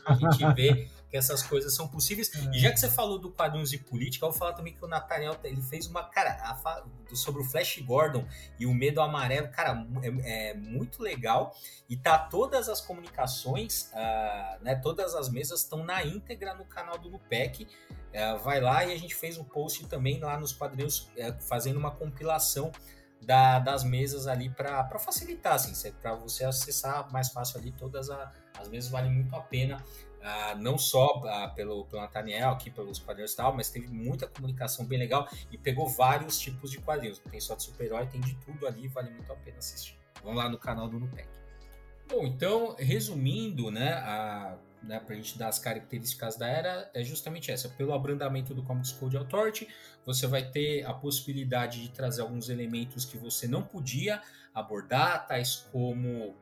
a 0.05 0.15
gente 0.15 0.55
vê 0.55 0.91
que 1.11 1.17
essas 1.17 1.43
coisas 1.43 1.75
são 1.75 1.89
possíveis. 1.89 2.31
E 2.53 2.59
já 2.59 2.71
que 2.71 2.79
você 2.79 2.89
falou 2.89 3.19
do 3.19 3.31
quadrinhos 3.31 3.71
de 3.71 3.79
política, 3.79 4.25
eu 4.25 4.31
vou 4.31 4.39
falar 4.39 4.53
também 4.53 4.73
que 4.73 4.85
o 4.85 4.87
Nathaniel 4.87 5.37
ele 5.43 5.61
fez 5.61 5.87
uma 5.87 6.05
cara 6.05 6.31
a, 6.31 6.85
sobre 7.15 7.43
o 7.43 7.45
Flash 7.45 7.79
Gordon 7.81 8.25
e 8.59 8.67
o 8.67 8.73
medo 8.73 9.01
amarelo, 9.01 9.49
cara, 9.49 9.85
é, 10.03 10.51
é 10.51 10.55
muito 10.55 11.03
legal. 11.03 11.55
E 11.89 11.97
tá 11.97 12.17
todas 12.17 12.69
as 12.69 12.81
comunicações, 12.81 13.91
uh, 13.93 14.63
né? 14.63 14.77
Todas 14.77 15.17
as 15.17 15.29
mesas 15.29 15.63
estão 15.63 15.85
na 15.85 16.05
íntegra 16.05 16.55
no 16.55 16.65
canal 16.65 16.97
do 16.97 17.09
Lupec. 17.09 17.65
Uh, 17.65 18.39
vai 18.43 18.61
lá 18.61 18.85
e 18.85 18.93
a 18.93 18.97
gente 18.97 19.15
fez 19.15 19.37
um 19.37 19.45
post 19.45 19.87
também 19.87 20.21
lá 20.21 20.39
nos 20.39 20.53
quadrinhos, 20.53 21.11
uh, 21.17 21.41
fazendo 21.41 21.79
uma 21.79 21.91
compilação 21.91 22.71
da, 23.21 23.59
das 23.59 23.85
mesas 23.85 24.27
ali 24.27 24.49
para 24.49 24.99
facilitar, 24.99 25.55
assim, 25.55 25.93
para 26.01 26.15
você 26.15 26.45
acessar 26.45 27.11
mais 27.13 27.29
fácil 27.29 27.59
ali 27.61 27.73
todas 27.73 28.11
a, 28.11 28.33
as 28.59 28.69
mesas, 28.69 28.91
vale 28.91 29.09
muito 29.11 29.35
a 29.35 29.41
pena. 29.41 29.85
Não 30.59 30.77
só 30.77 31.51
pelo, 31.55 31.85
pelo 31.87 32.03
Nathaniel, 32.03 32.51
aqui 32.51 32.71
pelos 32.71 32.99
quadrinhos 32.99 33.33
e 33.33 33.37
tal, 33.37 33.55
mas 33.55 33.71
teve 33.71 33.89
muita 33.89 34.27
comunicação 34.27 34.85
bem 34.85 34.99
legal 34.99 35.29
e 35.51 35.57
pegou 35.57 35.89
vários 35.89 36.39
tipos 36.39 36.71
de 36.71 36.79
quadrinhos. 36.79 37.19
Tem 37.19 37.41
só 37.41 37.55
de 37.55 37.63
super-herói, 37.63 38.07
tem 38.07 38.21
de 38.21 38.35
tudo 38.37 38.67
ali, 38.67 38.87
vale 38.89 39.11
muito 39.11 39.33
a 39.33 39.37
pena 39.37 39.59
assistir. 39.59 39.99
Vamos 40.23 40.39
lá 40.39 40.49
no 40.49 40.59
canal 40.59 40.89
do 40.89 41.01
Nupec. 41.01 41.29
Bom, 42.09 42.27
então, 42.27 42.75
resumindo, 42.79 43.71
né, 43.71 43.93
a, 43.95 44.59
né, 44.83 44.99
para 44.99 45.15
a 45.15 45.17
gente 45.17 45.39
dar 45.39 45.49
as 45.49 45.59
características 45.59 46.37
da 46.37 46.49
era, 46.49 46.91
é 46.93 47.05
justamente 47.05 47.51
essa. 47.51 47.69
Pelo 47.69 47.95
abrandamento 47.95 48.53
do 48.53 48.63
Comics 48.63 48.93
Code 48.93 49.17
Authority, 49.17 49.69
você 50.05 50.27
vai 50.27 50.43
ter 50.43 50.85
a 50.85 50.93
possibilidade 50.93 51.81
de 51.81 51.91
trazer 51.91 52.23
alguns 52.23 52.49
elementos 52.49 53.05
que 53.05 53.17
você 53.17 53.47
não 53.47 53.63
podia 53.63 54.21
abordar, 54.53 55.27
tais 55.29 55.69
como 55.71 56.35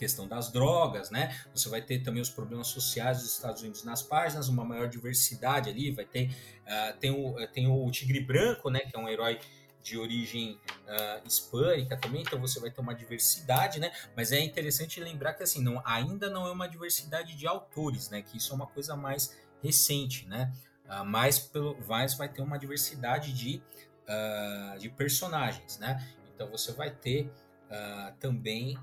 questão 0.00 0.26
das 0.26 0.50
drogas, 0.50 1.10
né? 1.10 1.36
Você 1.54 1.68
vai 1.68 1.82
ter 1.82 1.98
também 1.98 2.22
os 2.22 2.30
problemas 2.30 2.68
sociais 2.68 3.18
dos 3.18 3.34
Estados 3.34 3.60
Unidos 3.60 3.84
nas 3.84 4.02
páginas, 4.02 4.48
uma 4.48 4.64
maior 4.64 4.88
diversidade 4.88 5.68
ali, 5.68 5.90
vai 5.90 6.06
ter 6.06 6.30
uh, 6.64 6.98
tem, 6.98 7.10
o, 7.10 7.46
tem 7.48 7.68
o 7.68 7.90
Tigre 7.90 8.20
Branco, 8.20 8.70
né? 8.70 8.80
Que 8.80 8.96
é 8.96 8.98
um 8.98 9.06
herói 9.06 9.38
de 9.82 9.98
origem 9.98 10.58
uh, 10.86 11.26
hispânica 11.26 11.98
também, 11.98 12.22
então 12.22 12.40
você 12.40 12.58
vai 12.58 12.70
ter 12.70 12.80
uma 12.80 12.94
diversidade, 12.94 13.78
né? 13.78 13.92
Mas 14.16 14.32
é 14.32 14.40
interessante 14.40 14.98
lembrar 15.00 15.34
que 15.34 15.42
assim, 15.42 15.62
não, 15.62 15.82
ainda 15.84 16.30
não 16.30 16.46
é 16.46 16.50
uma 16.50 16.66
diversidade 16.66 17.36
de 17.36 17.46
autores, 17.46 18.08
né? 18.08 18.22
Que 18.22 18.38
isso 18.38 18.52
é 18.52 18.56
uma 18.56 18.66
coisa 18.66 18.96
mais 18.96 19.38
recente, 19.62 20.26
né? 20.26 20.50
Uh, 20.86 21.50
pelo 21.52 21.76
mais 21.86 22.14
vai 22.14 22.28
ter 22.28 22.40
uma 22.40 22.58
diversidade 22.58 23.34
de, 23.34 23.62
uh, 24.08 24.78
de 24.78 24.88
personagens, 24.88 25.78
né? 25.78 26.02
Então 26.34 26.50
você 26.50 26.72
vai 26.72 26.90
ter 26.90 27.30
também 28.18 28.76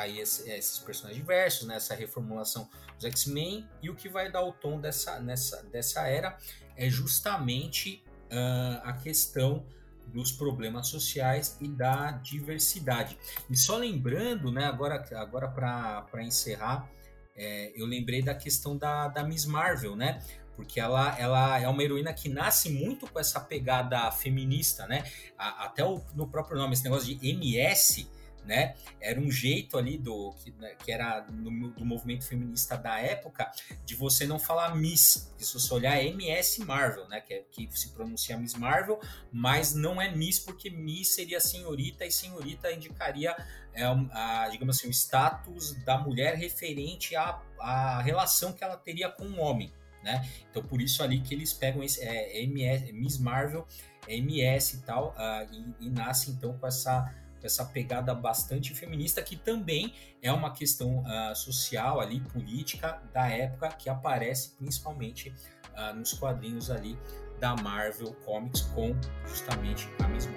aí 0.00 0.18
esses 0.20 0.78
personagens 0.78 1.20
diversos, 1.20 1.66
né, 1.66 1.76
essa 1.76 1.94
reformulação 1.94 2.68
dos 2.96 3.04
X-Men, 3.04 3.68
e 3.82 3.90
o 3.90 3.94
que 3.94 4.08
vai 4.08 4.30
dar 4.30 4.42
o 4.42 4.52
tom 4.52 4.80
dessa, 4.80 5.18
nessa, 5.20 5.62
dessa 5.64 6.06
era 6.06 6.36
é 6.76 6.88
justamente 6.88 8.02
uh, 8.30 8.80
a 8.84 8.92
questão 8.92 9.66
dos 10.06 10.32
problemas 10.32 10.88
sociais 10.88 11.56
e 11.60 11.68
da 11.68 12.12
diversidade. 12.12 13.18
E 13.50 13.56
só 13.56 13.76
lembrando, 13.76 14.50
né, 14.50 14.64
agora, 14.64 15.04
agora 15.16 15.48
para 15.48 16.22
encerrar, 16.22 16.88
é, 17.36 17.72
eu 17.76 17.86
lembrei 17.86 18.20
da 18.20 18.34
questão 18.34 18.76
da, 18.76 19.06
da 19.08 19.22
Miss 19.22 19.44
Marvel, 19.44 19.94
né? 19.94 20.20
Porque 20.56 20.80
ela, 20.80 21.16
ela 21.20 21.60
é 21.60 21.68
uma 21.68 21.84
heroína 21.84 22.12
que 22.12 22.28
nasce 22.28 22.68
muito 22.68 23.06
com 23.06 23.20
essa 23.20 23.38
pegada 23.38 24.10
feminista, 24.10 24.88
né? 24.88 25.04
A, 25.38 25.66
até 25.66 25.84
o, 25.84 26.02
no 26.16 26.26
próprio 26.26 26.58
nome, 26.58 26.72
esse 26.72 26.82
negócio 26.82 27.06
de 27.06 27.28
MS, 27.28 28.08
né? 28.44 28.74
Era 29.00 29.20
um 29.20 29.30
jeito 29.30 29.76
ali 29.76 29.98
do 29.98 30.32
que, 30.42 30.50
né, 30.52 30.74
que 30.82 30.90
era 30.90 31.26
no, 31.30 31.70
do 31.70 31.84
movimento 31.84 32.24
feminista 32.24 32.76
da 32.76 32.98
época 32.98 33.50
de 33.84 33.94
você 33.94 34.26
não 34.26 34.38
falar 34.38 34.74
Miss, 34.74 35.32
se 35.36 35.54
você 35.54 35.74
olhar 35.74 36.02
MS 36.02 36.64
Marvel, 36.64 37.08
né? 37.08 37.20
Que, 37.20 37.34
é, 37.34 37.44
que 37.50 37.68
se 37.78 37.90
pronuncia 37.90 38.36
Miss 38.36 38.54
Marvel, 38.54 39.00
mas 39.30 39.74
não 39.74 40.00
é 40.00 40.10
Miss 40.10 40.38
porque 40.38 40.70
Miss 40.70 41.14
seria 41.14 41.40
senhorita 41.40 42.04
e 42.04 42.10
senhorita 42.10 42.72
indicaria 42.72 43.36
é, 43.74 43.84
a, 43.84 44.48
digamos 44.50 44.78
assim, 44.78 44.88
o 44.88 44.92
status 44.92 45.74
da 45.84 45.98
mulher 45.98 46.34
referente 46.34 47.14
à, 47.14 47.40
à 47.58 48.02
relação 48.02 48.52
que 48.52 48.64
ela 48.64 48.76
teria 48.76 49.08
com 49.08 49.24
o 49.24 49.38
homem. 49.38 49.72
Né? 50.02 50.26
Então 50.50 50.62
por 50.62 50.80
isso 50.80 51.02
ali 51.02 51.20
que 51.20 51.34
eles 51.34 51.52
pegam 51.52 51.82
esse 51.82 52.00
é, 52.00 52.40
MS, 52.42 52.92
Miss 52.92 53.18
Marvel, 53.18 53.66
MS 54.06 54.76
e 54.76 54.80
tal, 54.80 55.14
uh, 55.18 55.54
e, 55.80 55.86
e 55.86 55.90
nasce 55.90 56.30
então 56.30 56.56
com 56.56 56.66
essa 56.66 57.12
essa 57.46 57.64
pegada 57.64 58.14
bastante 58.14 58.74
feminista, 58.74 59.22
que 59.22 59.36
também 59.36 59.94
é 60.22 60.32
uma 60.32 60.52
questão 60.52 61.00
uh, 61.00 61.34
social 61.34 62.00
ali, 62.00 62.20
política 62.20 63.02
da 63.12 63.28
época, 63.28 63.68
que 63.68 63.88
aparece 63.88 64.50
principalmente 64.56 65.32
uh, 65.76 65.94
nos 65.94 66.12
quadrinhos 66.12 66.70
ali 66.70 66.98
da 67.38 67.54
Marvel 67.56 68.12
Comics 68.24 68.62
com 68.62 68.96
justamente 69.26 69.88
a 70.02 70.08
mesma 70.08 70.32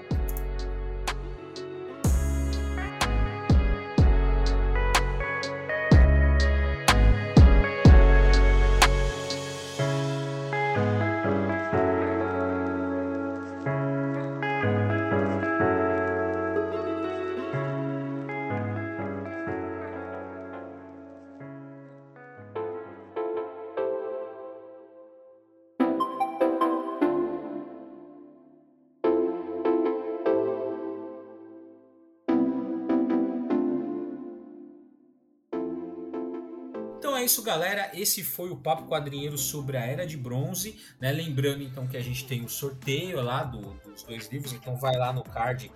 é 37.18 37.24
isso, 37.24 37.42
galera. 37.42 37.90
Esse 37.94 38.24
foi 38.24 38.50
o 38.50 38.56
Papo 38.56 38.88
Quadrinheiro 38.88 39.38
sobre 39.38 39.78
a 39.78 39.86
Era 39.86 40.06
de 40.06 40.18
Bronze. 40.18 40.80
Né? 41.00 41.12
Lembrando, 41.12 41.64
então, 41.64 41.88
que 41.88 41.98
a 41.98 42.02
gente 42.02 42.26
tem 42.26 42.44
o 42.44 42.50
sorteio 42.50 43.22
lá 43.22 43.44
do, 43.44 43.62
dos 43.86 44.04
dois 44.04 44.28
livros. 44.28 44.54
Então, 44.54 44.76
vai 44.76 44.96
lá 44.96 45.14
no 45.14 45.24
card, 45.24 45.72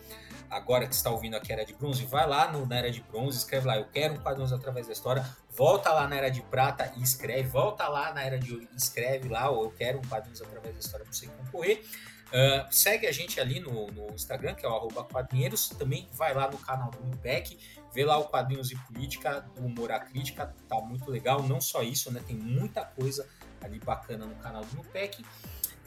agora 0.50 0.88
que 0.88 0.94
está 0.94 1.10
ouvindo 1.10 1.36
aqui 1.36 1.52
a 1.52 1.56
Era 1.56 1.66
de 1.66 1.74
Bronze, 1.74 2.06
vai 2.06 2.28
lá 2.28 2.52
no, 2.52 2.66
na 2.66 2.78
Era 2.78 2.92
de 2.92 3.02
Bronze, 3.02 3.38
escreve 3.38 3.68
lá, 3.68 3.78
eu 3.78 3.86
quero 3.86 4.14
um 4.14 4.18
quadrinhos 4.18 4.54
através 4.54 4.88
da 4.88 4.94
história. 4.94 5.26
Volta 5.50 5.92
lá 5.94 6.08
na 6.08 6.16
Era 6.16 6.30
de 6.30 6.42
Prata 6.42 6.92
e 6.98 7.02
escreve. 7.02 7.48
Volta 7.48 7.88
lá 7.88 8.14
na 8.14 8.24
Era 8.24 8.38
de 8.38 8.52
Ouro 8.54 8.68
e 8.72 8.76
escreve 8.76 9.30
lá, 9.30 9.50
ou 9.50 9.66
eu 9.66 9.72
quero 9.72 10.00
um 10.00 10.02
quadrinhos 10.02 10.42
através 10.42 10.74
da 10.74 10.80
história 10.80 11.06
para 11.06 11.14
você 11.14 11.28
concorrer. 11.28 11.82
Uh, 12.26 12.68
segue 12.70 13.08
a 13.08 13.12
gente 13.12 13.40
ali 13.40 13.60
no, 13.60 13.88
no 13.88 14.14
Instagram, 14.14 14.56
que 14.56 14.66
é 14.66 14.70
o 14.70 14.76
arroba 14.76 15.04
quadrinheiros. 15.04 15.70
Também 15.70 16.10
vai 16.14 16.34
lá 16.34 16.50
no 16.50 16.58
canal 16.58 16.92
do 16.92 17.16
IPEC, 17.16 17.58
vê 17.96 18.04
lá 18.04 18.18
o 18.18 18.26
Quadrinhos 18.26 18.72
e 18.72 18.76
Política 18.76 19.40
do 19.56 19.66
Humor 19.66 19.90
à 19.94 20.00
Crítica, 20.00 20.54
tá 20.68 20.82
muito 20.82 21.10
legal. 21.10 21.42
Não 21.42 21.62
só 21.62 21.82
isso, 21.82 22.12
né? 22.12 22.22
Tem 22.28 22.36
muita 22.36 22.84
coisa 22.84 23.28
ali 23.64 23.80
bacana 23.80 24.26
no 24.26 24.36
canal 24.36 24.66
do 24.66 24.82
IPEC. 24.82 25.26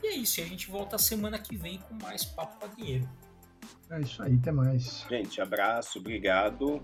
E 0.02 0.06
é 0.06 0.16
isso, 0.16 0.40
e 0.40 0.42
a 0.44 0.46
gente 0.46 0.70
volta 0.70 0.96
semana 0.96 1.38
que 1.38 1.56
vem 1.56 1.78
com 1.78 1.94
mais 2.02 2.24
Papo 2.24 2.59
Quadrinheiro. 2.59 3.09
É 3.90 4.00
isso 4.00 4.22
aí, 4.22 4.36
até 4.36 4.50
mais. 4.50 5.04
Gente, 5.09 5.40
abraço, 5.40 5.98
obrigado. 5.98 6.82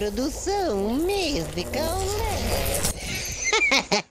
Produção 0.00 0.94
musical. 0.94 2.00